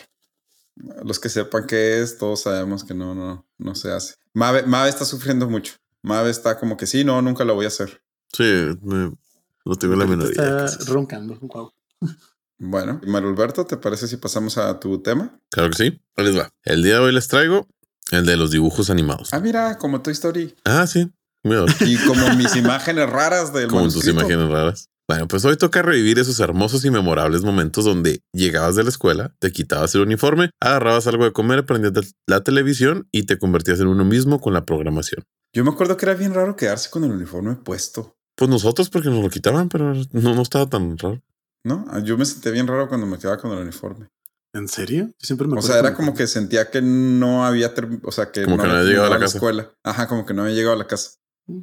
Los 1.04 1.18
que 1.18 1.28
sepan 1.28 1.66
qué 1.66 2.00
es, 2.00 2.18
todos 2.18 2.42
sabemos 2.42 2.84
que 2.84 2.94
no, 2.94 3.14
no, 3.14 3.46
no 3.58 3.74
se 3.74 3.90
hace. 3.92 4.14
Mave, 4.32 4.88
está 4.88 5.04
sufriendo 5.04 5.48
mucho. 5.48 5.74
Mave 6.02 6.30
está 6.30 6.58
como 6.58 6.76
que 6.76 6.86
sí, 6.86 7.04
no, 7.04 7.20
nunca 7.20 7.44
lo 7.44 7.54
voy 7.54 7.64
a 7.64 7.68
hacer. 7.68 8.00
Sí, 8.32 8.44
no 8.82 9.74
tengo 9.76 9.96
la 9.96 10.06
menor 10.06 10.32
idea. 10.32 10.64
Está 10.64 10.92
roncando. 10.92 11.38
Wow. 11.40 11.72
Bueno, 12.58 13.00
Mario 13.06 13.28
Alberto, 13.28 13.64
¿te 13.66 13.76
parece 13.76 14.08
si 14.08 14.16
pasamos 14.16 14.58
a 14.58 14.80
tu 14.80 15.00
tema? 15.00 15.40
Claro 15.50 15.70
que 15.70 15.76
sí. 15.76 16.02
Ahí 16.16 16.24
les 16.24 16.36
va. 16.36 16.50
El 16.64 16.82
día 16.82 16.94
de 16.94 17.00
hoy 17.00 17.12
les 17.12 17.28
traigo 17.28 17.68
el 18.10 18.26
de 18.26 18.36
los 18.36 18.50
dibujos 18.50 18.90
animados. 18.90 19.28
Ah, 19.32 19.40
mira, 19.40 19.78
como 19.78 20.00
Toy 20.02 20.12
Story. 20.12 20.54
Ah, 20.64 20.86
sí. 20.86 21.12
Y 21.80 21.96
como 22.06 22.34
mis 22.34 22.56
imágenes 22.56 23.08
raras 23.08 23.52
del 23.52 23.68
Como 23.68 23.88
tus 23.88 24.06
imágenes 24.06 24.48
raras. 24.48 24.90
Bueno, 25.08 25.26
pues 25.26 25.42
hoy 25.46 25.56
toca 25.56 25.80
revivir 25.80 26.18
esos 26.18 26.38
hermosos 26.38 26.84
y 26.84 26.90
memorables 26.90 27.42
momentos 27.42 27.86
donde 27.86 28.20
llegabas 28.34 28.76
de 28.76 28.82
la 28.82 28.90
escuela, 28.90 29.34
te 29.38 29.50
quitabas 29.52 29.94
el 29.94 30.02
uniforme, 30.02 30.50
agarrabas 30.60 31.06
algo 31.06 31.24
de 31.24 31.32
comer, 31.32 31.64
prendías 31.64 32.14
la 32.26 32.42
televisión 32.42 33.08
y 33.10 33.22
te 33.22 33.38
convertías 33.38 33.80
en 33.80 33.86
uno 33.86 34.04
mismo 34.04 34.38
con 34.38 34.52
la 34.52 34.66
programación. 34.66 35.24
Yo 35.54 35.64
me 35.64 35.70
acuerdo 35.70 35.96
que 35.96 36.04
era 36.04 36.14
bien 36.14 36.34
raro 36.34 36.56
quedarse 36.56 36.90
con 36.90 37.04
el 37.04 37.12
uniforme 37.12 37.56
puesto. 37.56 38.18
Pues 38.36 38.50
nosotros 38.50 38.90
porque 38.90 39.08
nos 39.08 39.22
lo 39.22 39.30
quitaban, 39.30 39.70
pero 39.70 39.94
no, 39.94 40.34
no 40.34 40.42
estaba 40.42 40.68
tan 40.68 40.98
raro. 40.98 41.22
No, 41.64 41.86
yo 42.04 42.18
me 42.18 42.26
sentí 42.26 42.50
bien 42.50 42.66
raro 42.66 42.86
cuando 42.86 43.06
me 43.06 43.16
quedaba 43.18 43.38
con 43.38 43.50
el 43.52 43.60
uniforme. 43.60 44.08
¿En 44.52 44.68
serio? 44.68 45.06
Yo 45.06 45.26
siempre 45.26 45.48
me 45.48 45.58
O 45.58 45.62
sea, 45.62 45.78
era 45.78 45.94
como 45.94 46.12
que 46.12 46.26
sentía 46.26 46.70
que 46.70 46.82
no 46.82 47.46
había, 47.46 47.72
o 48.02 48.12
sea, 48.12 48.30
que 48.30 48.46
no, 48.46 48.60
había 48.60 48.82
llegado 48.82 49.14
a 49.14 49.18
la, 49.18 49.24
escuela. 49.24 49.72
Ajá, 49.82 50.06
como 50.06 50.26
que 50.26 50.34
no 50.34 50.42
había 50.42 50.54
llegado 50.54 50.74
a 50.74 50.78
la 50.78 50.86
casa. 50.86 51.12
Mm. 51.46 51.62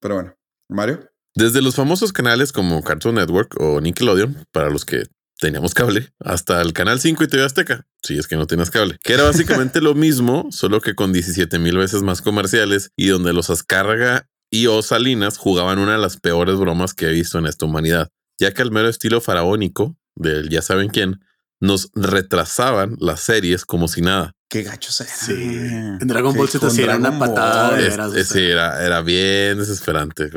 Pero 0.00 0.14
bueno, 0.14 0.34
Mario. 0.70 1.11
Desde 1.34 1.62
los 1.62 1.74
famosos 1.74 2.12
canales 2.12 2.52
como 2.52 2.82
Cartoon 2.82 3.14
Network 3.14 3.54
o 3.58 3.80
Nickelodeon, 3.80 4.46
para 4.52 4.68
los 4.68 4.84
que 4.84 5.04
teníamos 5.38 5.74
cable, 5.74 6.12
hasta 6.20 6.60
el 6.60 6.72
canal 6.72 7.00
5 7.00 7.24
y 7.24 7.26
TV 7.26 7.42
Azteca, 7.42 7.86
si 8.02 8.18
es 8.18 8.28
que 8.28 8.36
no 8.36 8.46
tienes 8.46 8.70
cable, 8.70 8.98
que 9.02 9.14
era 9.14 9.24
básicamente 9.24 9.80
lo 9.80 9.94
mismo, 9.94 10.48
solo 10.52 10.80
que 10.80 10.94
con 10.94 11.12
17 11.12 11.58
mil 11.58 11.78
veces 11.78 12.02
más 12.02 12.22
comerciales 12.22 12.90
y 12.96 13.08
donde 13.08 13.32
los 13.32 13.50
Ascarga 13.50 14.28
y 14.50 14.66
o 14.66 14.82
Salinas 14.82 15.38
jugaban 15.38 15.78
una 15.78 15.92
de 15.92 15.98
las 15.98 16.18
peores 16.18 16.56
bromas 16.56 16.92
que 16.94 17.06
he 17.06 17.12
visto 17.12 17.38
en 17.38 17.46
esta 17.46 17.64
humanidad, 17.64 18.08
ya 18.38 18.52
que 18.52 18.62
al 18.62 18.70
mero 18.70 18.88
estilo 18.88 19.20
faraónico 19.20 19.96
del 20.14 20.50
ya 20.50 20.60
saben 20.60 20.90
quién, 20.90 21.20
nos 21.60 21.90
retrasaban 21.94 22.96
las 23.00 23.20
series 23.20 23.64
como 23.64 23.88
si 23.88 24.02
nada. 24.02 24.32
Qué 24.52 24.64
gachos 24.64 25.00
era. 25.00 25.10
Sí. 25.10 25.32
En 25.32 26.06
Dragon 26.06 26.36
Ball 26.36 26.46
Z 26.46 26.68
sí 26.68 26.82
era 26.82 26.96
una 26.96 27.18
patada. 27.18 27.74
sí, 28.22 28.38
era, 28.38 28.84
era 28.84 29.00
bien 29.00 29.56
desesperante. 29.56 30.28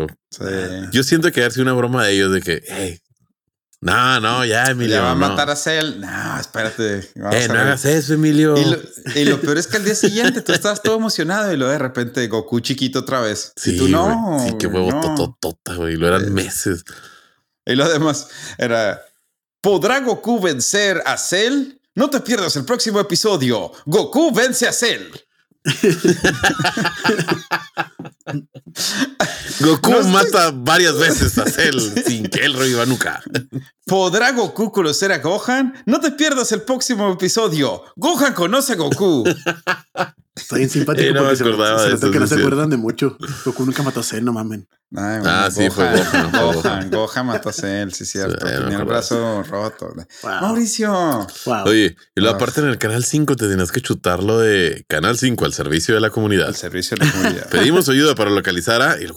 Yo 0.94 1.04
siento 1.04 1.34
que 1.34 1.44
haber 1.44 1.60
una 1.60 1.74
broma 1.74 2.06
de 2.06 2.14
ellos 2.14 2.32
de 2.32 2.42
que, 2.42 2.64
hey, 2.66 2.98
no, 3.82 4.22
no, 4.22 4.46
ya, 4.46 4.68
Emilio. 4.68 4.96
Le 4.96 5.02
va 5.02 5.12
a 5.12 5.16
matar 5.16 5.50
a 5.50 5.56
Cell. 5.58 6.00
No, 6.00 6.40
espérate. 6.40 7.00
Eh, 7.00 7.48
no 7.50 7.60
hagas 7.60 7.84
eso, 7.84 8.14
Emilio. 8.14 8.56
Y 9.16 9.26
lo, 9.26 9.42
peor 9.42 9.58
es 9.58 9.68
que 9.68 9.76
al 9.76 9.84
día 9.84 9.96
siguiente 9.96 10.42
tú 10.42 10.54
estabas 10.54 10.82
todo 10.82 10.96
emocionado 10.96 11.52
y 11.52 11.58
luego 11.58 11.74
de 11.74 11.80
repente 11.80 12.26
Goku 12.30 12.62
chiquito 12.62 13.00
otra 13.00 13.20
vez. 13.20 13.52
Sí, 13.58 13.76
y 13.76 13.78
tú 13.78 13.90
no. 13.90 14.40
sí, 14.48 14.56
qué 14.58 14.68
huevo 14.68 14.98
tototota, 15.02 15.76
güey. 15.76 15.98
Lo 15.98 16.08
eran 16.08 16.34
meses. 16.34 16.86
Y 17.66 17.76
lo 17.76 17.90
demás 17.90 18.30
era. 18.58 19.02
¿Podrá 19.60 20.00
Goku 20.00 20.40
vencer 20.40 21.04
a 21.06 21.18
Cell? 21.18 21.75
No 21.96 22.10
te 22.10 22.20
pierdas 22.20 22.58
el 22.58 22.66
próximo 22.66 23.00
episodio. 23.00 23.72
Goku 23.86 24.34
vence 24.34 24.68
a 24.68 24.74
Cell. 24.74 25.14
Goku 29.60 29.92
mata 30.08 30.52
varias 30.52 30.98
veces 30.98 31.38
a 31.38 31.46
Cell 31.46 31.80
sin 32.06 32.28
que 32.28 32.46
él 32.46 32.54
reviva 32.54 32.86
nunca. 32.86 33.22
¿Podrá 33.86 34.32
Goku 34.32 34.72
conocer 34.72 35.12
a 35.12 35.20
Gohan? 35.20 35.74
No 35.86 36.00
te 36.00 36.12
pierdas 36.12 36.52
el 36.52 36.64
próximo 36.64 37.12
episodio. 37.12 37.84
Gohan 37.96 38.34
conoce 38.34 38.74
a 38.74 38.76
Goku. 38.76 39.24
Está 40.36 40.58
bien 40.58 40.70
simpático. 40.70 41.14
no 41.14 41.22
porque 41.22 41.38
se, 41.38 41.98
se, 41.98 42.12
que 42.12 42.20
no 42.20 42.28
se 42.28 42.36
acuerdan 42.36 42.70
de 42.70 42.76
mucho. 42.78 43.18
Goku 43.46 43.66
nunca 43.66 43.84
mató 43.84 44.02
a 44.02 44.04
Cell, 44.04 44.24
no 44.26 44.34
mamen. 44.34 44.68
ah, 44.98 45.50
sí, 45.50 45.70
fue 45.70 45.90
Gohan. 45.92 46.32
Gohan, 46.32 46.90
Gohan 46.92 47.26
mató 47.28 47.50
a 47.50 47.54
Cell, 47.54 47.92
sí, 47.92 48.06
cierto. 48.06 48.46
Tenía 48.46 48.80
el 48.80 48.84
brazo 48.84 49.44
roto. 49.44 49.94
Mauricio. 50.24 51.26
Oye, 51.66 51.96
y 52.16 52.20
luego 52.20 52.36
aparte 52.36 52.60
en 52.60 52.68
el 52.68 52.78
Canal 52.78 53.06
5 53.06 53.36
te 53.38 53.48
tenías 53.48 53.72
que 53.72 53.82
chutarlo 53.82 54.40
de 54.40 54.84
Canal 54.90 55.18
5 55.18 55.46
al 55.46 55.54
servicio 55.54 55.96
de 55.96 56.02
la 56.02 56.10
comunidad. 56.10 56.48
Al 56.48 56.56
servicio 56.56 56.98
de 56.98 57.06
la 57.06 57.12
comunidad. 57.12 57.50
Pedimos 57.50 57.88
ayuda 57.88 58.15
para 58.16 58.32
localizar 58.32 58.82
a... 58.82 59.02
Y 59.02 59.08
lo, 59.08 59.16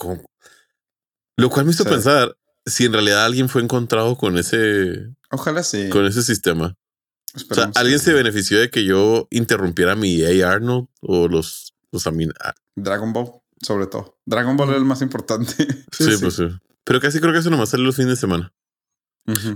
lo 1.37 1.51
cual 1.51 1.65
me 1.65 1.73
hizo 1.73 1.85
pensar 1.85 2.37
si 2.67 2.85
en 2.85 2.93
realidad 2.93 3.25
alguien 3.25 3.49
fue 3.49 3.63
encontrado 3.63 4.17
con 4.17 4.37
ese... 4.39 5.15
Ojalá 5.31 5.63
sí. 5.63 5.89
Con 5.89 6.07
ese 6.07 6.23
sistema 6.23 6.77
o 7.51 7.55
sea, 7.55 7.71
¿alguien 7.75 7.99
se 7.99 8.13
benefició 8.13 8.59
de 8.59 8.71
que 8.71 8.85
yo 8.85 9.29
interrumpiera 9.31 9.95
mi 9.95 10.23
A. 10.25 10.51
Arnold 10.51 10.89
o 11.01 11.29
los, 11.29 11.75
los 11.93 12.07
ah. 12.07 12.55
Dragon 12.75 13.13
Ball, 13.13 13.33
sobre 13.61 13.87
todo. 13.87 14.19
Dragon 14.25 14.57
Ball 14.57 14.71
es 14.71 14.77
el 14.77 14.85
más 14.85 15.03
importante. 15.03 15.55
Sí, 15.93 16.17
pues 16.21 16.35
sí. 16.35 16.49
Pero 16.85 17.01
casi 17.01 17.21
creo 17.21 17.33
que 17.33 17.41
eso 17.41 17.51
nomás 17.51 17.71
sale 17.71 17.83
los 17.83 17.97
fines 17.97 18.11
de 18.11 18.17
semana. 18.17 18.53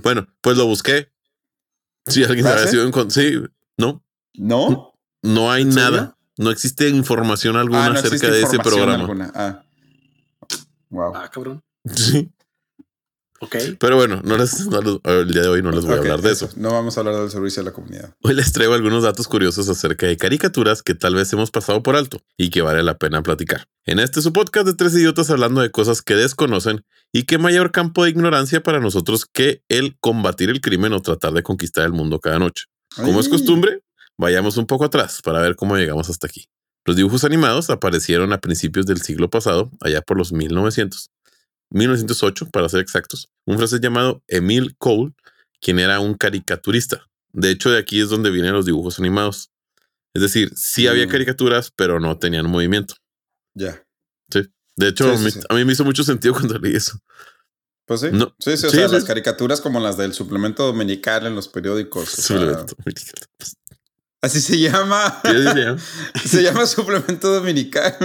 Bueno, 0.02 0.26
pues 0.42 0.58
lo 0.58 0.66
busqué. 0.66 1.10
Si 2.06 2.24
alguien 2.24 2.44
se 2.44 2.52
había 2.52 2.66
sido 2.66 2.84
en 2.84 3.10
Sí, 3.10 3.40
no. 3.78 4.04
¿No? 4.34 4.94
No 5.22 5.50
hay 5.50 5.64
nada. 5.64 6.16
No 6.38 6.50
existe 6.50 6.88
información 6.88 7.56
alguna 7.56 7.86
ah, 7.86 7.92
acerca 7.92 8.30
de 8.30 8.42
ese 8.42 8.58
programa. 8.58 9.30
Ah. 9.34 9.64
Wow. 10.90 11.12
Ah, 11.14 11.30
cabrón. 11.30 11.62
Sí. 11.94 12.30
Ok. 13.40 13.56
Pero 13.80 13.96
bueno, 13.96 14.20
no 14.22 14.36
les, 14.36 14.60
el 14.60 15.32
día 15.32 15.42
de 15.42 15.48
hoy 15.48 15.62
no 15.62 15.72
les 15.72 15.84
voy 15.84 15.96
a 15.96 15.98
hablar 15.98 16.22
de 16.22 16.30
eso. 16.30 16.48
No 16.54 16.70
vamos 16.70 16.96
a 16.96 17.00
hablar 17.00 17.16
del 17.16 17.28
servicio 17.28 17.60
a 17.60 17.64
la 17.64 17.72
comunidad. 17.72 18.14
Hoy 18.22 18.34
les 18.34 18.52
traigo 18.52 18.72
algunos 18.72 19.02
datos 19.02 19.26
curiosos 19.26 19.68
acerca 19.68 20.06
de 20.06 20.16
caricaturas 20.16 20.84
que 20.84 20.94
tal 20.94 21.16
vez 21.16 21.32
hemos 21.32 21.50
pasado 21.50 21.82
por 21.82 21.96
alto 21.96 22.22
y 22.36 22.50
que 22.50 22.62
vale 22.62 22.84
la 22.84 22.98
pena 22.98 23.20
platicar. 23.24 23.66
En 23.84 23.98
este 23.98 24.22
su 24.22 24.32
podcast 24.32 24.66
de 24.66 24.74
tres 24.74 24.94
idiotas 24.94 25.28
hablando 25.30 25.60
de 25.60 25.72
cosas 25.72 26.02
que 26.02 26.14
desconocen 26.14 26.84
y 27.10 27.24
qué 27.24 27.36
mayor 27.38 27.72
campo 27.72 28.04
de 28.04 28.10
ignorancia 28.10 28.62
para 28.62 28.78
nosotros 28.78 29.26
que 29.26 29.64
el 29.68 29.98
combatir 29.98 30.48
el 30.48 30.60
crimen 30.60 30.92
o 30.92 31.02
tratar 31.02 31.32
de 31.32 31.42
conquistar 31.42 31.84
el 31.84 31.92
mundo 31.92 32.20
cada 32.20 32.38
noche. 32.38 32.66
Como 32.94 33.18
es 33.18 33.28
costumbre, 33.28 33.82
vayamos 34.22 34.56
un 34.56 34.66
poco 34.66 34.86
atrás 34.86 35.20
para 35.22 35.40
ver 35.40 35.56
cómo 35.56 35.76
llegamos 35.76 36.08
hasta 36.08 36.26
aquí. 36.26 36.48
Los 36.84 36.96
dibujos 36.96 37.24
animados 37.24 37.70
aparecieron 37.70 38.32
a 38.32 38.40
principios 38.40 38.86
del 38.86 39.02
siglo 39.02 39.28
pasado, 39.28 39.70
allá 39.80 40.00
por 40.00 40.16
los 40.16 40.32
1900. 40.32 41.10
1908, 41.70 42.50
para 42.50 42.68
ser 42.68 42.80
exactos, 42.80 43.30
un 43.46 43.56
francés 43.56 43.80
llamado 43.80 44.22
Emile 44.28 44.74
Cole, 44.78 45.12
quien 45.60 45.78
era 45.78 46.00
un 46.00 46.14
caricaturista. 46.14 47.06
De 47.32 47.50
hecho, 47.50 47.70
de 47.70 47.78
aquí 47.78 48.00
es 48.00 48.10
donde 48.10 48.30
vienen 48.30 48.52
los 48.52 48.66
dibujos 48.66 48.98
animados. 48.98 49.50
Es 50.14 50.22
decir, 50.22 50.52
sí 50.54 50.86
había 50.86 51.06
mm. 51.06 51.10
caricaturas, 51.10 51.72
pero 51.74 51.98
no 51.98 52.18
tenían 52.18 52.50
movimiento. 52.50 52.94
Ya. 53.54 53.82
Sí. 54.30 54.42
De 54.76 54.88
hecho, 54.88 55.14
a 55.48 55.54
mí 55.54 55.64
me 55.64 55.72
hizo 55.72 55.84
mucho 55.84 56.04
sentido 56.04 56.34
cuando 56.38 56.58
leí 56.58 56.76
eso. 56.76 56.98
Pues 57.86 58.00
sí. 58.00 58.08
No. 58.12 58.34
Sí, 58.38 58.56
sí, 58.56 58.66
o 58.66 58.70
sea, 58.70 58.88
las 58.88 59.04
caricaturas 59.04 59.60
como 59.60 59.80
las 59.80 59.96
del 59.96 60.12
suplemento 60.12 60.66
dominical 60.66 61.26
en 61.26 61.34
los 61.34 61.48
periódicos. 61.48 62.10
Suplemento 62.10 62.74
dominical. 62.76 63.14
Así 64.22 64.40
se 64.40 64.58
llama. 64.58 65.20
se 66.24 66.42
llama 66.42 66.66
suplemento 66.66 67.32
dominical. 67.32 67.96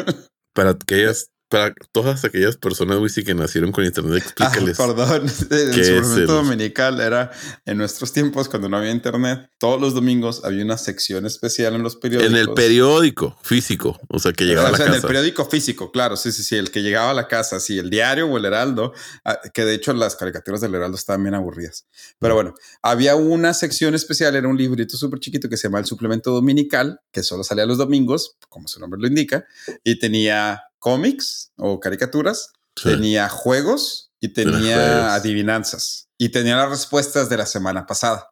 Para 0.53 0.71
aquellas 0.71 1.29
para 1.49 1.73
todas 1.91 2.25
aquellas 2.25 2.57
personas, 2.57 2.97
güey, 2.97 3.11
que 3.11 3.33
nacieron 3.33 3.71
con 3.71 3.85
internet, 3.85 4.17
explícales. 4.23 4.79
Ah, 4.79 4.87
perdón, 4.87 5.23
el 5.51 5.85
suplemento 5.85 6.33
dominical 6.33 6.99
era 6.99 7.31
en 7.65 7.77
nuestros 7.77 8.11
tiempos, 8.11 8.49
cuando 8.49 8.69
no 8.69 8.77
había 8.77 8.91
internet, 8.91 9.49
todos 9.57 9.79
los 9.79 9.93
domingos 9.93 10.43
había 10.43 10.63
una 10.63 10.77
sección 10.77 11.25
especial 11.25 11.75
en 11.75 11.83
los 11.83 11.95
periódicos. 11.95 12.33
En 12.33 12.37
el 12.37 12.53
periódico 12.53 13.37
físico, 13.43 13.97
o 14.09 14.19
sea, 14.19 14.33
que 14.33 14.45
llegaba 14.45 14.69
a 14.69 14.71
la 14.71 14.77
casa. 14.77 14.89
En 14.89 14.95
el 14.95 15.01
periódico 15.01 15.45
físico, 15.45 15.91
claro, 15.91 16.17
sí, 16.17 16.31
sí, 16.31 16.43
sí, 16.43 16.55
el 16.55 16.71
que 16.71 16.81
llegaba 16.81 17.11
a 17.11 17.13
la 17.13 17.27
casa, 17.27 17.59
sí, 17.59 17.77
el 17.79 17.89
diario 17.89 18.27
o 18.27 18.37
el 18.37 18.45
Heraldo, 18.45 18.93
ah, 19.23 19.39
que 19.53 19.63
de 19.63 19.73
hecho 19.73 19.93
las 19.93 20.15
caricaturas 20.15 20.61
del 20.61 20.75
Heraldo 20.75 20.97
estaban 20.97 21.23
bien 21.23 21.35
aburridas. 21.35 21.87
Pero 22.19 22.35
bueno, 22.35 22.53
había 22.81 23.15
una 23.15 23.53
sección 23.53 23.95
especial, 23.95 24.35
era 24.35 24.47
un 24.47 24.57
librito 24.57 24.97
súper 24.97 25.19
chiquito 25.19 25.49
que 25.49 25.57
se 25.57 25.67
llama 25.67 25.79
el 25.79 25.85
suplemento 25.85 26.31
dominical, 26.31 26.99
que 27.11 27.23
solo 27.23 27.43
salía 27.43 27.65
los 27.65 27.77
domingos, 27.77 28.35
como 28.49 28.67
su 28.67 28.79
nombre 28.79 28.99
lo 28.99 29.07
indica, 29.07 29.45
y 29.83 29.97
tenía 29.99 30.63
cómics 30.87 31.51
o 31.57 31.81
caricaturas, 31.81 32.53
tenía 32.81 33.27
juegos 33.27 34.09
y 34.21 34.29
tenía 34.29 35.15
adivinanzas 35.15 36.07
y 36.17 36.29
tenía 36.29 36.55
las 36.55 36.69
respuestas 36.69 37.27
de 37.27 37.35
la 37.35 37.45
semana 37.45 37.85
pasada. 37.85 38.29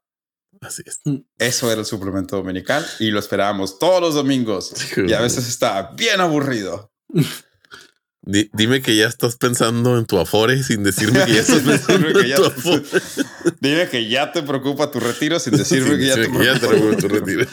Así 0.62 0.82
es. 0.86 1.01
Eso 1.38 1.70
era 1.70 1.82
el 1.82 1.86
suplemento 1.86 2.38
dominical 2.38 2.86
y 2.99 3.12
lo 3.12 3.20
esperábamos 3.20 3.78
todos 3.78 3.99
los 3.99 4.14
domingos. 4.14 4.72
y 4.95 5.12
a 5.12 5.20
veces 5.20 5.49
estaba 5.49 5.91
bien 5.97 6.22
aburrido. 6.22 6.93
dime 8.24 8.82
que 8.82 8.95
ya 8.95 9.08
estás 9.08 9.36
pensando 9.36 9.97
en 9.97 10.06
tu 10.06 10.18
afore 10.18 10.64
sin 10.64 10.82
decirme 10.82 11.26
que 11.26 11.34
ya 11.34 11.41
estás 11.41 11.62
pensando 11.66 12.08
en 12.08 12.36
tu 12.36 12.45
afore. 12.45 12.84
Dime 13.60 13.89
que 13.89 14.08
ya 14.08 14.32
te 14.32 14.43
preocupa 14.43 14.89
tu 14.89 15.01
retiro 15.01 15.41
sin 15.41 15.58
decirme 15.58 15.97
que 15.97 16.06
ya 16.06 16.16
te 16.16 16.30
preocupa, 16.30 16.95
tu 16.95 17.08
retiro. 17.10 17.45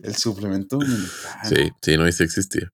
El 0.00 0.14
suplemento 0.14 0.76
dominical. 0.76 1.08
Sí, 1.48 1.72
sí, 1.82 1.96
no, 1.96 2.10
sí 2.12 2.22
existía. 2.22 2.70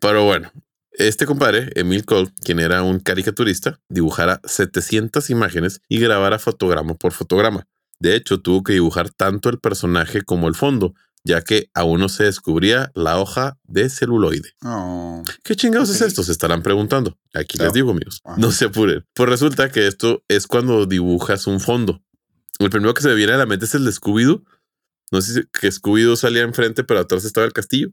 Pero 0.00 0.24
bueno, 0.24 0.52
este 0.98 1.26
compadre, 1.26 1.70
Emil 1.74 2.04
Cole, 2.04 2.32
quien 2.44 2.60
era 2.60 2.82
un 2.82 3.00
caricaturista, 3.00 3.80
dibujara 3.88 4.40
700 4.44 5.30
imágenes 5.30 5.80
y 5.88 5.98
grabara 5.98 6.38
fotograma 6.38 6.94
por 6.94 7.12
fotograma. 7.12 7.66
De 7.98 8.16
hecho, 8.16 8.40
tuvo 8.40 8.62
que 8.62 8.74
dibujar 8.74 9.10
tanto 9.10 9.48
el 9.48 9.58
personaje 9.58 10.22
como 10.22 10.48
el 10.48 10.54
fondo, 10.54 10.94
ya 11.24 11.42
que 11.42 11.70
aún 11.74 12.00
no 12.00 12.08
se 12.08 12.24
descubría 12.24 12.90
la 12.94 13.18
hoja 13.18 13.58
de 13.64 13.88
celuloide. 13.88 14.52
Oh, 14.62 15.22
¿Qué 15.42 15.56
chingados 15.56 15.90
es 15.90 16.00
esto? 16.02 16.22
Se 16.22 16.32
estarán 16.32 16.62
preguntando. 16.62 17.18
Aquí 17.32 17.58
les 17.58 17.72
digo, 17.72 17.92
amigos. 17.92 18.20
No 18.36 18.52
se 18.52 18.66
apuren. 18.66 19.04
Pues 19.14 19.28
resulta 19.28 19.70
que 19.70 19.86
esto 19.86 20.22
es 20.28 20.46
cuando 20.46 20.86
dibujas 20.86 21.46
un 21.46 21.60
fondo. 21.60 22.02
El 22.58 22.70
primero 22.70 22.94
que 22.94 23.02
se 23.02 23.08
me 23.08 23.14
viene 23.14 23.32
a 23.32 23.38
la 23.38 23.46
mente 23.46 23.64
es 23.64 23.74
el 23.74 23.84
de 23.84 23.90
Scooby-Doo. 23.90 24.44
No 25.10 25.20
sé 25.22 25.34
si 25.34 25.40
que 25.60 25.68
Scooby-Doo 25.68 26.16
salía 26.16 26.42
enfrente, 26.42 26.84
pero 26.84 27.00
atrás 27.00 27.24
estaba 27.24 27.46
el 27.46 27.52
castillo. 27.52 27.88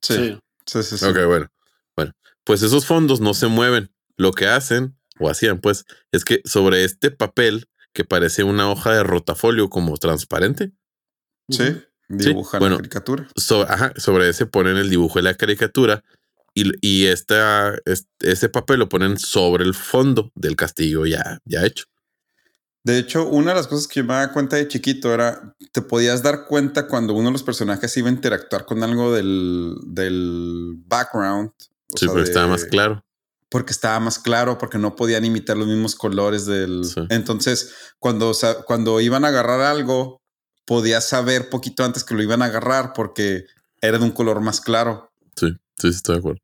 Sí. 0.00 0.38
Sí, 0.66 0.82
sí, 0.82 0.98
sí. 0.98 1.04
Ok, 1.04 1.18
bueno. 1.26 1.48
Bueno, 1.96 2.12
pues 2.44 2.62
esos 2.62 2.86
fondos 2.86 3.20
no 3.20 3.34
se 3.34 3.46
mueven. 3.46 3.90
Lo 4.16 4.32
que 4.32 4.46
hacen, 4.46 4.96
o 5.18 5.28
hacían 5.28 5.60
pues, 5.60 5.84
es 6.12 6.24
que 6.24 6.40
sobre 6.44 6.84
este 6.84 7.10
papel 7.10 7.68
que 7.92 8.04
parece 8.04 8.44
una 8.44 8.70
hoja 8.70 8.92
de 8.92 9.02
rotafolio 9.02 9.70
como 9.70 9.96
transparente. 9.96 10.72
Sí, 11.48 11.80
dibujan 12.08 12.62
la 12.62 12.76
caricatura. 12.76 13.28
ajá, 13.68 13.92
sobre 13.96 14.28
ese 14.28 14.46
ponen 14.46 14.76
el 14.76 14.90
dibujo 14.90 15.18
de 15.18 15.22
la 15.22 15.34
caricatura 15.34 16.02
y, 16.54 16.72
y 16.80 17.06
esta, 17.06 17.76
ese 18.20 18.48
papel 18.48 18.80
lo 18.80 18.88
ponen 18.88 19.18
sobre 19.18 19.64
el 19.64 19.74
fondo 19.74 20.30
del 20.34 20.56
castillo 20.56 21.06
ya, 21.06 21.38
ya 21.44 21.64
hecho. 21.64 21.84
De 22.84 22.98
hecho, 22.98 23.26
una 23.26 23.52
de 23.52 23.56
las 23.56 23.66
cosas 23.66 23.88
que 23.88 24.02
me 24.02 24.12
daba 24.12 24.32
cuenta 24.32 24.56
de 24.56 24.68
chiquito 24.68 25.12
era, 25.14 25.56
te 25.72 25.80
podías 25.80 26.22
dar 26.22 26.44
cuenta 26.46 26.86
cuando 26.86 27.14
uno 27.14 27.28
de 27.28 27.32
los 27.32 27.42
personajes 27.42 27.96
iba 27.96 28.08
a 28.08 28.12
interactuar 28.12 28.66
con 28.66 28.82
algo 28.82 29.12
del, 29.12 29.74
del 29.86 30.74
background 30.86 31.50
sí, 31.94 32.06
porque 32.06 32.22
estaba 32.22 32.46
más 32.46 32.64
claro. 32.64 33.04
Porque 33.48 33.72
estaba 33.72 34.00
más 34.00 34.18
claro, 34.18 34.58
porque 34.58 34.78
no 34.78 34.96
podían 34.96 35.24
imitar 35.24 35.56
los 35.56 35.68
mismos 35.68 35.94
colores 35.94 36.46
del. 36.46 36.82
Entonces, 37.08 37.72
cuando, 37.98 38.32
cuando 38.66 39.00
iban 39.00 39.24
a 39.24 39.28
agarrar 39.28 39.60
algo, 39.60 40.20
podías 40.64 41.08
saber 41.08 41.50
poquito 41.50 41.84
antes 41.84 42.04
que 42.04 42.14
lo 42.14 42.22
iban 42.22 42.42
a 42.42 42.46
agarrar 42.46 42.92
porque 42.94 43.44
era 43.80 43.98
de 43.98 44.04
un 44.04 44.10
color 44.10 44.40
más 44.40 44.60
claro. 44.60 45.12
Sí, 45.36 45.48
sí, 45.78 45.88
estoy 45.88 46.14
de 46.14 46.18
acuerdo. 46.18 46.40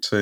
Sí. 0.00 0.16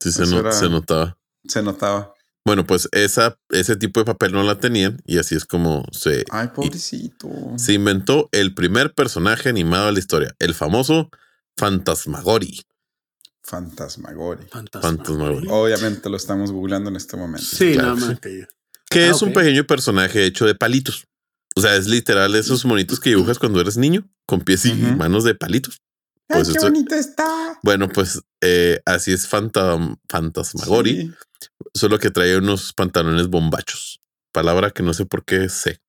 Sí, 0.00 0.12
se, 0.12 0.26
se 0.26 0.68
notaba. 0.68 1.16
Se 1.46 1.62
notaba. 1.62 2.14
Bueno, 2.44 2.66
pues 2.66 2.88
esa, 2.92 3.38
ese 3.50 3.76
tipo 3.76 4.00
de 4.00 4.06
papel 4.06 4.32
no 4.32 4.42
la 4.42 4.58
tenían 4.58 5.00
y 5.04 5.18
así 5.18 5.34
es 5.34 5.44
como 5.44 5.84
se. 5.92 6.24
Ay, 6.30 6.48
pobrecito. 6.48 7.28
Se 7.56 7.74
inventó 7.74 8.28
el 8.32 8.54
primer 8.54 8.94
personaje 8.94 9.48
animado 9.50 9.86
de 9.86 9.92
la 9.92 9.98
historia, 9.98 10.34
el 10.38 10.54
famoso 10.54 11.10
Fantasmagori. 11.58 12.62
Fantasmagori. 13.42 14.46
Fantasmagori. 14.50 15.46
Obviamente 15.50 16.08
lo 16.08 16.16
estamos 16.16 16.52
googleando 16.52 16.90
en 16.90 16.96
este 16.96 17.16
momento. 17.16 17.44
Sí, 17.44 17.76
nada 17.76 17.94
más 17.94 18.20
que 18.20 18.46
Que 18.88 19.08
es 19.08 19.22
ah, 19.22 19.26
un 19.26 19.32
pequeño 19.32 19.64
personaje 19.64 20.24
hecho 20.24 20.46
de 20.46 20.54
palitos. 20.54 21.06
O 21.56 21.60
sea, 21.60 21.74
es 21.76 21.86
literal 21.86 22.34
esos 22.36 22.64
monitos 22.64 23.00
que 23.00 23.10
dibujas 23.10 23.38
cuando 23.38 23.60
eres 23.60 23.76
niño, 23.76 24.08
con 24.26 24.40
pies 24.40 24.66
y 24.66 24.74
manos 24.74 25.24
de 25.24 25.34
palitos. 25.34 25.80
Pues 26.28 26.48
qué 26.52 26.60
bonito 26.60 26.94
está. 26.94 27.58
Bueno, 27.62 27.88
pues 27.88 28.22
eh, 28.40 28.80
así 28.86 29.12
es 29.12 29.26
Fantasmagori. 29.26 31.12
Solo 31.74 31.98
que 31.98 32.10
trae 32.10 32.36
unos 32.36 32.72
pantalones 32.72 33.26
bombachos. 33.28 34.00
Palabra 34.32 34.70
que 34.70 34.84
no 34.84 34.94
sé 34.94 35.06
por 35.06 35.24
qué 35.24 35.48
sé. 35.48 35.80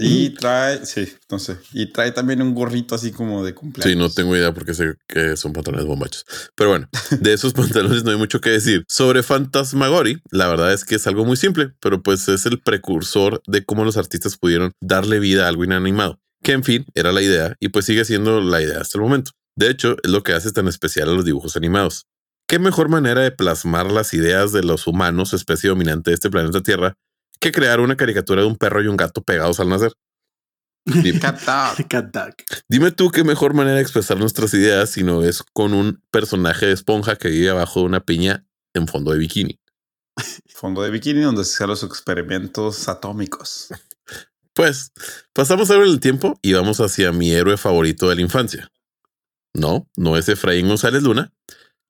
Y 0.00 0.30
trae, 0.30 0.84
sí, 0.86 1.12
no 1.30 1.38
sé. 1.38 1.58
Y 1.72 1.92
trae 1.92 2.12
también 2.12 2.40
un 2.42 2.54
gorrito 2.54 2.94
así 2.94 3.12
como 3.12 3.44
de 3.44 3.54
cumpleaños. 3.54 3.92
Sí, 3.92 3.98
no 3.98 4.10
tengo 4.10 4.36
idea 4.36 4.52
porque 4.52 4.74
sé 4.74 4.94
que 5.06 5.36
son 5.36 5.52
pantalones 5.52 5.86
bombachos. 5.86 6.24
Pero 6.54 6.70
bueno, 6.70 6.88
de 7.10 7.32
esos 7.32 7.52
pantalones 7.54 8.04
no 8.04 8.10
hay 8.10 8.16
mucho 8.16 8.40
que 8.40 8.50
decir. 8.50 8.84
Sobre 8.88 9.22
Fantasmagori, 9.22 10.20
la 10.30 10.48
verdad 10.48 10.72
es 10.72 10.84
que 10.84 10.94
es 10.94 11.06
algo 11.06 11.24
muy 11.24 11.36
simple, 11.36 11.72
pero 11.80 12.02
pues 12.02 12.28
es 12.28 12.46
el 12.46 12.60
precursor 12.60 13.42
de 13.46 13.64
cómo 13.64 13.84
los 13.84 13.96
artistas 13.96 14.36
pudieron 14.36 14.72
darle 14.80 15.20
vida 15.20 15.44
a 15.44 15.48
algo 15.48 15.64
inanimado. 15.64 16.18
Que 16.42 16.52
en 16.52 16.64
fin, 16.64 16.86
era 16.94 17.12
la 17.12 17.20
idea 17.20 17.56
y 17.60 17.68
pues 17.68 17.84
sigue 17.84 18.04
siendo 18.04 18.40
la 18.40 18.62
idea 18.62 18.80
hasta 18.80 18.98
el 18.98 19.02
momento. 19.02 19.32
De 19.56 19.68
hecho, 19.68 19.96
es 20.02 20.10
lo 20.10 20.22
que 20.22 20.32
hace 20.32 20.52
tan 20.52 20.68
especial 20.68 21.10
a 21.10 21.12
los 21.12 21.24
dibujos 21.24 21.56
animados. 21.56 22.06
¿Qué 22.48 22.58
mejor 22.58 22.88
manera 22.88 23.20
de 23.20 23.30
plasmar 23.30 23.92
las 23.92 24.14
ideas 24.14 24.50
de 24.52 24.62
los 24.62 24.86
humanos, 24.86 25.34
especie 25.34 25.70
dominante 25.70 26.10
de 26.10 26.14
este 26.14 26.30
planeta 26.30 26.62
Tierra, 26.62 26.94
que 27.40 27.52
crear 27.52 27.80
una 27.80 27.96
caricatura 27.96 28.42
de 28.42 28.48
un 28.48 28.56
perro 28.56 28.82
y 28.82 28.86
un 28.86 28.96
gato 28.96 29.22
pegados 29.22 29.60
al 29.60 29.68
nacer. 29.68 29.92
Dime 32.68 32.90
tú 32.90 33.10
qué 33.10 33.24
mejor 33.24 33.54
manera 33.54 33.76
de 33.76 33.82
expresar 33.82 34.18
nuestras 34.18 34.54
ideas 34.54 34.90
si 34.90 35.02
no 35.02 35.22
es 35.22 35.42
con 35.52 35.74
un 35.74 36.02
personaje 36.10 36.66
de 36.66 36.72
esponja 36.72 37.16
que 37.16 37.28
vive 37.28 37.50
abajo 37.50 37.80
de 37.80 37.86
una 37.86 38.00
piña 38.00 38.46
en 38.74 38.86
fondo 38.86 39.12
de 39.12 39.18
bikini. 39.18 39.58
Fondo 40.54 40.82
de 40.82 40.90
bikini 40.90 41.20
donde 41.22 41.44
se 41.44 41.54
hacen 41.54 41.68
los 41.68 41.82
experimentos 41.82 42.88
atómicos. 42.88 43.68
Pues 44.52 44.92
pasamos 45.32 45.70
ahora 45.70 45.86
el 45.86 46.00
tiempo 46.00 46.38
y 46.42 46.52
vamos 46.52 46.80
hacia 46.80 47.12
mi 47.12 47.30
héroe 47.30 47.56
favorito 47.56 48.08
de 48.08 48.16
la 48.16 48.20
infancia. 48.20 48.70
No, 49.54 49.88
no 49.96 50.16
es 50.16 50.28
Efraín 50.28 50.68
González 50.68 51.02
Luna, 51.02 51.32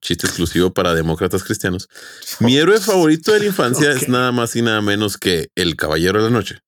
chiste 0.01 0.27
exclusivo 0.27 0.73
para 0.73 0.93
demócratas 0.93 1.43
cristianos. 1.43 1.87
Mi 2.39 2.57
héroe 2.57 2.79
favorito 2.79 3.31
de 3.31 3.39
la 3.39 3.45
infancia 3.45 3.91
es 3.91 4.09
nada 4.09 4.31
más 4.31 4.55
y 4.55 4.61
nada 4.61 4.81
menos 4.81 5.17
que 5.17 5.49
El 5.55 5.75
Caballero 5.75 6.19
de 6.19 6.29
la 6.29 6.35
Noche. 6.35 6.59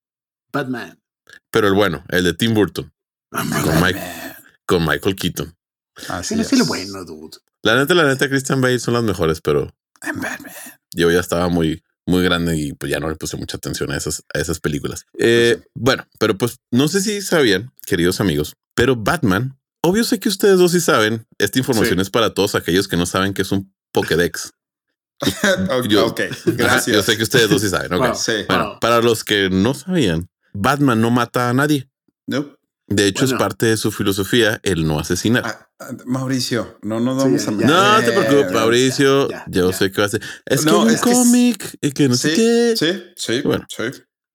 Batman. 0.51 0.99
Pero 1.51 1.67
el 1.67 1.73
bueno, 1.73 2.03
el 2.09 2.23
de 2.23 2.33
Tim 2.33 2.53
Burton. 2.53 2.93
con, 4.65 4.85
Michael 4.85 5.15
Keaton. 5.15 5.55
Así 6.09 6.39
es. 6.39 6.53
el 6.53 6.63
bueno, 6.63 7.03
dude. 7.03 7.37
La 7.63 7.75
neta, 7.75 7.93
la 7.93 8.05
neta, 8.05 8.29
Christian 8.29 8.61
Bale 8.61 8.79
son 8.79 8.93
las 8.93 9.03
mejores, 9.03 9.41
pero 9.41 9.73
Batman. 10.01 10.51
yo 10.93 11.09
ya 11.11 11.19
estaba 11.19 11.49
muy, 11.49 11.83
muy 12.05 12.23
grande 12.23 12.57
y 12.57 12.73
pues 12.73 12.91
ya 12.91 12.99
no 12.99 13.09
le 13.09 13.15
puse 13.15 13.37
mucha 13.37 13.57
atención 13.57 13.91
a 13.91 13.97
esas, 13.97 14.23
a 14.33 14.39
esas 14.39 14.59
películas. 14.59 15.05
Eh, 15.17 15.61
bueno, 15.73 16.05
pero 16.19 16.37
pues 16.37 16.57
no 16.71 16.87
sé 16.87 17.01
si 17.01 17.21
sabían, 17.21 17.71
queridos 17.85 18.19
amigos, 18.19 18.55
pero 18.75 18.95
Batman, 18.95 19.57
obvio 19.83 20.03
sé 20.03 20.19
que 20.19 20.29
ustedes 20.29 20.57
dos 20.57 20.71
sí 20.71 20.81
saben, 20.81 21.27
esta 21.37 21.59
información 21.59 21.99
es 21.99 22.09
para 22.09 22.33
todos 22.33 22.55
aquellos 22.55 22.87
que 22.87 22.97
no 22.97 23.05
saben 23.05 23.33
que 23.33 23.43
es 23.43 23.51
un 23.51 23.73
Pokédex. 23.91 24.53
yo, 25.89 26.13
gracias. 26.45 26.95
yo 26.95 27.03
sé 27.03 27.15
que 27.15 27.23
ustedes 27.23 27.49
dos 27.49 27.61
sí 27.61 27.69
saben. 27.69 27.89
Bueno, 27.89 28.79
para 28.81 29.01
los 29.01 29.23
que 29.23 29.49
no 29.49 29.73
sabían, 29.73 30.29
Batman 30.53 30.99
no 31.01 31.11
mata 31.11 31.49
a 31.49 31.53
nadie. 31.53 31.89
No. 32.27 32.57
De 32.87 33.07
hecho, 33.07 33.25
es 33.25 33.33
parte 33.33 33.67
de 33.67 33.77
su 33.77 33.91
filosofía 33.91 34.59
el 34.63 34.85
no 34.85 34.99
asesinar. 34.99 35.43
Ah, 35.45 35.69
ah, 35.79 35.89
Mauricio, 36.05 36.77
no 36.81 36.99
nos 36.99 37.17
vamos 37.17 37.47
a 37.47 37.51
No 37.51 37.99
te 38.01 38.11
preocupes, 38.11 38.51
Mauricio. 38.51 39.29
yo 39.47 39.71
sé 39.71 39.91
que 39.91 40.01
va 40.01 40.07
a 40.07 40.09
ser. 40.09 40.21
Es 40.45 40.65
que 40.65 40.71
un 40.71 40.95
cómic 40.97 41.77
y 41.81 41.91
que 41.91 42.09
no 42.09 42.15
sé 42.15 42.33
qué. 42.33 42.75
Sí, 42.77 43.03
sí, 43.15 43.41
bueno, 43.41 43.65
sí. 43.69 43.83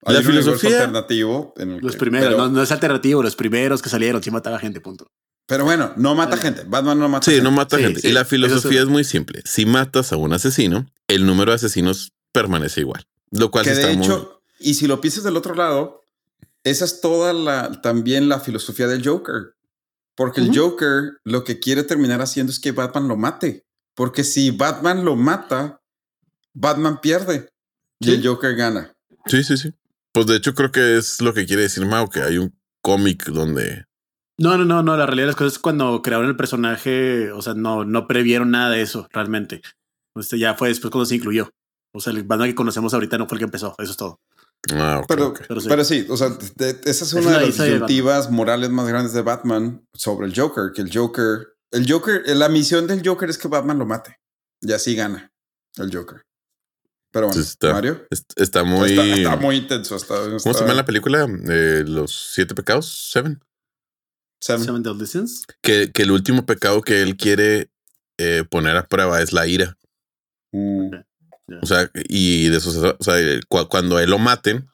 la 0.01 0.21
filosofía 0.21 0.71
alternativo. 0.71 1.53
los 1.57 1.95
primeros, 1.95 2.51
no, 2.51 2.63
es 2.63 2.71
alternativo, 2.71 3.21
los 3.21 3.35
primeros 3.35 3.81
que 3.81 3.89
salieron 3.89 4.21
sí 4.23 4.31
mataba 4.31 4.57
gente, 4.59 4.81
punto. 4.81 5.09
Pero 5.49 5.65
bueno, 5.65 5.91
no 5.97 6.13
mata 6.13 6.37
gente. 6.37 6.63
Batman 6.67 6.99
no 6.99 7.09
mata 7.09 7.29
sí, 7.29 7.41
no 7.41 7.49
mata 7.49 7.79
gente. 7.79 8.07
y 8.07 8.11
la 8.11 8.23
filosofía 8.23 8.83
es 8.83 8.87
muy 8.87 9.03
simple. 9.03 9.41
Si 9.45 9.65
matas 9.65 10.13
a 10.13 10.15
un 10.15 10.31
asesino, 10.31 10.85
el 11.07 11.25
número 11.25 11.51
de 11.51 11.55
asesinos 11.55 12.13
permanece 12.31 12.81
igual. 12.81 13.03
Lo 13.31 13.49
cual 13.49 13.65
que 13.65 13.73
de 13.73 13.93
hecho, 13.93 14.43
y 14.59 14.75
si 14.75 14.85
lo 14.85 15.01
piensas 15.01 15.23
del 15.23 15.35
otro 15.35 15.55
lado, 15.55 16.03
esa 16.63 16.85
es 16.85 17.01
toda 17.01 17.33
la 17.33 17.81
también 17.81 18.29
la 18.29 18.39
filosofía 18.39 18.85
del 18.85 19.03
Joker. 19.03 19.55
Porque 20.13 20.41
el 20.41 20.55
Joker 20.55 21.13
lo 21.23 21.43
que 21.43 21.59
quiere 21.59 21.81
terminar 21.83 22.21
haciendo 22.21 22.51
es 22.51 22.59
que 22.59 22.71
Batman 22.71 23.07
lo 23.07 23.17
mate. 23.17 23.65
Porque 23.95 24.23
si 24.23 24.51
Batman 24.51 25.03
lo 25.03 25.15
mata, 25.15 25.81
Batman 26.53 27.01
pierde 27.01 27.49
y 27.99 28.11
el 28.11 28.27
Joker 28.27 28.55
gana. 28.55 28.93
Sí, 29.25 29.43
sí, 29.43 29.57
sí. 29.57 29.73
Pues 30.11 30.27
de 30.27 30.35
hecho 30.35 30.53
creo 30.53 30.71
que 30.71 30.97
es 30.97 31.21
lo 31.21 31.33
que 31.33 31.47
quiere 31.47 31.63
decir 31.63 31.87
Mao, 31.87 32.07
que 32.07 32.21
hay 32.21 32.37
un 32.37 32.55
cómic 32.83 33.25
donde... 33.25 33.88
No, 34.39 34.57
no, 34.57 34.65
no, 34.65 34.81
no. 34.81 34.97
La 34.97 35.05
realidad 35.05 35.23
de 35.23 35.27
las 35.27 35.35
cosas 35.35 35.53
es 35.53 35.59
cuando 35.59 36.01
crearon 36.01 36.27
el 36.27 36.35
personaje, 36.35 37.31
o 37.31 37.41
sea, 37.41 37.53
no, 37.53 37.83
no 37.83 38.07
previeron 38.07 38.51
nada 38.51 38.69
de 38.71 38.81
eso 38.81 39.07
realmente. 39.11 39.61
Este 40.15 40.39
ya 40.39 40.55
fue 40.55 40.69
después 40.69 40.91
cuando 40.91 41.05
se 41.05 41.15
incluyó. 41.15 41.49
O 41.93 41.99
sea, 41.99 42.13
el 42.13 42.23
Batman 42.23 42.49
que 42.49 42.55
conocemos 42.55 42.93
ahorita 42.93 43.17
no 43.17 43.27
fue 43.27 43.35
el 43.35 43.39
que 43.39 43.45
empezó. 43.45 43.75
Eso 43.77 43.91
es 43.91 43.97
todo. 43.97 44.19
Ah, 44.73 45.03
pero, 45.07 45.33
pero, 45.47 45.83
sí. 45.83 46.05
o 46.09 46.17
sea, 46.17 46.37
esa 46.83 47.05
es 47.05 47.13
una 47.13 47.31
de 47.31 47.47
las 47.47 47.57
disyuntivas 47.57 48.29
morales 48.29 48.69
más 48.69 48.87
grandes 48.87 49.13
de 49.13 49.21
Batman 49.21 49.85
sobre 49.93 50.27
el 50.27 50.37
Joker, 50.37 50.71
que 50.75 50.81
el 50.81 50.93
Joker, 50.93 51.53
el 51.71 51.89
Joker, 51.89 52.23
la 52.35 52.49
misión 52.49 52.85
del 52.85 53.01
Joker 53.05 53.29
es 53.29 53.37
que 53.37 53.47
Batman 53.47 53.79
lo 53.79 53.85
mate 53.85 54.17
y 54.61 54.73
así 54.73 54.95
gana 54.95 55.31
el 55.77 55.95
Joker. 55.95 56.23
Pero 57.11 57.29
bueno, 57.29 57.73
Mario. 57.73 58.07
Está 58.35 58.63
muy. 58.63 58.91
Está, 58.91 59.35
muy 59.37 59.55
intenso. 59.55 59.97
¿Cómo 60.07 60.39
se 60.39 60.59
llama 60.59 60.73
la 60.73 60.85
película? 60.85 61.25
Eh, 61.49 61.83
Los 61.87 62.31
siete 62.33 62.53
pecados. 62.53 63.09
Seven. 63.11 63.41
Seven. 64.39 64.63
Seven 64.63 64.83
Que, 65.61 65.91
que 65.91 66.03
el 66.03 66.11
último 66.11 66.45
pecado 66.45 66.81
que 66.81 67.01
él 67.01 67.17
quiere 67.17 67.69
eh, 68.17 68.43
poner 68.49 68.75
a 68.77 68.87
prueba 68.87 69.21
es 69.21 69.33
la 69.33 69.47
ira. 69.47 69.77
Mm. 70.51 70.93
O 71.61 71.65
sea, 71.65 71.89
y 71.93 72.49
de 72.49 72.57
eso, 72.57 72.95
o 72.97 73.03
sea, 73.03 73.15
cuando 73.67 73.99
él 73.99 74.09
lo 74.09 74.19
maten, 74.19 74.69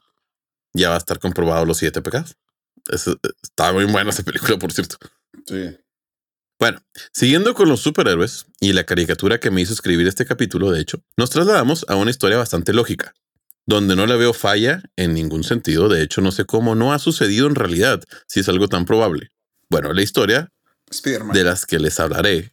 ya 0.73 0.89
va 0.89 0.95
a 0.95 0.99
estar 0.99 1.19
comprobado 1.19 1.65
los 1.65 1.77
siete 1.77 2.01
pecados. 2.01 2.35
está 2.87 3.71
muy 3.71 3.85
buena 3.85 4.09
esa 4.09 4.23
película, 4.23 4.57
por 4.57 4.71
cierto. 4.71 4.97
Sí. 5.45 5.77
Bueno, 6.59 6.81
siguiendo 7.13 7.53
con 7.53 7.67
los 7.67 7.81
superhéroes 7.81 8.47
y 8.59 8.73
la 8.73 8.85
caricatura 8.85 9.39
que 9.39 9.51
me 9.51 9.61
hizo 9.61 9.73
escribir 9.73 10.07
este 10.07 10.25
capítulo, 10.25 10.71
de 10.71 10.81
hecho, 10.81 11.03
nos 11.17 11.29
trasladamos 11.29 11.85
a 11.89 11.95
una 11.95 12.11
historia 12.11 12.37
bastante 12.37 12.73
lógica, 12.73 13.13
donde 13.65 13.95
no 13.95 14.05
le 14.05 14.15
veo 14.15 14.33
falla 14.33 14.81
en 14.95 15.13
ningún 15.13 15.43
sentido. 15.43 15.89
De 15.89 16.01
hecho, 16.01 16.21
no 16.21 16.31
sé 16.31 16.45
cómo 16.45 16.75
no 16.75 16.93
ha 16.93 16.99
sucedido 16.99 17.47
en 17.47 17.55
realidad, 17.55 18.01
si 18.27 18.39
es 18.39 18.49
algo 18.49 18.69
tan 18.69 18.85
probable. 18.85 19.31
Bueno, 19.69 19.93
la 19.93 20.01
historia 20.01 20.51
de 21.33 21.43
las 21.43 21.65
que 21.65 21.79
les 21.79 21.99
hablaré 21.99 22.51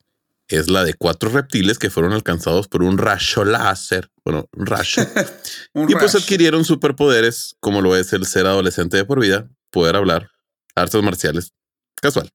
es 0.49 0.69
la 0.69 0.85
de 0.85 0.95
cuatro 0.95 1.31
reptiles 1.31 1.79
que 1.79 1.91
fueron 1.91 2.13
alcanzados 2.13 2.69
por 2.69 2.83
un 2.83 2.99
rayo 2.99 3.45
láser. 3.45 4.11
Bueno, 4.25 4.49
un 4.53 4.67
rayo. 4.67 5.03
y 5.75 5.95
pues 5.95 6.15
adquirieron 6.15 6.65
superpoderes, 6.65 7.57
como 7.61 7.81
lo 7.81 7.97
es 7.97 8.13
el 8.13 8.27
ser 8.27 8.47
adolescente 8.47 8.97
de 8.97 9.05
por 9.05 9.21
vida, 9.21 9.49
poder 9.71 9.97
hablar, 9.97 10.31
artes 10.75 11.03
marciales. 11.03 11.53
Casual. 12.01 12.31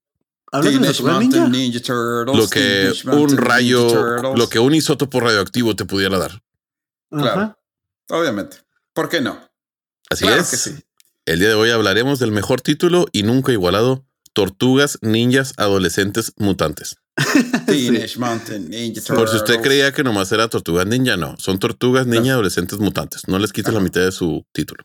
Ninja? 0.53 1.93
lo 2.25 2.47
que 2.49 2.93
un 3.05 3.37
rayo, 3.37 4.35
lo 4.35 4.49
que 4.49 4.59
un 4.59 4.73
isótopo 4.73 5.19
radioactivo 5.19 5.75
te 5.75 5.85
pudiera 5.85 6.17
dar. 6.17 6.41
Claro. 7.09 7.57
Obviamente. 8.09 8.57
¿Por 8.93 9.09
qué 9.09 9.21
no? 9.21 9.39
Así 10.09 10.25
es. 10.25 10.73
El 11.25 11.39
día 11.39 11.49
de 11.49 11.55
hoy 11.55 11.71
hablaremos 11.71 12.19
del 12.19 12.31
mejor 12.31 12.61
título 12.61 13.07
y 13.11 13.23
nunca 13.23 13.51
igualado: 13.51 14.06
Tortugas 14.37 14.99
Ninjas 15.01 15.55
Adolescentes 15.57 16.31
Mutantes. 16.37 16.97
Teenage 17.65 18.19
Mountain 18.19 18.69
Ninja 18.69 19.15
Por 19.15 19.29
si 19.29 19.37
usted 19.37 19.59
creía 19.61 19.91
que 19.91 20.03
nomás 20.03 20.31
era 20.31 20.47
Tortugas 20.47 20.85
Ninja, 20.85 21.17
no. 21.17 21.35
Son 21.39 21.57
Tortugas 21.57 22.05
Ninja 22.05 22.33
Adolescentes 22.33 22.77
Mutantes. 22.77 23.27
No 23.27 23.39
les 23.39 23.51
quita 23.51 23.71
la 23.71 23.79
mitad 23.79 24.01
de 24.01 24.11
su 24.11 24.45
título. 24.51 24.83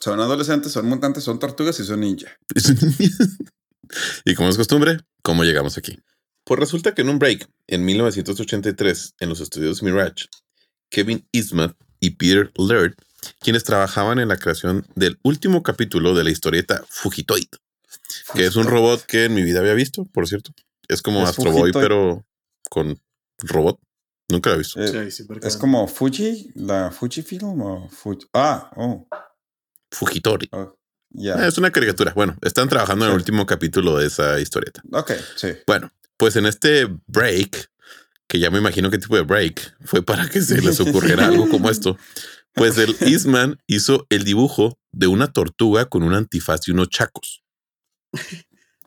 son 0.00 0.20
adolescentes, 0.20 0.72
son 0.72 0.88
mutantes, 0.88 1.22
son 1.22 1.38
tortugas 1.38 1.78
y 1.80 1.84
son 1.84 2.00
ninja. 2.00 2.28
y 4.24 4.34
como 4.34 4.48
es 4.48 4.56
costumbre, 4.56 4.96
¿cómo 5.22 5.44
llegamos 5.44 5.76
aquí? 5.76 5.98
Pues 6.46 6.58
resulta 6.58 6.94
que 6.94 7.02
en 7.02 7.10
un 7.10 7.18
break, 7.18 7.46
en 7.66 7.84
1983, 7.84 9.16
en 9.20 9.28
los 9.28 9.40
estudios 9.40 9.82
Mirage, 9.82 10.28
Kevin 10.88 11.28
Eastman 11.30 11.76
y 12.00 12.12
Peter 12.12 12.50
Laird, 12.56 12.94
quienes 13.40 13.64
trabajaban 13.64 14.18
en 14.18 14.28
la 14.28 14.38
creación 14.38 14.86
del 14.94 15.18
último 15.22 15.62
capítulo 15.62 16.14
de 16.14 16.24
la 16.24 16.30
historieta 16.30 16.82
Fugitoid, 16.88 17.48
que 18.34 18.46
es 18.46 18.56
un 18.56 18.66
robot 18.66 19.02
que 19.02 19.24
en 19.24 19.34
mi 19.34 19.42
vida 19.42 19.60
había 19.60 19.74
visto, 19.74 20.04
por 20.06 20.28
cierto. 20.28 20.52
Es 20.88 21.02
como 21.02 21.26
Astro 21.26 21.50
Boy, 21.52 21.72
pero 21.72 22.26
con 22.70 23.00
robot. 23.38 23.78
Nunca 24.30 24.50
lo 24.50 24.56
he 24.56 24.58
visto. 24.58 24.82
Eh, 24.82 25.08
es 25.42 25.56
como 25.56 25.86
Fuji, 25.86 26.52
la 26.54 26.90
Fujifilm 26.90 27.60
o 27.60 27.88
Fuji. 27.88 28.26
Ah, 28.32 28.70
oh. 28.76 29.06
Fujitori. 29.90 30.48
Oh, 30.52 30.74
es 31.14 31.58
una 31.58 31.70
caricatura. 31.70 32.12
Bueno, 32.14 32.36
están 32.42 32.68
trabajando 32.68 33.04
en 33.04 33.12
el 33.12 33.16
último 33.16 33.46
capítulo 33.46 33.98
de 33.98 34.06
esa 34.06 34.40
historieta. 34.40 34.82
Ok, 34.92 35.12
sí. 35.36 35.48
Bueno, 35.66 35.90
pues 36.16 36.36
en 36.36 36.46
este 36.46 36.86
break, 37.06 37.70
que 38.26 38.38
ya 38.38 38.50
me 38.50 38.58
imagino 38.58 38.90
qué 38.90 38.98
tipo 38.98 39.14
de 39.16 39.22
break 39.22 39.76
fue 39.84 40.02
para 40.02 40.28
que 40.28 40.40
se 40.40 40.60
les 40.60 40.80
ocurriera 40.80 41.26
algo 41.28 41.48
como 41.48 41.70
esto. 41.70 41.96
Pues 42.54 42.78
el 42.78 42.96
Eastman 43.00 43.60
hizo 43.66 44.06
el 44.10 44.24
dibujo 44.24 44.78
de 44.92 45.06
una 45.06 45.32
tortuga 45.32 45.86
con 45.86 46.02
un 46.02 46.14
antifaz 46.14 46.66
y 46.66 46.72
unos 46.72 46.88
chacos. 46.88 47.43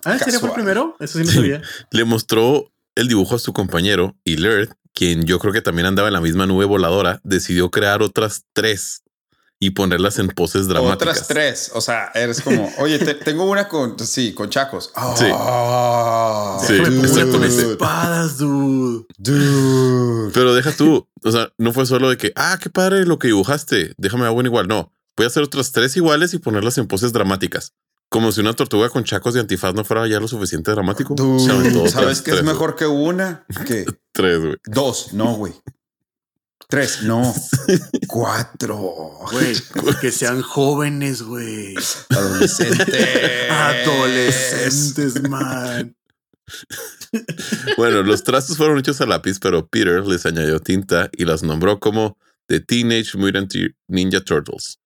Ah, 0.03 0.17
¿sería 0.19 0.39
por 0.39 0.53
primero? 0.53 0.95
Eso 0.99 1.19
sí 1.19 1.25
no 1.25 1.32
sabía. 1.32 1.61
Le 1.91 2.05
mostró 2.05 2.71
el 2.95 3.07
dibujo 3.07 3.36
a 3.36 3.39
su 3.39 3.53
compañero 3.53 4.15
y 4.23 4.38
Laird, 4.38 4.69
quien 4.93 5.25
yo 5.25 5.39
creo 5.39 5.53
que 5.53 5.61
también 5.61 5.86
andaba 5.86 6.07
en 6.07 6.13
la 6.13 6.21
misma 6.21 6.45
nube 6.45 6.65
voladora, 6.65 7.19
decidió 7.23 7.69
crear 7.69 8.01
otras 8.01 8.45
tres 8.53 9.03
y 9.59 9.71
ponerlas 9.71 10.19
en 10.19 10.28
poses 10.28 10.67
dramáticas. 10.67 11.17
Otras 11.17 11.28
tres. 11.28 11.71
O 11.73 11.82
sea, 11.82 12.11
eres 12.13 12.41
como, 12.41 12.71
oye, 12.78 12.99
tengo 12.99 13.49
una 13.49 13.67
con, 13.67 13.97
sí, 13.99 14.34
con 14.34 14.49
chacos. 14.49 14.91
sí. 15.15 15.25
Ah, 15.32 16.59
sí, 16.65 16.73
exactamente. 16.75 17.71
espadas, 17.71 18.38
dude. 18.38 19.05
Dude. 19.17 20.32
Pero 20.34 20.53
deja 20.53 20.71
tú. 20.71 21.07
O 21.23 21.32
sea, 21.32 21.51
no 21.57 21.73
fue 21.73 21.86
solo 21.86 22.09
de 22.09 22.17
que, 22.17 22.32
ah, 22.36 22.57
qué 22.61 22.69
padre 22.69 23.05
lo 23.05 23.19
que 23.19 23.28
dibujaste. 23.28 23.93
Déjame 23.97 24.25
hago 24.25 24.41
igual. 24.41 24.67
No. 24.67 24.91
Voy 25.15 25.23
a 25.23 25.28
hacer 25.28 25.41
otras 25.41 25.71
tres 25.71 25.97
iguales 25.97 26.34
y 26.36 26.39
ponerlas 26.39 26.78
en 26.78 26.88
poses 26.88 27.11
dramáticas. 27.11 27.73
Como 28.10 28.32
si 28.32 28.39
una 28.39 28.53
tortuga 28.53 28.89
con 28.89 29.03
chacos 29.03 29.34
de 29.34 29.41
antifaz 29.41 29.74
no 29.74 29.84
fuera 29.84 30.08
ya 30.08 30.20
lo 30.20 30.28
suficiente 30.28 30.72
dramático. 30.72 31.16
¿Sabes 31.89 32.22
qué 32.22 32.32
es 32.32 32.43
mejor 32.43 32.76
que 32.76 32.86
una? 32.86 33.45
¿Qué? 33.66 33.86
Tres, 34.14 34.39
güey. 34.39 34.55
Dos, 34.66 35.14
no, 35.14 35.34
güey. 35.36 35.53
Tres, 36.70 37.03
no. 37.03 37.34
Cuatro. 38.08 38.78
Güey, 39.32 39.55
que 40.01 40.12
sean 40.12 40.41
jóvenes, 40.41 41.22
güey. 41.22 41.76
Adolescentes. 42.10 43.51
Adolescentes, 43.51 45.30
man. 45.30 45.95
Bueno, 47.78 48.03
los 48.03 48.24
trazos 48.24 48.58
fueron 48.58 48.80
hechos 48.80 48.99
a 49.01 49.05
lápiz, 49.05 49.39
pero 49.39 49.68
Peter 49.68 50.05
les 50.05 50.26
añadió 50.26 50.60
tinta 50.60 51.10
y 51.14 51.26
las 51.26 51.43
nombró 51.43 51.80
como 51.80 52.18
The 52.47 52.62
Teenage 52.62 53.18
Mutant 53.18 53.53
Ninja 53.88 54.22
Turtles. 54.22 54.80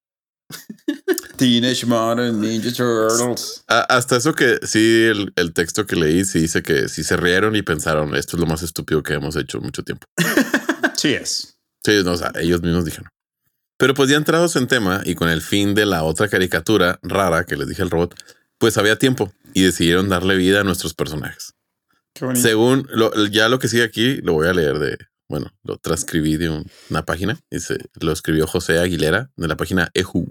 Teenage 1.37 1.85
Mutant 1.85 2.37
Ninja 2.37 2.71
Turtles. 2.71 3.63
hasta 3.67 4.17
eso 4.17 4.33
que 4.33 4.59
sí, 4.63 5.05
el, 5.35 5.53
texto 5.53 5.85
que 5.85 5.95
leí 5.95 6.25
sí 6.25 6.39
dice 6.39 6.61
que 6.61 6.87
si 6.89 7.03
se 7.03 7.17
rieron 7.17 7.55
y 7.55 7.61
pensaron, 7.61 8.15
esto 8.15 8.37
es 8.37 8.41
lo 8.41 8.47
más 8.47 8.63
estúpido 8.63 9.01
que 9.03 9.13
hemos 9.13 9.35
hecho 9.35 9.59
mucho 9.59 9.83
tiempo. 9.83 10.05
sí 10.97 11.13
es. 11.13 11.57
Sí, 11.83 12.01
no, 12.03 12.11
o 12.11 12.17
sea, 12.17 12.31
ellos 12.35 12.61
mismos 12.61 12.85
dijeron. 12.85 13.09
Pero 13.77 13.95
pues 13.95 14.09
ya 14.09 14.17
entrados 14.17 14.55
en 14.55 14.67
tema 14.67 15.01
y 15.03 15.15
con 15.15 15.29
el 15.29 15.41
fin 15.41 15.73
de 15.73 15.87
la 15.87 16.03
otra 16.03 16.27
caricatura 16.27 16.99
rara 17.01 17.45
que 17.45 17.57
les 17.57 17.67
dije 17.67 17.81
al 17.81 17.89
robot, 17.89 18.15
pues 18.59 18.77
había 18.77 18.97
tiempo 18.97 19.33
y 19.53 19.63
decidieron 19.63 20.07
darle 20.09 20.35
vida 20.35 20.61
a 20.61 20.63
nuestros 20.63 20.93
personajes. 20.93 21.53
Según 22.35 22.87
ya 23.31 23.49
lo 23.49 23.57
que 23.57 23.67
sigue 23.67 23.83
aquí, 23.83 24.17
lo 24.17 24.33
voy 24.33 24.47
a 24.47 24.53
leer 24.53 24.77
de 24.77 24.97
bueno, 25.31 25.49
lo 25.63 25.77
transcribí 25.77 26.35
de 26.35 26.65
una 26.89 27.05
página 27.05 27.39
y 27.49 27.61
se, 27.61 27.77
lo 28.01 28.11
escribió 28.11 28.45
José 28.45 28.79
Aguilera 28.79 29.31
de 29.37 29.47
la 29.47 29.55
página 29.55 29.89
Ehu, 29.93 30.29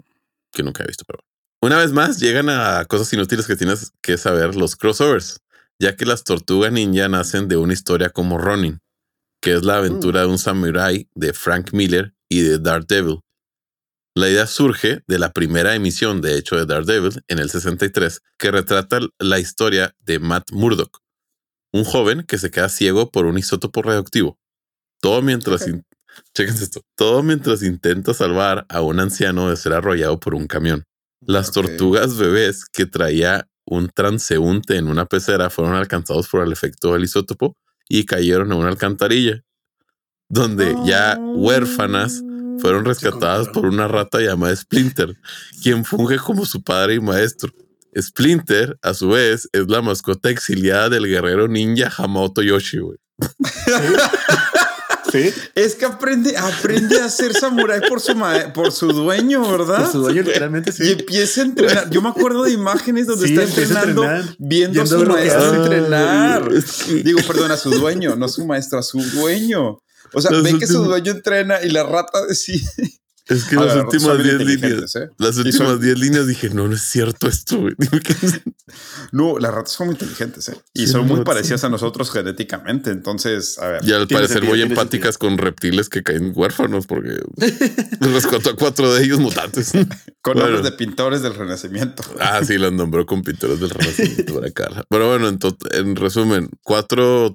que 0.51 0.63
nunca 0.63 0.83
he 0.83 0.87
visto, 0.87 1.05
pero 1.05 1.19
una 1.63 1.77
vez 1.77 1.91
más 1.91 2.19
llegan 2.19 2.49
a 2.49 2.85
cosas 2.85 3.13
inútiles 3.13 3.45
que 3.45 3.55
tienes 3.55 3.93
que 4.01 4.17
saber 4.17 4.55
los 4.55 4.75
crossovers, 4.75 5.41
ya 5.79 5.95
que 5.95 6.05
las 6.05 6.23
tortugas 6.23 6.71
ninja 6.71 7.07
nacen 7.07 7.47
de 7.47 7.57
una 7.57 7.73
historia 7.73 8.09
como 8.09 8.39
Ronin, 8.39 8.79
que 9.41 9.53
es 9.53 9.63
la 9.63 9.77
aventura 9.77 10.21
de 10.21 10.27
un 10.27 10.37
samurai 10.37 11.07
de 11.13 11.33
Frank 11.33 11.71
Miller 11.73 12.13
y 12.29 12.41
de 12.41 12.59
Daredevil. 12.59 13.19
La 14.15 14.29
idea 14.29 14.45
surge 14.45 15.03
de 15.07 15.19
la 15.19 15.31
primera 15.31 15.73
emisión, 15.73 16.21
de 16.21 16.37
hecho, 16.37 16.57
de 16.57 16.65
Daredevil 16.65 17.23
en 17.27 17.39
el 17.39 17.49
63, 17.49 18.21
que 18.37 18.51
retrata 18.51 18.99
la 19.19 19.39
historia 19.39 19.95
de 19.99 20.19
Matt 20.19 20.51
Murdock, 20.51 20.99
un 21.71 21.83
joven 21.83 22.23
que 22.23 22.37
se 22.37 22.51
queda 22.51 22.69
ciego 22.69 23.09
por 23.09 23.25
un 23.25 23.37
isótopo 23.37 23.81
radioactivo. 23.81 24.37
Todo 24.99 25.21
mientras, 25.21 25.65
esto, 26.35 26.81
todo 26.95 27.23
mientras 27.23 27.63
intenta 27.63 28.13
salvar 28.13 28.65
a 28.69 28.81
un 28.81 28.99
anciano 28.99 29.49
de 29.49 29.57
ser 29.57 29.73
arrollado 29.73 30.19
por 30.19 30.35
un 30.35 30.47
camión. 30.47 30.83
Las 31.21 31.51
tortugas 31.51 32.17
bebés 32.17 32.65
que 32.65 32.85
traía 32.85 33.47
un 33.65 33.89
transeúnte 33.89 34.77
en 34.77 34.87
una 34.87 35.05
pecera 35.05 35.49
fueron 35.49 35.75
alcanzados 35.75 36.27
por 36.27 36.45
el 36.45 36.51
efecto 36.51 36.93
del 36.93 37.03
isótopo 37.03 37.55
y 37.87 38.05
cayeron 38.05 38.51
en 38.51 38.57
una 38.57 38.69
alcantarilla, 38.69 39.43
donde 40.29 40.75
ya 40.85 41.17
huérfanas 41.19 42.23
fueron 42.59 42.85
rescatadas 42.85 43.47
por 43.49 43.65
una 43.65 43.87
rata 43.87 44.19
llamada 44.19 44.55
Splinter, 44.55 45.17
quien 45.61 45.85
funge 45.85 46.17
como 46.17 46.45
su 46.45 46.63
padre 46.63 46.95
y 46.95 46.99
maestro. 46.99 47.51
Splinter, 47.99 48.77
a 48.81 48.93
su 48.93 49.09
vez, 49.09 49.49
es 49.51 49.67
la 49.67 49.81
mascota 49.81 50.29
exiliada 50.29 50.89
del 50.89 51.07
guerrero 51.07 51.47
ninja 51.47 51.91
Hamato 51.97 52.41
Yoshi, 52.41 52.79
Es 55.55 55.75
que 55.75 55.85
aprende, 55.85 56.37
aprende 56.37 56.99
a 56.99 57.09
ser 57.09 57.33
samurái 57.33 57.81
por 57.87 57.99
su, 57.99 58.13
por 58.53 58.71
su 58.71 58.93
dueño, 58.93 59.49
¿verdad? 59.49 59.83
Por 59.83 59.91
su 59.91 59.99
dueño, 59.99 60.21
literalmente, 60.23 60.71
sí. 60.71 60.83
Y 60.83 60.91
empieza 60.91 61.41
a 61.41 61.43
entrenar. 61.45 61.89
Yo 61.89 62.01
me 62.01 62.09
acuerdo 62.09 62.43
de 62.43 62.51
imágenes 62.51 63.07
donde 63.07 63.27
está 63.27 63.43
entrenando, 63.43 64.05
viendo 64.37 64.81
a 64.81 64.85
su 64.85 65.05
maestro 65.05 65.63
entrenar. 65.63 66.49
Digo, 67.03 67.19
perdón, 67.27 67.51
a 67.51 67.57
su 67.57 67.69
dueño, 67.71 68.15
no 68.15 68.25
a 68.25 68.29
su 68.29 68.45
maestro, 68.45 68.79
a 68.79 68.83
su 68.83 69.01
dueño. 69.01 69.79
O 70.13 70.21
sea, 70.21 70.31
ve 70.41 70.57
que 70.57 70.67
su 70.67 70.83
dueño 70.83 71.11
entrena 71.11 71.61
y 71.61 71.69
la 71.69 71.83
rata 71.83 72.25
decide 72.25 72.67
es 73.27 73.45
que 73.45 73.55
las 73.55 73.75
últimas 73.75 74.23
10 74.23 74.37
líneas, 74.39 74.95
¿eh? 74.95 75.09
las 75.17 75.37
últimas 75.37 75.79
10 75.79 75.99
líneas 75.99 76.27
dije, 76.27 76.49
no, 76.49 76.67
no 76.67 76.75
es 76.75 76.81
cierto 76.81 77.27
esto. 77.27 77.57
no, 79.11 79.37
las 79.37 79.53
ratas 79.53 79.71
son 79.71 79.87
muy 79.87 79.93
inteligentes 79.93 80.49
¿eh? 80.49 80.57
y 80.73 80.87
son 80.87 81.07
muy 81.07 81.23
parecidas 81.23 81.63
a 81.63 81.69
nosotros 81.69 82.11
genéticamente. 82.11 82.89
Entonces, 82.91 83.57
a 83.59 83.67
ver. 83.69 83.85
Y 83.85 83.93
al 83.93 84.07
parecer 84.07 84.43
muy 84.43 84.61
empáticas 84.61 85.17
con 85.17 85.37
reptiles 85.37 85.87
que 85.87 86.03
caen 86.03 86.33
huérfanos 86.35 86.87
porque 86.87 87.21
rescató 87.99 88.49
a 88.49 88.55
cuatro 88.55 88.93
de 88.93 89.03
ellos 89.03 89.19
mutantes. 89.19 89.71
con 90.21 90.37
nombres 90.37 90.63
de 90.63 90.71
pintores 90.71 91.21
del 91.21 91.35
Renacimiento. 91.35 92.03
ah, 92.19 92.41
sí, 92.43 92.57
los 92.57 92.73
nombró 92.73 93.05
con 93.05 93.21
pintores 93.21 93.59
del 93.59 93.69
Renacimiento 93.69 94.33
para 94.33 94.47
acá. 94.47 94.85
Pero 94.89 95.09
bueno, 95.09 95.27
en, 95.27 95.39
en 95.71 95.95
resumen, 95.95 96.49
cuatro, 96.63 97.33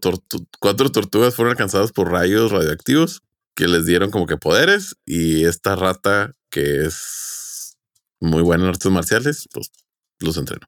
cuatro 0.61 0.91
tortugas 0.91 1.35
fueron 1.35 1.53
alcanzadas 1.53 1.93
por 1.93 2.11
rayos 2.11 2.51
radioactivos 2.53 3.23
que 3.57 3.67
les 3.67 3.87
dieron 3.87 4.11
como 4.11 4.27
que 4.27 4.37
poderes 4.37 4.97
y 5.07 5.47
esta 5.47 5.75
rata 5.75 6.33
que 6.51 6.85
es 6.85 7.77
muy 8.21 8.43
buena 8.43 8.65
en 8.65 8.71
artes 8.71 8.93
marciales, 8.93 9.49
pues 9.53 9.71
los 10.21 10.37
entreno. 10.37 10.67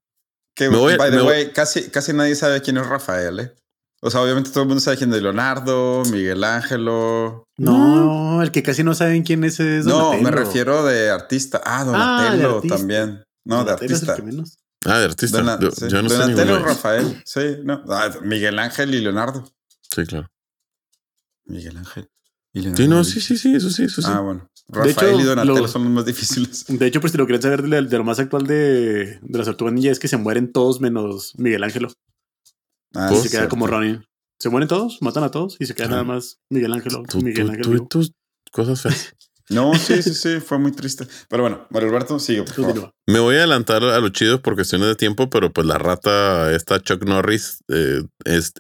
Que, 0.54 0.68
by 0.68 1.10
the 1.10 1.22
way, 1.22 1.52
casi, 1.52 1.90
casi 1.90 2.12
nadie 2.12 2.34
sabe 2.34 2.60
quién 2.62 2.78
es 2.78 2.86
Rafael, 2.86 3.38
¿eh? 3.38 3.54
O 4.00 4.10
sea, 4.10 4.22
obviamente 4.22 4.50
todo 4.50 4.62
el 4.62 4.68
mundo 4.68 4.80
sabe 4.80 4.96
quién 4.96 5.12
es 5.12 5.22
Leonardo, 5.22 6.02
Miguel 6.10 6.42
Ángelo. 6.44 7.44
No, 7.56 8.42
el 8.42 8.52
que 8.52 8.62
casi 8.62 8.82
no 8.84 8.94
saben 8.94 9.22
quién 9.22 9.44
es 9.44 9.60
es 9.60 9.84
Donatello. 9.84 10.22
No, 10.22 10.22
me 10.22 10.30
refiero 10.30 10.84
de 10.84 11.10
artista. 11.10 11.60
Ah, 11.64 11.84
Donatello 11.84 12.60
ah, 12.64 12.68
también. 12.68 13.24
No, 13.44 13.64
de 13.64 13.72
artista. 13.72 14.16
Ah, 14.86 14.98
de 14.98 15.04
artista. 15.04 15.38
yo, 15.88 16.02
no 16.02 16.08
Donatello, 16.08 16.58
Rafael. 16.60 17.22
Sí, 17.24 17.58
no. 17.64 17.84
Ah, 17.88 18.10
Miguel 18.22 18.58
Ángel 18.58 18.94
y 18.94 19.00
Leonardo. 19.00 19.44
Sí, 19.94 20.04
claro. 20.06 20.30
Miguel 21.44 21.76
Ángel. 21.76 22.08
Sí, 22.74 22.88
no, 22.88 23.04
sí, 23.04 23.20
sí, 23.20 23.36
sí, 23.36 23.54
eso 23.54 23.70
sí, 23.70 23.84
eso 23.84 24.02
sí. 24.02 24.08
Ah, 24.10 24.20
bueno. 24.20 24.48
Rafael 24.68 25.20
y 25.20 25.24
Donatello 25.24 25.66
son 25.66 25.84
los 25.84 25.92
más 25.92 26.04
difíciles. 26.04 26.66
De 26.68 26.86
hecho, 26.86 27.00
pues 27.00 27.12
si 27.12 27.18
lo 27.18 27.26
quieres 27.26 27.42
saber 27.42 27.62
de, 27.62 27.98
lo 27.98 28.04
más 28.04 28.18
actual 28.18 28.46
de, 28.46 29.18
de 29.20 29.38
las 29.38 29.46
tortugas 29.46 29.72
ninja 29.72 29.90
es 29.90 29.98
que 29.98 30.08
se 30.08 30.18
mueren 30.18 30.52
todos 30.52 30.80
menos 30.80 31.34
Miguel 31.38 31.64
Ángelo. 31.64 31.88
Ah, 32.94 33.10
y 33.12 33.16
se 33.16 33.30
queda 33.30 33.48
como 33.48 33.66
Ronnie. 33.66 34.00
Se 34.38 34.50
mueren 34.50 34.68
todos, 34.68 34.98
matan 35.00 35.24
a 35.24 35.30
todos 35.30 35.56
y 35.58 35.66
se 35.66 35.74
queda 35.74 35.88
nada 35.88 36.04
más 36.04 36.38
Miguel 36.50 36.72
Ángelo. 36.72 37.02
Miguel 37.22 37.50
Ángelo. 37.50 37.86
tus 37.86 38.12
cosas 38.52 38.82
feas. 38.82 39.14
No, 39.50 39.74
sí, 39.74 40.02
sí, 40.02 40.14
sí, 40.14 40.40
fue 40.40 40.58
muy 40.58 40.72
triste. 40.72 41.06
Pero 41.28 41.42
bueno, 41.42 41.66
Mario 41.70 41.88
Alberto, 41.88 42.18
sigue. 42.18 42.44
Me 43.06 43.18
voy 43.18 43.36
a 43.36 43.38
adelantar 43.38 43.82
a 43.82 43.98
lo 43.98 44.10
chido 44.10 44.42
por 44.42 44.54
cuestiones 44.54 44.88
de 44.88 44.94
tiempo, 44.94 45.30
pero 45.30 45.52
pues 45.52 45.66
la 45.66 45.78
rata, 45.78 46.52
esta 46.54 46.80
Chuck 46.80 47.04
Norris, 47.04 47.64
eh, 47.68 48.02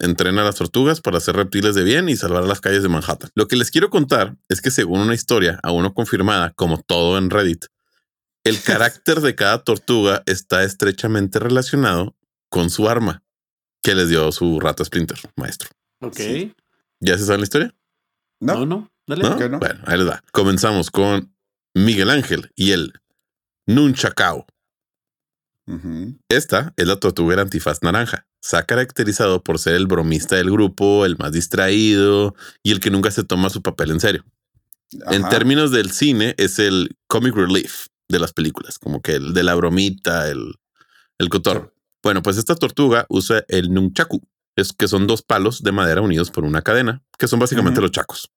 entrena 0.00 0.42
a 0.42 0.44
las 0.46 0.56
tortugas 0.56 1.00
para 1.00 1.18
hacer 1.18 1.36
reptiles 1.36 1.74
de 1.74 1.84
bien 1.84 2.08
y 2.08 2.16
salvar 2.16 2.44
las 2.44 2.60
calles 2.60 2.82
de 2.82 2.88
Manhattan. 2.88 3.30
Lo 3.34 3.48
que 3.48 3.56
les 3.56 3.70
quiero 3.70 3.90
contar 3.90 4.36
es 4.48 4.62
que 4.62 4.70
según 4.70 5.00
una 5.00 5.14
historia, 5.14 5.60
aún 5.62 5.82
no 5.82 5.92
confirmada, 5.92 6.52
como 6.56 6.80
todo 6.80 7.18
en 7.18 7.28
Reddit, 7.28 7.66
el 8.44 8.60
carácter 8.62 9.20
de 9.20 9.34
cada 9.34 9.62
tortuga 9.62 10.22
está 10.26 10.64
estrechamente 10.64 11.38
relacionado 11.38 12.16
con 12.48 12.70
su 12.70 12.88
arma 12.88 13.22
que 13.82 13.94
les 13.94 14.08
dio 14.08 14.32
su 14.32 14.58
rata 14.58 14.84
Splinter, 14.84 15.18
maestro. 15.36 15.68
Ok. 16.00 16.20
¿Ya 17.00 17.18
se 17.18 17.26
sabe 17.26 17.38
la 17.38 17.44
historia? 17.44 17.74
No, 18.40 18.64
no. 18.64 18.90
Bueno, 19.58 19.80
ahí 19.86 19.98
les 19.98 20.08
va. 20.08 20.22
Comenzamos 20.32 20.90
con 20.90 21.34
Miguel 21.74 22.10
Ángel 22.10 22.50
y 22.54 22.72
el 22.72 22.92
Nunchacao. 23.66 24.46
Esta 26.30 26.72
es 26.76 26.86
la 26.86 26.96
tortuguera 26.96 27.42
antifaz 27.42 27.82
naranja. 27.82 28.26
Se 28.40 28.56
ha 28.56 28.62
caracterizado 28.62 29.42
por 29.42 29.58
ser 29.58 29.74
el 29.74 29.86
bromista 29.86 30.36
del 30.36 30.50
grupo, 30.50 31.04
el 31.04 31.18
más 31.18 31.32
distraído 31.32 32.34
y 32.62 32.72
el 32.72 32.80
que 32.80 32.90
nunca 32.90 33.10
se 33.10 33.24
toma 33.24 33.50
su 33.50 33.62
papel 33.62 33.90
en 33.90 34.00
serio. 34.00 34.24
En 35.10 35.28
términos 35.28 35.70
del 35.70 35.90
cine, 35.90 36.34
es 36.38 36.58
el 36.58 36.96
comic 37.06 37.34
relief 37.34 37.88
de 38.08 38.18
las 38.18 38.32
películas, 38.32 38.78
como 38.78 39.02
que 39.02 39.16
el 39.16 39.34
de 39.34 39.42
la 39.42 39.54
bromita, 39.54 40.28
el, 40.28 40.54
el 41.18 41.28
cotorro. 41.28 41.74
Bueno, 42.02 42.22
pues 42.22 42.38
esta 42.38 42.54
tortuga 42.54 43.04
usa 43.10 43.44
el 43.48 43.72
nunchaku, 43.72 44.22
es 44.56 44.72
que 44.72 44.88
son 44.88 45.06
dos 45.06 45.20
palos 45.20 45.62
de 45.62 45.72
madera 45.72 46.00
unidos 46.00 46.30
por 46.30 46.44
una 46.44 46.62
cadena, 46.62 47.02
que 47.18 47.28
son 47.28 47.38
básicamente 47.38 47.82
los 47.82 47.90
chacos. 47.90 48.30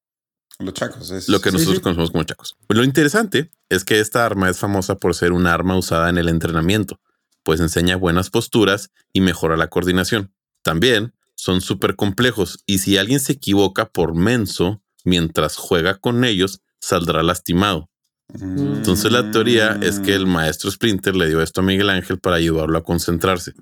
Los 0.61 0.73
chacos. 0.73 1.11
Es... 1.11 1.29
Lo 1.29 1.41
que 1.41 1.51
nosotros 1.51 1.79
conocemos 1.79 2.11
como 2.11 2.23
chacos. 2.23 2.55
Pues 2.67 2.77
lo 2.77 2.83
interesante 2.83 3.51
es 3.69 3.83
que 3.83 3.99
esta 3.99 4.25
arma 4.25 4.49
es 4.49 4.59
famosa 4.59 4.95
por 4.95 5.15
ser 5.15 5.31
un 5.31 5.47
arma 5.47 5.77
usada 5.77 6.09
en 6.09 6.17
el 6.17 6.29
entrenamiento, 6.29 6.99
pues 7.43 7.59
enseña 7.59 7.95
buenas 7.95 8.29
posturas 8.29 8.91
y 9.13 9.21
mejora 9.21 9.57
la 9.57 9.69
coordinación. 9.69 10.33
También 10.61 11.13
son 11.35 11.61
súper 11.61 11.95
complejos 11.95 12.63
y 12.65 12.79
si 12.79 12.97
alguien 12.97 13.19
se 13.19 13.33
equivoca 13.33 13.89
por 13.89 14.13
menso 14.13 14.81
mientras 15.03 15.57
juega 15.57 15.97
con 15.97 16.23
ellos, 16.23 16.61
saldrá 16.79 17.23
lastimado. 17.23 17.89
Entonces 18.33 19.11
la 19.11 19.29
teoría 19.31 19.77
es 19.81 19.99
que 19.99 20.15
el 20.15 20.25
maestro 20.25 20.71
Splinter 20.71 21.15
le 21.15 21.27
dio 21.27 21.41
esto 21.41 21.61
a 21.61 21.63
Miguel 21.63 21.89
Ángel 21.89 22.19
para 22.19 22.37
ayudarlo 22.37 22.77
a 22.77 22.83
concentrarse. 22.83 23.53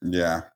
Ya. 0.00 0.52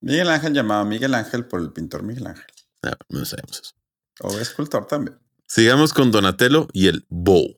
Miguel 0.00 0.28
Ángel 0.28 0.52
llamaba 0.52 0.84
Miguel 0.84 1.14
Ángel 1.14 1.46
por 1.46 1.60
el 1.60 1.72
pintor 1.72 2.02
Miguel 2.02 2.26
Ángel. 2.26 2.44
Ah, 2.82 2.96
no 3.08 3.24
sabemos 3.24 3.60
eso. 3.60 3.77
O 4.20 4.38
escultor 4.38 4.86
también. 4.86 5.18
Sigamos 5.46 5.92
con 5.92 6.10
Donatello 6.10 6.68
y 6.72 6.88
el 6.88 7.06
Bow. 7.08 7.56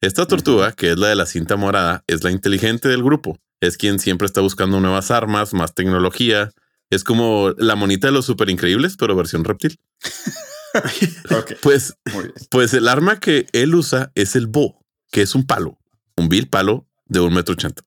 Esta 0.00 0.26
tortuga, 0.26 0.72
que 0.72 0.92
es 0.92 0.98
la 0.98 1.08
de 1.08 1.16
la 1.16 1.26
cinta 1.26 1.56
morada, 1.56 2.04
es 2.06 2.22
la 2.22 2.30
inteligente 2.30 2.88
del 2.88 3.02
grupo. 3.02 3.38
Es 3.60 3.76
quien 3.76 3.98
siempre 3.98 4.26
está 4.26 4.40
buscando 4.40 4.80
nuevas 4.80 5.10
armas, 5.10 5.52
más 5.52 5.74
tecnología. 5.74 6.50
Es 6.90 7.02
como 7.02 7.52
la 7.58 7.74
monita 7.74 8.06
de 8.06 8.12
los 8.12 8.26
super 8.26 8.50
increíbles, 8.50 8.96
pero 8.96 9.16
versión 9.16 9.44
reptil. 9.44 9.80
Pues, 11.62 11.96
pues 12.50 12.74
el 12.74 12.86
arma 12.86 13.18
que 13.18 13.46
él 13.52 13.74
usa 13.74 14.12
es 14.14 14.36
el 14.36 14.46
bow, 14.46 14.78
que 15.10 15.22
es 15.22 15.34
un 15.34 15.46
palo, 15.46 15.78
un 16.18 16.28
vil 16.28 16.50
palo 16.50 16.86
de 17.06 17.20
un 17.20 17.32
metro 17.32 17.54
ochenta. 17.54 17.82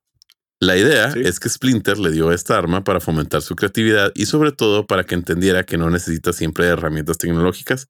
La 0.59 0.75
idea 0.75 1.13
es 1.15 1.39
que 1.39 1.49
Splinter 1.49 1.99
le 1.99 2.09
dio 2.09 2.31
esta 2.31 2.57
arma 2.57 2.83
para 2.83 2.99
fomentar 2.99 3.43
su 3.43 3.55
creatividad 3.55 4.11
y 4.15 4.25
sobre 4.25 4.51
todo 4.51 4.87
para 4.87 5.03
que 5.03 5.13
entendiera 5.13 5.65
que 5.67 5.77
no 5.77 5.91
necesita 5.91 6.33
siempre 6.33 6.65
herramientas 6.65 7.19
tecnológicas 7.19 7.87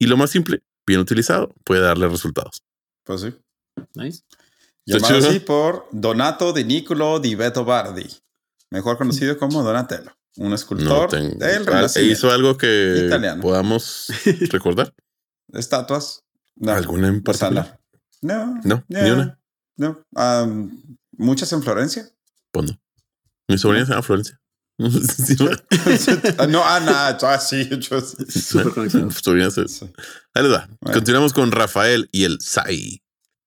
y 0.00 0.06
lo 0.06 0.16
más 0.16 0.30
simple, 0.30 0.62
bien 0.86 0.98
utilizado, 0.98 1.54
puede 1.62 1.82
darle 1.82 2.08
resultados. 2.08 2.64
Pues 3.04 3.20
sí. 3.20 3.34
Nice. 3.94 4.22
Llamado 4.86 5.18
así 5.18 5.40
por 5.40 5.86
Donato 5.92 6.52
Di 6.52 6.64
Nicolo 6.64 7.20
di 7.20 7.34
Beto 7.34 7.64
Bardi, 7.64 8.08
mejor 8.70 8.96
conocido 8.96 9.38
como 9.38 9.62
Donatello, 9.62 10.10
un 10.36 10.54
escultor 10.54 11.12
no 11.12 11.28
del 11.28 11.68
¿E 11.96 12.02
¿Hizo 12.02 12.30
algo 12.30 12.56
que 12.56 13.08
podamos 13.40 14.08
recordar? 14.50 14.92
Estatuas. 15.52 16.24
¿Alguna 16.66 17.08
en 17.08 17.22
particular? 17.22 17.78
No. 18.22 18.58
No, 18.64 18.84
ni 18.88 19.10
una. 19.10 19.38
No. 19.76 20.04
muchas 21.12 21.52
en 21.52 21.62
Florencia. 21.62 22.08
Pues 22.50 22.72
no. 22.72 22.80
Mi 23.48 23.58
sobrina 23.58 23.84
se 23.84 23.92
llama 23.92 24.02
Florencia. 24.02 24.40
no, 26.48 26.62
ah, 26.64 26.80
nada, 26.80 27.18
ah, 27.20 27.38
sí, 27.38 27.68
yo 27.68 28.00
Súper 28.00 28.70
conectado. 28.72 29.10
Ahí 30.34 30.42
les 30.42 30.52
va. 30.52 30.68
Continuamos 30.80 31.34
con 31.34 31.52
Rafael 31.52 32.08
y 32.12 32.24
el 32.24 32.40
Sai. 32.40 33.02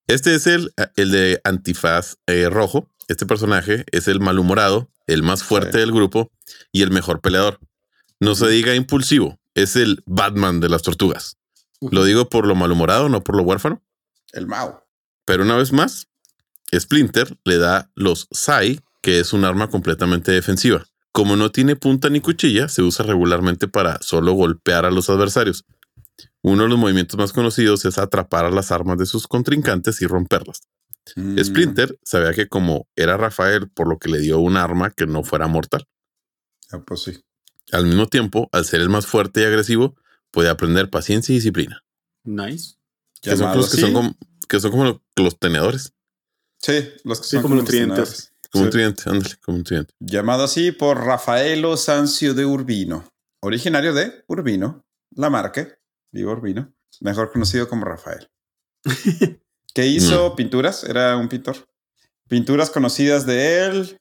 Este 0.05 0.36
es 0.36 0.45
el, 0.45 0.71
el 0.95 1.09
de 1.09 1.41
antifaz 1.43 2.17
eh, 2.27 2.49
rojo. 2.51 2.88
Este 3.07 3.25
personaje 3.25 3.84
es 3.91 4.07
el 4.07 4.19
malhumorado, 4.19 4.91
el 5.07 5.23
más 5.23 5.43
fuerte 5.43 5.79
del 5.79 5.91
grupo 5.91 6.31
y 6.71 6.84
el 6.84 6.91
mejor 6.91 7.19
peleador. 7.19 7.59
No 8.19 8.36
se 8.36 8.47
diga 8.49 8.75
impulsivo, 8.75 9.39
es 9.55 9.75
el 9.75 10.03
Batman 10.05 10.59
de 10.59 10.69
las 10.69 10.84
tortugas. 10.84 11.38
Lo 11.81 12.05
digo 12.05 12.29
por 12.29 12.45
lo 12.45 12.53
malhumorado, 12.53 13.09
no 13.09 13.23
por 13.23 13.36
lo 13.36 13.41
huérfano. 13.41 13.81
El 14.34 14.45
Mao. 14.45 14.88
Pero 15.25 15.43
una 15.43 15.55
vez 15.55 15.71
más, 15.71 16.09
Splinter 16.71 17.39
le 17.43 17.57
da 17.57 17.91
los 17.95 18.27
Sai, 18.31 18.81
que 19.01 19.19
es 19.19 19.34
un 19.34 19.45
arma 19.45 19.69
completamente 19.69 20.31
defensiva. 20.31 20.86
Como 21.14 21.36
no 21.36 21.51
tiene 21.51 21.76
punta 21.76 22.09
ni 22.09 22.22
cuchilla, 22.22 22.68
se 22.68 22.82
usa 22.82 23.05
regularmente 23.05 23.68
para 23.68 24.01
solo 24.01 24.34
golpear 24.34 24.86
a 24.86 24.91
los 24.91 25.11
adversarios. 25.11 25.64
Uno 26.41 26.64
de 26.64 26.70
los 26.70 26.80
movimientos 26.80 27.18
más 27.20 27.32
conocidos 27.32 27.86
es 27.86 27.99
atrapar 27.99 28.45
a 28.45 28.49
las 28.49 28.72
armas 28.72 28.97
de 28.97 29.05
sus 29.05 29.28
contrincantes 29.28 30.01
y 30.01 30.07
romperlas. 30.07 30.61
Mm. 31.16 31.38
Splinter 31.38 31.99
sabía 32.03 32.34
que 32.34 32.47
como 32.47 32.88
era 32.95 33.16
Rafael, 33.16 33.70
por 33.70 33.88
lo 33.88 33.99
que 33.99 34.09
le 34.09 34.20
dio 34.20 34.39
un 34.39 34.57
arma 34.57 34.89
que 34.89 35.05
no 35.05 35.24
fuera 35.24 35.47
mortal. 35.47 35.88
Ah, 36.72 36.82
pues 36.86 37.03
sí. 37.03 37.24
Al 37.72 37.86
mismo 37.86 38.07
tiempo, 38.07 38.49
al 38.51 38.66
ser 38.66 38.82
el 38.82 38.89
más 38.89 39.05
fuerte 39.05 39.41
y 39.41 39.43
agresivo, 39.43 39.95
puede 40.32 40.49
aprender 40.49 40.89
paciencia 40.89 41.32
y 41.32 41.36
disciplina. 41.36 41.84
Nice. 42.24 42.78
Que 43.22 43.38
son, 43.38 43.55
los 43.55 43.70
que, 43.70 43.78
son 43.78 43.93
como, 43.93 44.18
que 44.49 44.59
son 44.59 44.72
como 44.72 44.99
los 45.16 45.39
tenedores. 45.39 45.93
Sí, 46.57 46.89
los 47.03 47.22
que 47.22 47.28
son 47.28 47.41
como, 47.43 47.55
los 47.55 48.32
Como 48.54 48.66
un 48.66 48.70
tridente, 48.70 49.10
ándale, 49.10 49.36
como 49.43 49.58
un 49.58 49.64
tridente. 49.64 49.95
Llamado 49.99 50.43
así 50.43 50.72
por 50.72 51.04
Rafaelo 51.04 51.76
Sancio 51.76 52.36
de 52.36 52.45
Urbino, 52.45 53.10
originario 53.41 53.95
de 53.95 54.24
Urbino, 54.28 54.86
la 55.16 55.32
marca, 55.32 55.68
vivo 56.12 56.32
Urbino, 56.32 56.72
mejor 57.01 57.32
conocido 57.32 57.68
como 57.68 57.84
Rafael. 57.84 58.30
¿Qué 59.74 59.88
hizo 59.88 60.36
pinturas, 60.36 60.84
era 60.84 61.18
un 61.18 61.30
pintor. 61.30 61.68
Pinturas 62.30 62.70
conocidas 62.70 63.26
de 63.26 63.66
él, 63.66 63.97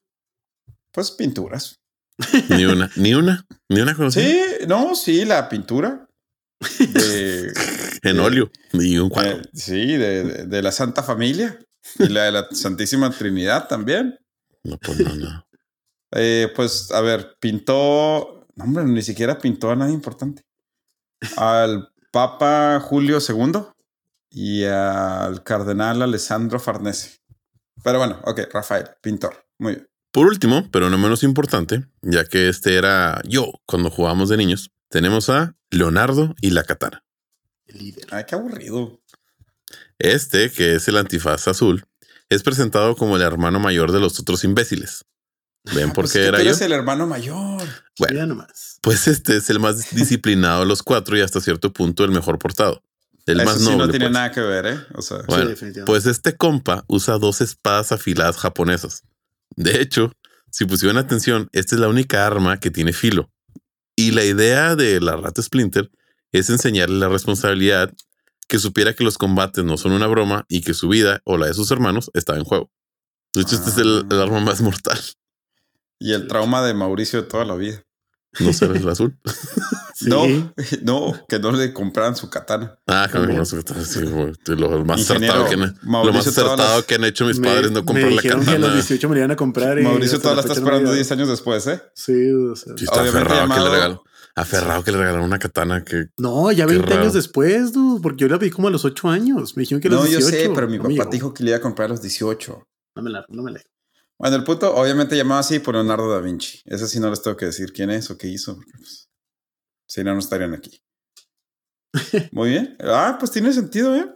pues 0.93 1.11
pinturas. 1.11 1.81
Ni 2.51 2.67
una, 2.67 2.91
ni 2.97 3.15
una, 3.15 3.47
ni 3.71 3.81
una 3.81 3.95
conocida. 3.95 4.23
Sí, 4.23 4.67
no, 4.69 4.95
sí, 4.95 5.25
la 5.25 5.49
pintura. 5.49 6.07
en 8.03 8.21
óleo, 8.21 8.51
ni 8.75 8.99
un 8.99 9.09
cuadro. 9.09 9.39
Eh, 9.39 9.51
sí, 9.55 9.97
de, 9.97 10.45
de, 10.47 10.63
la 10.63 10.73
Santa 10.73 11.03
Familia 11.03 11.59
y 11.99 12.09
la 12.09 12.25
de 12.25 12.33
la 12.33 12.49
Santísima 12.53 13.11
Trinidad 13.11 13.67
también. 13.67 14.19
No, 14.65 14.79
pues 14.79 14.99
no, 15.01 15.45
eh, 16.15 16.53
pues, 16.55 16.91
a 16.93 17.01
ver, 17.01 17.37
pintó. 17.41 18.47
No, 18.55 18.65
hombre, 18.65 18.85
ni 18.85 19.03
siquiera 19.03 19.39
pintó 19.39 19.71
a 19.71 19.77
nadie 19.77 19.95
importante. 19.95 20.43
Al 21.37 21.91
Papa 22.11 22.81
Julio 22.81 23.19
II 23.27 23.63
y 24.31 24.65
al 24.65 25.43
Cardenal 25.43 26.03
Alessandro 26.03 26.61
Farnese. 26.61 27.19
Pero 27.83 27.99
bueno, 27.99 28.21
ok, 28.25 28.41
Rafael, 28.53 28.91
pintor. 29.01 29.47
Muy 29.59 29.75
bien. 29.75 29.89
Por 30.13 30.27
último, 30.27 30.69
pero 30.71 30.91
no 30.91 30.99
menos 30.99 31.23
importante, 31.23 31.87
ya 32.03 32.27
que 32.27 32.51
este 32.51 32.77
era 32.77 33.23
yo 33.27 33.51
cuando 33.65 33.91
jugábamos 33.91 34.29
de 34.29 34.37
niños, 34.37 34.71
tenemos 34.91 35.31
a 35.31 35.57
Leonardo 35.71 36.35
y 36.43 36.51
la 36.51 36.65
katana. 36.65 37.03
El 37.65 37.79
líder. 37.79 38.09
Ay, 38.11 38.25
qué 38.29 38.35
aburrido. 38.35 39.01
Este, 39.99 40.51
que 40.51 40.75
es 40.75 40.87
el 40.89 40.99
antifaz 40.99 41.49
azul, 41.49 41.87
es 42.35 42.43
presentado 42.43 42.97
como 42.97 43.16
el 43.16 43.22
hermano 43.22 43.61
mayor 43.61 43.93
de 43.93 44.01
los 44.01 44.18
otros 44.20 44.45
imbéciles. 44.45 45.05
¿Ven 45.74 45.89
por 45.93 46.05
pues 46.05 46.12
qué 46.14 46.24
era 46.26 46.39
tú 46.39 46.45
yo? 46.45 46.51
eres 46.51 46.61
el 46.62 46.72
hermano 46.72 47.07
mayor. 47.07 47.62
Bueno, 47.99 48.26
nomás. 48.26 48.78
pues 48.83 49.07
este 49.07 49.37
es 49.37 49.49
el 49.51 49.61
más 49.61 49.91
disciplinado 49.95 50.61
de 50.61 50.66
los 50.66 50.83
cuatro 50.83 51.16
y 51.16 51.20
hasta 51.20 51.41
cierto 51.41 51.72
punto 51.72 52.05
el 52.05 52.11
mejor 52.11 52.39
portado. 52.39 52.83
El 53.26 53.39
Eso 53.41 53.45
más 53.51 53.59
sí 53.61 53.64
noble. 53.66 53.76
no 53.78 53.89
tiene 53.89 54.07
pues. 54.07 54.12
nada 54.12 54.33
que 54.33 54.41
ver, 54.41 54.66
¿eh? 54.66 54.80
O 54.95 55.03
sea, 55.03 55.18
Bueno, 55.28 55.45
definitivamente. 55.51 55.85
pues 55.91 56.07
este 56.07 56.37
compa 56.37 56.85
usa 56.89 57.18
dos 57.18 57.41
espadas 57.41 57.93
afiladas 57.93 58.37
japonesas. 58.39 59.05
De 59.55 59.80
hecho, 59.80 60.12
si 60.51 60.64
pusieron 60.64 60.97
atención, 60.99 61.49
esta 61.53 61.76
es 61.76 61.80
la 61.80 61.87
única 61.89 62.26
arma 62.26 62.59
que 62.59 62.72
tiene 62.72 62.93
filo. 62.93 63.30
Y 63.95 64.11
la 64.11 64.24
idea 64.24 64.74
de 64.74 65.01
la 65.01 65.16
rata 65.16 65.41
Splinter 65.43 65.91
es 66.33 66.51
enseñarle 66.51 66.99
la 66.99 67.09
responsabilidad, 67.09 67.93
que 68.53 68.59
supiera 68.59 68.93
que 68.95 69.03
los 69.03 69.17
combates 69.17 69.65
no 69.65 69.79
son 69.79 69.93
una 69.93 70.07
broma 70.07 70.45
y 70.47 70.61
que 70.61 70.75
su 70.75 70.87
vida 70.89 71.23
o 71.25 71.39
la 71.39 71.47
de 71.47 71.55
sus 71.55 71.71
hermanos 71.71 72.11
está 72.13 72.37
en 72.37 72.45
juego. 72.45 72.71
De 73.33 73.41
hecho, 73.41 73.55
este 73.55 73.71
es 73.71 73.79
el, 73.79 74.05
el 74.11 74.21
arma 74.21 74.41
más 74.41 74.61
mortal. 74.61 75.01
y 75.99 76.13
el 76.13 76.29
trauma 76.29 76.61
de 76.63 76.75
Mauricio 76.75 77.23
de 77.23 77.29
toda 77.29 77.47
la 77.47 77.55
vida. 77.55 77.83
No 78.41 78.53
será 78.53 78.77
el 78.79 78.87
azul. 78.89 79.19
Sí. 79.95 80.09
No, 80.09 80.25
no, 80.83 81.27
que 81.29 81.39
no 81.39 81.53
le 81.53 81.73
compraran 81.73 82.17
su 82.17 82.29
katana. 82.29 82.77
Ah, 82.89 83.07
que 83.07 83.19
sí, 83.85 84.01
güey, 84.01 84.33
lo 84.47 84.85
más 84.85 85.01
acertado, 85.03 85.47
que, 85.47 85.55
han- 85.55 85.61
lo 85.61 85.67
más 85.67 85.79
Mauricio, 85.85 86.33
todas 86.33 86.39
acertado 86.49 86.77
las- 86.79 86.87
que 86.87 86.95
han 86.97 87.05
hecho 87.05 87.25
mis 87.27 87.39
Me- 87.39 87.47
padres 87.49 87.71
no 87.71 87.81
me 87.81 87.85
comprar 87.87 88.11
la 88.11 88.23
dijeron 88.23 88.41
que 88.45 88.51
a 88.51 88.55
los 88.55 88.61
katana. 88.63 88.75
18 88.75 89.09
me 89.09 89.15
la 89.15 89.19
iban 89.21 89.31
a 89.31 89.37
comprar. 89.37 89.79
y 89.79 89.83
Mauricio 89.85 90.19
todavía 90.19 90.37
la 90.37 90.41
está 90.49 90.55
esperando 90.55 90.89
me 90.91 90.97
10 90.97 91.13
años 91.13 91.29
después, 91.29 91.67
¿eh? 91.69 91.81
Sí, 91.95 92.33
o 92.33 92.57
sea. 92.57 92.73
Sí, 92.77 92.85
está 92.85 93.03
aferrado 93.03 93.43
que 93.49 93.61
le 93.61 93.61
llamado- 93.61 94.03
Aferrado 94.35 94.83
que 94.83 94.93
le 94.93 94.99
regalaron 94.99 95.24
una 95.26 95.39
katana 95.39 95.85
que 95.85 96.07
No, 96.16 96.51
ya 96.53 96.64
Qué 96.66 96.72
20 96.72 96.87
raro. 96.89 97.03
años 97.03 97.12
después, 97.14 97.72
dude, 97.72 98.01
porque 98.01 98.22
yo 98.22 98.28
la 98.28 98.39
vi 98.39 98.51
como 98.51 98.68
a 98.68 98.70
los 98.70 98.85
8 98.85 99.09
años. 99.11 99.57
Me 99.57 99.62
dijeron 99.62 99.80
que 99.80 99.89
a 99.89 99.91
los 99.91 100.01
No, 100.01 100.07
yo 100.07 100.18
18. 100.18 100.37
sé, 100.37 100.51
pero 100.55 100.68
mi 100.68 100.78
No 100.78 100.85
papá 100.85 101.11
dijo 101.11 101.35
que 101.35 101.45
le 101.45 101.51
iba 101.51 101.59
a 101.59 101.61
comprar 101.61 101.87
a 101.87 101.89
los 101.91 102.01
18. 102.03 102.62
No 102.97 103.03
me 103.03 103.11
la, 103.11 103.24
no 103.28 103.43
me 103.43 103.53
la. 103.53 103.61
Bueno, 104.18 104.37
el 104.37 104.45
punto, 104.45 104.74
obviamente 104.74 105.16
llamado 105.16 105.41
así 105.41 105.59
por 105.59 105.74
Leonardo 105.74 106.11
da 106.11 106.20
Vinci. 106.20 106.62
Ese 106.64 106.87
sí 106.87 107.01
no 107.01 107.11
les 107.11 107.20
tengo 107.22 107.37
que 107.37 107.47
decir 107.47 107.72
quién 107.72 107.91
es 107.91 108.11
o 108.11 108.16
qué 108.16 108.28
hizo. 108.28 108.59
pues, 108.78 109.11
si 109.87 110.03
no, 110.05 110.12
no 110.14 110.20
estarían 110.20 110.55
aquí. 110.55 110.83
Muy 112.33 112.51
bien. 112.51 112.76
Ah, 112.80 113.16
pues 113.18 113.30
tiene 113.33 113.53
sentido, 113.53 113.95
¿eh? 113.97 114.11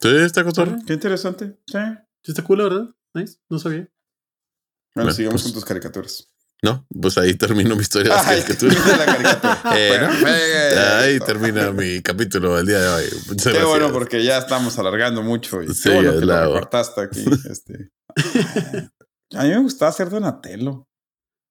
Sí, 0.00 0.08
está 0.16 0.42
cotorro. 0.44 0.76
Qué 0.86 0.94
interesante. 0.94 1.58
Sí. 1.66 1.78
Sí, 2.22 2.30
está 2.32 2.42
cool, 2.44 2.58
la 2.58 2.64
verdad. 2.64 2.94
Nice. 3.14 3.38
No 3.50 3.58
sabía. 3.58 3.80
Bueno, 3.80 3.90
Bueno, 4.94 5.12
sigamos 5.12 5.42
pues- 5.42 5.44
con 5.44 5.52
tus 5.52 5.64
caricaturas. 5.64 6.28
No, 6.62 6.86
pues 7.00 7.16
ahí 7.16 7.34
termino 7.34 7.74
mi 7.74 7.80
historia 7.82 8.10
de 8.10 8.16
las 8.16 8.26
Ay, 8.26 8.42
caricaturas. 8.42 8.98
la 8.98 9.04
caricatura. 9.06 9.62
Eh. 9.76 10.78
Ahí 10.78 11.18
termina 11.20 11.70
mi 11.72 12.02
capítulo 12.02 12.56
del 12.56 12.66
día 12.66 12.80
de 12.80 12.88
hoy. 12.88 13.04
Muchas 13.28 13.44
Qué 13.44 13.50
gracias. 13.50 13.68
bueno, 13.68 13.92
porque 13.92 14.22
ya 14.22 14.36
estamos 14.38 14.78
alargando 14.78 15.22
mucho. 15.22 15.62
Y 15.62 15.72
Sí, 15.74 15.88
bueno 15.90 16.12
que 16.18 16.26
lo 16.26 16.44
recortaste 16.54 17.00
aquí. 17.00 17.24
Este. 17.50 17.90
A 19.34 19.44
mí 19.44 19.48
me 19.48 19.58
gustaba 19.60 19.88
hacer 19.90 20.10
Donatello. 20.10 20.86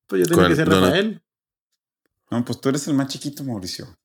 Pues 0.07 0.21
yo 0.21 0.25
tenía 0.27 0.43
¿Cuál? 0.43 0.49
que 0.49 0.55
ser 0.55 0.67
No, 0.67 0.75
no. 0.79 0.85
Rafael. 0.87 1.23
No, 2.29 2.45
pues 2.45 2.61
tú 2.61 2.69
eres 2.69 2.87
el 2.87 2.93
más 2.93 3.07
chiquito, 3.07 3.43
Mauricio. 3.43 3.97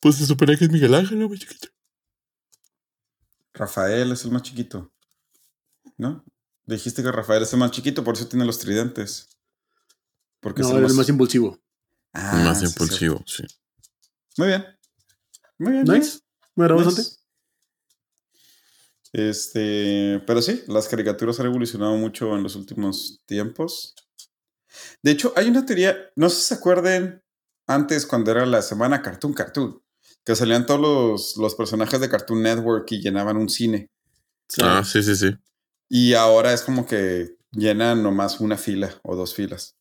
Pues 0.00 0.16
se 0.16 0.26
supone 0.26 0.56
que 0.58 0.64
es 0.64 0.70
Miguel 0.70 0.94
Ángel, 0.94 1.18
¿no, 1.20 1.28
mi 1.28 1.38
chiquito? 1.38 1.68
Rafael 3.54 4.10
es 4.12 4.24
el 4.24 4.32
más 4.32 4.42
chiquito. 4.42 4.92
¿No? 5.96 6.24
Dijiste 6.64 7.02
que 7.02 7.12
Rafael 7.12 7.42
es 7.44 7.52
el 7.52 7.60
más 7.60 7.70
chiquito, 7.70 8.02
por 8.02 8.14
eso 8.16 8.26
tiene 8.26 8.44
los 8.44 8.58
tridentes. 8.58 9.28
Porque 10.46 10.62
No, 10.62 10.78
el 10.78 10.94
más 10.94 11.08
impulsivo. 11.08 11.58
Ah, 12.12 12.40
Más 12.44 12.60
sí, 12.60 12.66
impulsivo, 12.66 13.20
sí. 13.26 13.42
Muy 14.38 14.46
bien. 14.46 14.64
Muy 15.58 15.72
bien. 15.72 15.82
Nice. 15.82 16.20
Me 16.54 16.68
Nice. 16.68 16.84
bastante. 16.84 17.02
Este, 19.12 20.22
pero 20.24 20.40
sí, 20.40 20.62
las 20.68 20.86
caricaturas 20.86 21.40
han 21.40 21.46
evolucionado 21.46 21.96
mucho 21.96 22.36
en 22.36 22.44
los 22.44 22.54
últimos 22.54 23.20
tiempos. 23.26 23.96
De 25.02 25.10
hecho, 25.10 25.32
hay 25.34 25.48
una 25.48 25.66
teoría, 25.66 25.96
no 26.14 26.30
sé 26.30 26.36
si 26.36 26.42
se 26.42 26.54
acuerden 26.54 27.24
antes 27.66 28.06
cuando 28.06 28.30
era 28.30 28.46
la 28.46 28.62
semana 28.62 29.02
Cartoon 29.02 29.32
Cartoon, 29.32 29.82
que 30.24 30.36
salían 30.36 30.64
todos 30.64 30.80
los, 30.80 31.36
los 31.38 31.56
personajes 31.56 31.98
de 31.98 32.08
Cartoon 32.08 32.40
Network 32.40 32.86
y 32.92 33.00
llenaban 33.02 33.36
un 33.36 33.48
cine. 33.48 33.90
Sí. 34.48 34.62
Ah, 34.62 34.84
sí, 34.84 35.02
sí, 35.02 35.16
sí. 35.16 35.36
Y 35.88 36.14
ahora 36.14 36.52
es 36.52 36.62
como 36.62 36.86
que 36.86 37.34
llenan 37.50 38.04
nomás 38.04 38.38
una 38.38 38.56
fila 38.56 38.94
o 39.02 39.16
dos 39.16 39.34
filas 39.34 39.76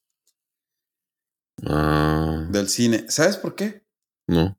Ah, 1.63 2.47
del 2.49 2.69
cine. 2.69 3.05
¿Sabes 3.09 3.37
por 3.37 3.55
qué? 3.55 3.83
no. 4.27 4.57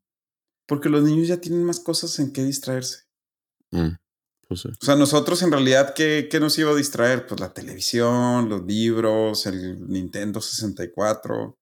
Porque 0.69 0.89
los 0.89 1.05
niños 1.05 1.29
ya 1.29 1.37
tienen 1.37 1.63
más 1.63 1.79
cosas 1.79 2.19
en 2.19 2.33
qué 2.33 2.43
distraerse. 2.43 3.05
Mm, 3.71 3.91
pues 4.49 4.63
sí. 4.63 4.69
O 4.69 4.85
sea, 4.85 4.97
nosotros 4.97 5.41
en 5.43 5.53
realidad, 5.53 5.95
¿qué, 5.95 6.27
qué 6.29 6.41
nos 6.41 6.59
iba 6.59 6.73
a 6.73 6.75
distraer? 6.75 7.25
Pues 7.25 7.41
la 7.41 7.55
televisión, 7.55 8.49
los 8.49 8.65
libros, 8.65 9.47
el 9.47 9.89
Nintendo 9.89 10.41
64, 10.41 11.57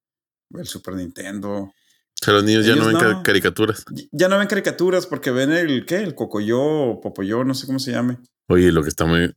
el 0.54 0.66
Super 0.66 0.94
Nintendo. 0.94 1.50
O 1.54 2.24
sea, 2.24 2.32
los 2.32 2.44
niños 2.44 2.64
ya 2.64 2.76
no 2.76 2.86
ven 2.86 2.96
no. 2.96 3.22
caricaturas. 3.22 3.84
Ya 4.10 4.28
no 4.28 4.38
ven 4.38 4.48
caricaturas 4.48 5.06
porque 5.06 5.30
ven 5.30 5.52
el, 5.52 5.84
¿qué? 5.84 5.96
El 5.96 6.14
Cocoyo 6.14 6.62
o 6.62 7.00
Popoyo, 7.02 7.44
no 7.44 7.52
sé 7.52 7.66
cómo 7.66 7.78
se 7.78 7.92
llame. 7.92 8.18
Oye, 8.48 8.72
lo 8.72 8.82
que 8.82 8.88
está 8.88 9.04
muy, 9.04 9.34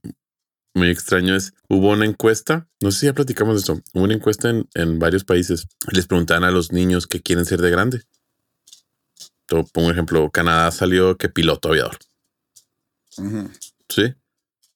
muy 0.77 0.89
extraño 0.89 1.35
es, 1.35 1.53
hubo 1.67 1.91
una 1.91 2.05
encuesta, 2.05 2.67
no 2.81 2.91
sé 2.91 2.99
si 2.99 3.05
ya 3.07 3.13
platicamos 3.13 3.55
de 3.55 3.59
esto, 3.59 3.83
hubo 3.93 4.03
una 4.03 4.13
encuesta 4.13 4.49
en, 4.49 4.67
en 4.73 4.99
varios 4.99 5.23
países. 5.23 5.67
Les 5.91 6.07
preguntaban 6.07 6.43
a 6.43 6.51
los 6.51 6.71
niños 6.71 7.07
qué 7.07 7.21
quieren 7.21 7.45
ser 7.45 7.61
de 7.61 7.71
grande. 7.71 8.03
Pongo 9.47 9.87
un 9.87 9.91
ejemplo, 9.91 10.29
Canadá 10.29 10.71
salió 10.71 11.17
que 11.17 11.29
piloto 11.29 11.69
aviador. 11.69 11.97
¿sí? 13.89 14.13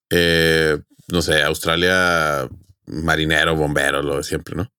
Eh, 0.10 0.82
no 1.08 1.22
sé, 1.22 1.44
Australia 1.44 2.50
marinero, 2.86 3.56
bombero, 3.56 4.02
lo 4.02 4.18
de 4.18 4.24
siempre, 4.24 4.56
¿no? 4.56 4.72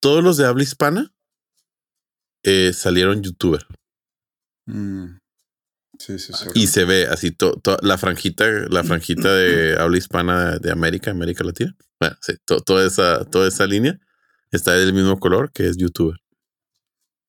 todos 0.00 0.24
los 0.24 0.38
de 0.38 0.46
habla 0.46 0.62
hispana 0.62 1.12
eh, 2.42 2.72
salieron 2.72 3.22
youtuber. 3.22 3.66
Mm. 4.66 5.19
Sí, 6.00 6.18
sí, 6.18 6.32
sí. 6.32 6.48
Y 6.54 6.66
se 6.66 6.86
ve 6.86 7.06
así 7.06 7.36
la 7.82 7.98
franjita, 7.98 8.46
la 8.70 8.82
franjita 8.82 9.34
de 9.34 9.76
habla 9.78 9.98
hispana 9.98 10.58
de 10.58 10.70
América, 10.70 11.10
América 11.10 11.44
Latina. 11.44 11.76
Bueno, 12.00 12.16
sí, 12.22 12.32
toda 12.46 12.86
esa, 12.86 13.26
toda 13.26 13.46
esa 13.46 13.66
línea 13.66 14.00
está 14.50 14.72
del 14.72 14.94
mismo 14.94 15.20
color 15.20 15.52
que 15.52 15.66
es 15.66 15.76
youtuber. 15.76 16.16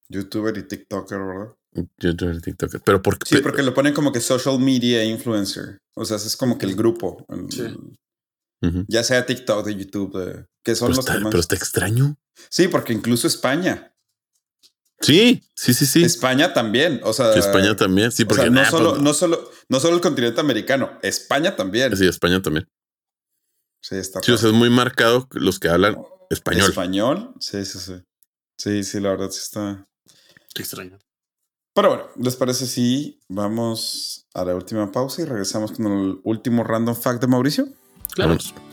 Youtuber 0.07 0.57
y 0.57 0.63
TikToker, 0.63 1.19
¿verdad? 1.19 1.53
YouTuber 1.99 2.35
y 2.37 2.39
TikToker. 2.39 2.81
Pero 2.85 3.01
por 3.01 3.17
Sí, 3.25 3.39
porque 3.43 3.61
lo 3.61 3.73
ponen 3.73 3.93
como 3.93 4.13
que 4.13 4.21
social 4.21 4.57
media 4.57 5.03
influencer. 5.03 5.77
O 5.95 6.05
sea, 6.05 6.15
es 6.15 6.37
como 6.37 6.57
que 6.57 6.65
el 6.65 6.75
grupo. 6.75 7.25
Ya 8.87 9.03
sea 9.03 9.25
TikTok, 9.25 9.65
de 9.65 9.75
YouTube, 9.75 10.47
que 10.63 10.75
son 10.75 10.93
los 10.93 11.05
Pero 11.05 11.39
está 11.39 11.55
extraño. 11.55 12.15
Sí, 12.49 12.69
porque 12.69 12.93
incluso 12.93 13.27
España. 13.27 13.90
Sí, 15.01 15.43
sí, 15.55 15.73
sí, 15.73 15.85
sí. 15.85 16.03
España 16.03 16.53
también. 16.53 17.01
O 17.03 17.13
sea, 17.13 17.33
España 17.33 17.75
también. 17.75 18.11
Sí, 18.11 18.25
porque 18.25 18.49
no, 18.49 18.63
solo, 18.65 18.91
pues 18.91 19.01
no. 19.01 19.13
solo, 19.13 19.51
no 19.69 19.79
solo 19.79 19.95
el 19.95 20.01
continente 20.01 20.39
americano, 20.39 20.99
España 21.01 21.55
también. 21.55 21.95
Sí, 21.97 22.07
España 22.07 22.41
también. 22.41 22.67
Sí, 23.81 23.95
está. 23.95 24.21
Sí, 24.21 24.31
o 24.31 24.37
sea, 24.37 24.49
es 24.49 24.55
muy 24.55 24.69
marcado 24.69 25.27
los 25.31 25.59
que 25.59 25.69
hablan 25.69 25.97
español. 26.29 26.69
Español, 26.69 27.33
sí, 27.39 27.65
sí, 27.65 27.79
sí. 27.79 27.93
Sí, 28.57 28.83
sí, 28.83 28.99
la 28.99 29.09
verdad 29.09 29.31
sí 29.31 29.39
está. 29.41 29.87
Qué 30.53 30.61
extraño. 30.61 30.99
Pero 31.73 31.89
bueno, 31.89 32.09
¿les 32.17 32.35
parece 32.35 32.67
si 32.67 33.19
vamos 33.29 34.27
a 34.33 34.43
la 34.45 34.55
última 34.55 34.91
pausa 34.91 35.21
y 35.21 35.25
regresamos 35.25 35.71
con 35.71 35.87
el 35.87 36.19
último 36.23 36.63
random 36.63 36.95
fact 36.95 37.21
de 37.21 37.27
Mauricio? 37.27 37.67
Claro. 38.13 38.35
bueno, 38.35 38.70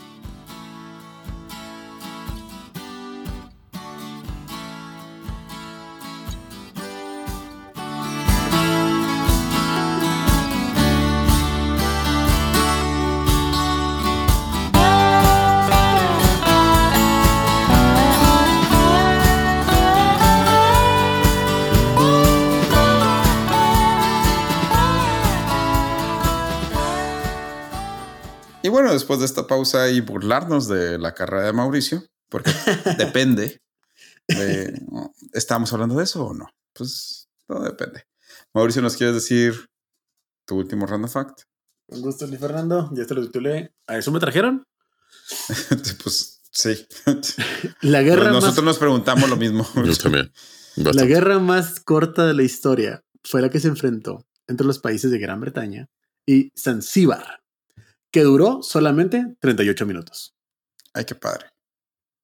después 28.99 29.19
de 29.19 29.25
esta 29.25 29.47
pausa 29.47 29.89
y 29.89 30.01
burlarnos 30.01 30.67
de 30.67 30.97
la 30.97 31.13
carrera 31.13 31.45
de 31.45 31.53
Mauricio, 31.53 32.03
porque 32.29 32.51
depende 32.97 33.61
de, 34.27 34.81
¿estamos 35.33 35.73
hablando 35.73 35.95
de 35.95 36.03
eso 36.03 36.25
o 36.25 36.33
no? 36.33 36.47
Pues 36.73 37.29
todo 37.47 37.63
depende. 37.63 38.03
Mauricio, 38.53 38.81
¿nos 38.81 38.95
quieres 38.95 39.15
decir 39.15 39.65
tu 40.45 40.57
último 40.57 40.85
random 40.85 41.09
fact? 41.09 41.41
Un 41.87 42.01
gusto, 42.01 42.27
Luis 42.27 42.39
Fernando. 42.39 42.89
Ya 42.93 43.05
te 43.05 43.15
lo 43.15 43.21
titulé. 43.21 43.73
¿A 43.87 43.97
eso 43.97 44.11
me 44.11 44.19
trajeron? 44.19 44.63
pues 46.03 46.41
sí. 46.51 46.87
La 47.81 48.01
guerra 48.03 48.31
nosotros 48.31 48.63
nos 48.63 48.77
preguntamos 48.77 49.29
lo 49.29 49.37
mismo. 49.37 49.67
Yo 49.75 49.95
también. 49.95 50.31
La 50.75 51.05
guerra 51.05 51.39
más 51.39 51.79
corta 51.79 52.27
de 52.27 52.33
la 52.33 52.43
historia 52.43 53.03
fue 53.23 53.41
la 53.41 53.49
que 53.49 53.59
se 53.59 53.67
enfrentó 53.67 54.25
entre 54.47 54.65
los 54.65 54.79
países 54.79 55.11
de 55.11 55.19
Gran 55.19 55.41
Bretaña 55.41 55.87
y 56.25 56.51
Zanzíbar, 56.57 57.41
que 58.11 58.23
duró 58.23 58.61
solamente 58.61 59.35
38 59.39 59.85
minutos. 59.85 60.35
Ay, 60.93 61.05
qué 61.05 61.15
padre. 61.15 61.47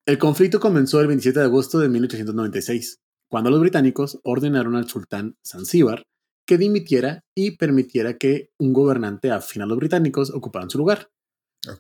El 0.06 0.18
conflicto 0.18 0.60
comenzó 0.60 1.02
el 1.02 1.08
27 1.08 1.40
de 1.40 1.46
agosto 1.46 1.80
de 1.80 1.90
1896, 1.90 3.00
cuando 3.28 3.50
los 3.50 3.60
británicos 3.60 4.20
ordenaron 4.24 4.76
al 4.76 4.88
sultán 4.88 5.36
Zanzíbar 5.46 6.04
que 6.46 6.58
dimitiera 6.58 7.24
y 7.34 7.58
permitiera 7.58 8.18
que 8.18 8.52
un 8.60 8.72
gobernante 8.72 9.32
afín 9.32 9.64
a 9.64 9.66
los 9.66 9.78
británicos 9.78 10.30
ocuparan 10.30 10.70
su 10.70 10.78
lugar. 10.78 11.10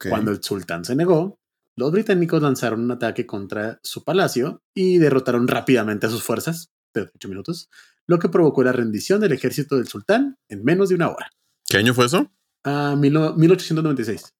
Cuando 0.09 0.31
el 0.31 0.41
sultán 0.41 0.83
se 0.83 0.95
negó, 0.95 1.37
los 1.75 1.91
británicos 1.91 2.41
lanzaron 2.41 2.81
un 2.81 2.91
ataque 2.91 3.27
contra 3.27 3.79
su 3.83 4.03
palacio 4.03 4.63
y 4.73 4.97
derrotaron 4.97 5.47
rápidamente 5.47 6.07
a 6.07 6.09
sus 6.09 6.23
fuerzas, 6.23 6.71
38 6.93 7.29
minutos, 7.29 7.69
lo 8.07 8.17
que 8.17 8.29
provocó 8.29 8.63
la 8.63 8.71
rendición 8.71 9.19
del 9.19 9.33
ejército 9.33 9.75
del 9.75 9.87
sultán 9.87 10.37
en 10.49 10.63
menos 10.63 10.89
de 10.89 10.95
una 10.95 11.09
hora. 11.09 11.29
¿Qué 11.67 11.77
año 11.77 11.93
fue 11.93 12.05
eso? 12.05 12.31
A 12.65 12.95
1896. 12.95 14.33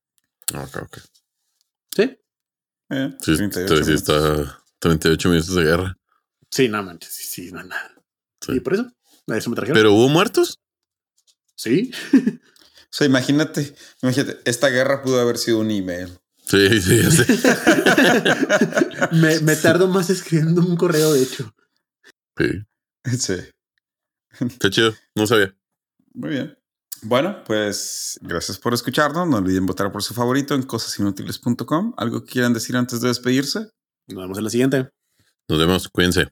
Ok, 0.54 0.78
ok. 0.82 0.98
¿Sí? 1.96 2.20
Eh, 2.90 3.16
sí, 3.22 3.38
38 3.38 3.84
sí 3.84 3.94
está 3.94 4.62
38 4.80 5.30
minutos 5.30 5.56
de 5.56 5.64
guerra. 5.64 5.98
Sí, 6.52 6.68
no 6.68 6.84
manches, 6.84 7.14
sí, 7.14 7.24
sí, 7.24 7.52
no, 7.52 7.64
nada. 7.64 7.94
Y 8.48 8.60
por 8.60 8.74
eso, 8.74 8.92
a 9.28 9.38
eso 9.38 9.50
me 9.50 9.56
trajeron. 9.56 9.78
¿Pero 9.78 9.94
hubo 9.94 10.10
muertos? 10.10 10.60
Sí. 11.56 11.92
o 12.14 12.90
sea, 12.90 13.08
imagínate, 13.08 13.76
imagínate, 14.02 14.40
esta 14.46 14.70
guerra 14.70 15.02
pudo 15.02 15.20
haber 15.20 15.38
sido 15.38 15.60
un 15.60 15.72
email. 15.72 16.10
Sí, 16.46 16.82
sí, 16.82 17.02
ya 17.02 17.12
sé. 17.12 17.26
me, 19.16 19.40
me 19.40 19.56
tardo 19.56 19.88
más 19.88 20.10
escribiendo 20.10 20.62
un 20.62 20.76
correo, 20.76 21.14
de 21.14 21.24
hecho. 21.24 21.54
Sí. 22.38 22.46
Sí. 23.20 23.36
Está 24.40 24.72
chido, 24.72 24.96
no 25.14 25.28
sabía. 25.28 25.56
Muy 26.16 26.32
bien. 26.32 26.58
Bueno, 27.08 27.44
pues 27.46 28.20
gracias 28.24 28.58
por 28.58 28.74
escucharnos. 28.74 29.28
No 29.28 29.38
olviden 29.38 29.68
votar 29.68 29.92
por 29.92 30.02
su 30.02 30.16
favorito 30.16 30.56
en 30.56 30.64
cosasinútiles.com. 30.64 31.94
¿Algo 31.98 32.26
que 32.26 32.32
quieran 32.32 32.52
decir 32.52 32.76
antes 32.76 33.00
de 33.00 33.10
despedirse? 33.10 33.70
Nos 34.08 34.24
vemos 34.24 34.38
en 34.40 34.44
la 34.44 34.50
siguiente. 34.50 34.90
Nos 35.48 35.60
vemos. 35.60 35.88
Cuídense. 35.88 36.30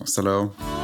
Hasta 0.00 0.22
luego. 0.22 0.75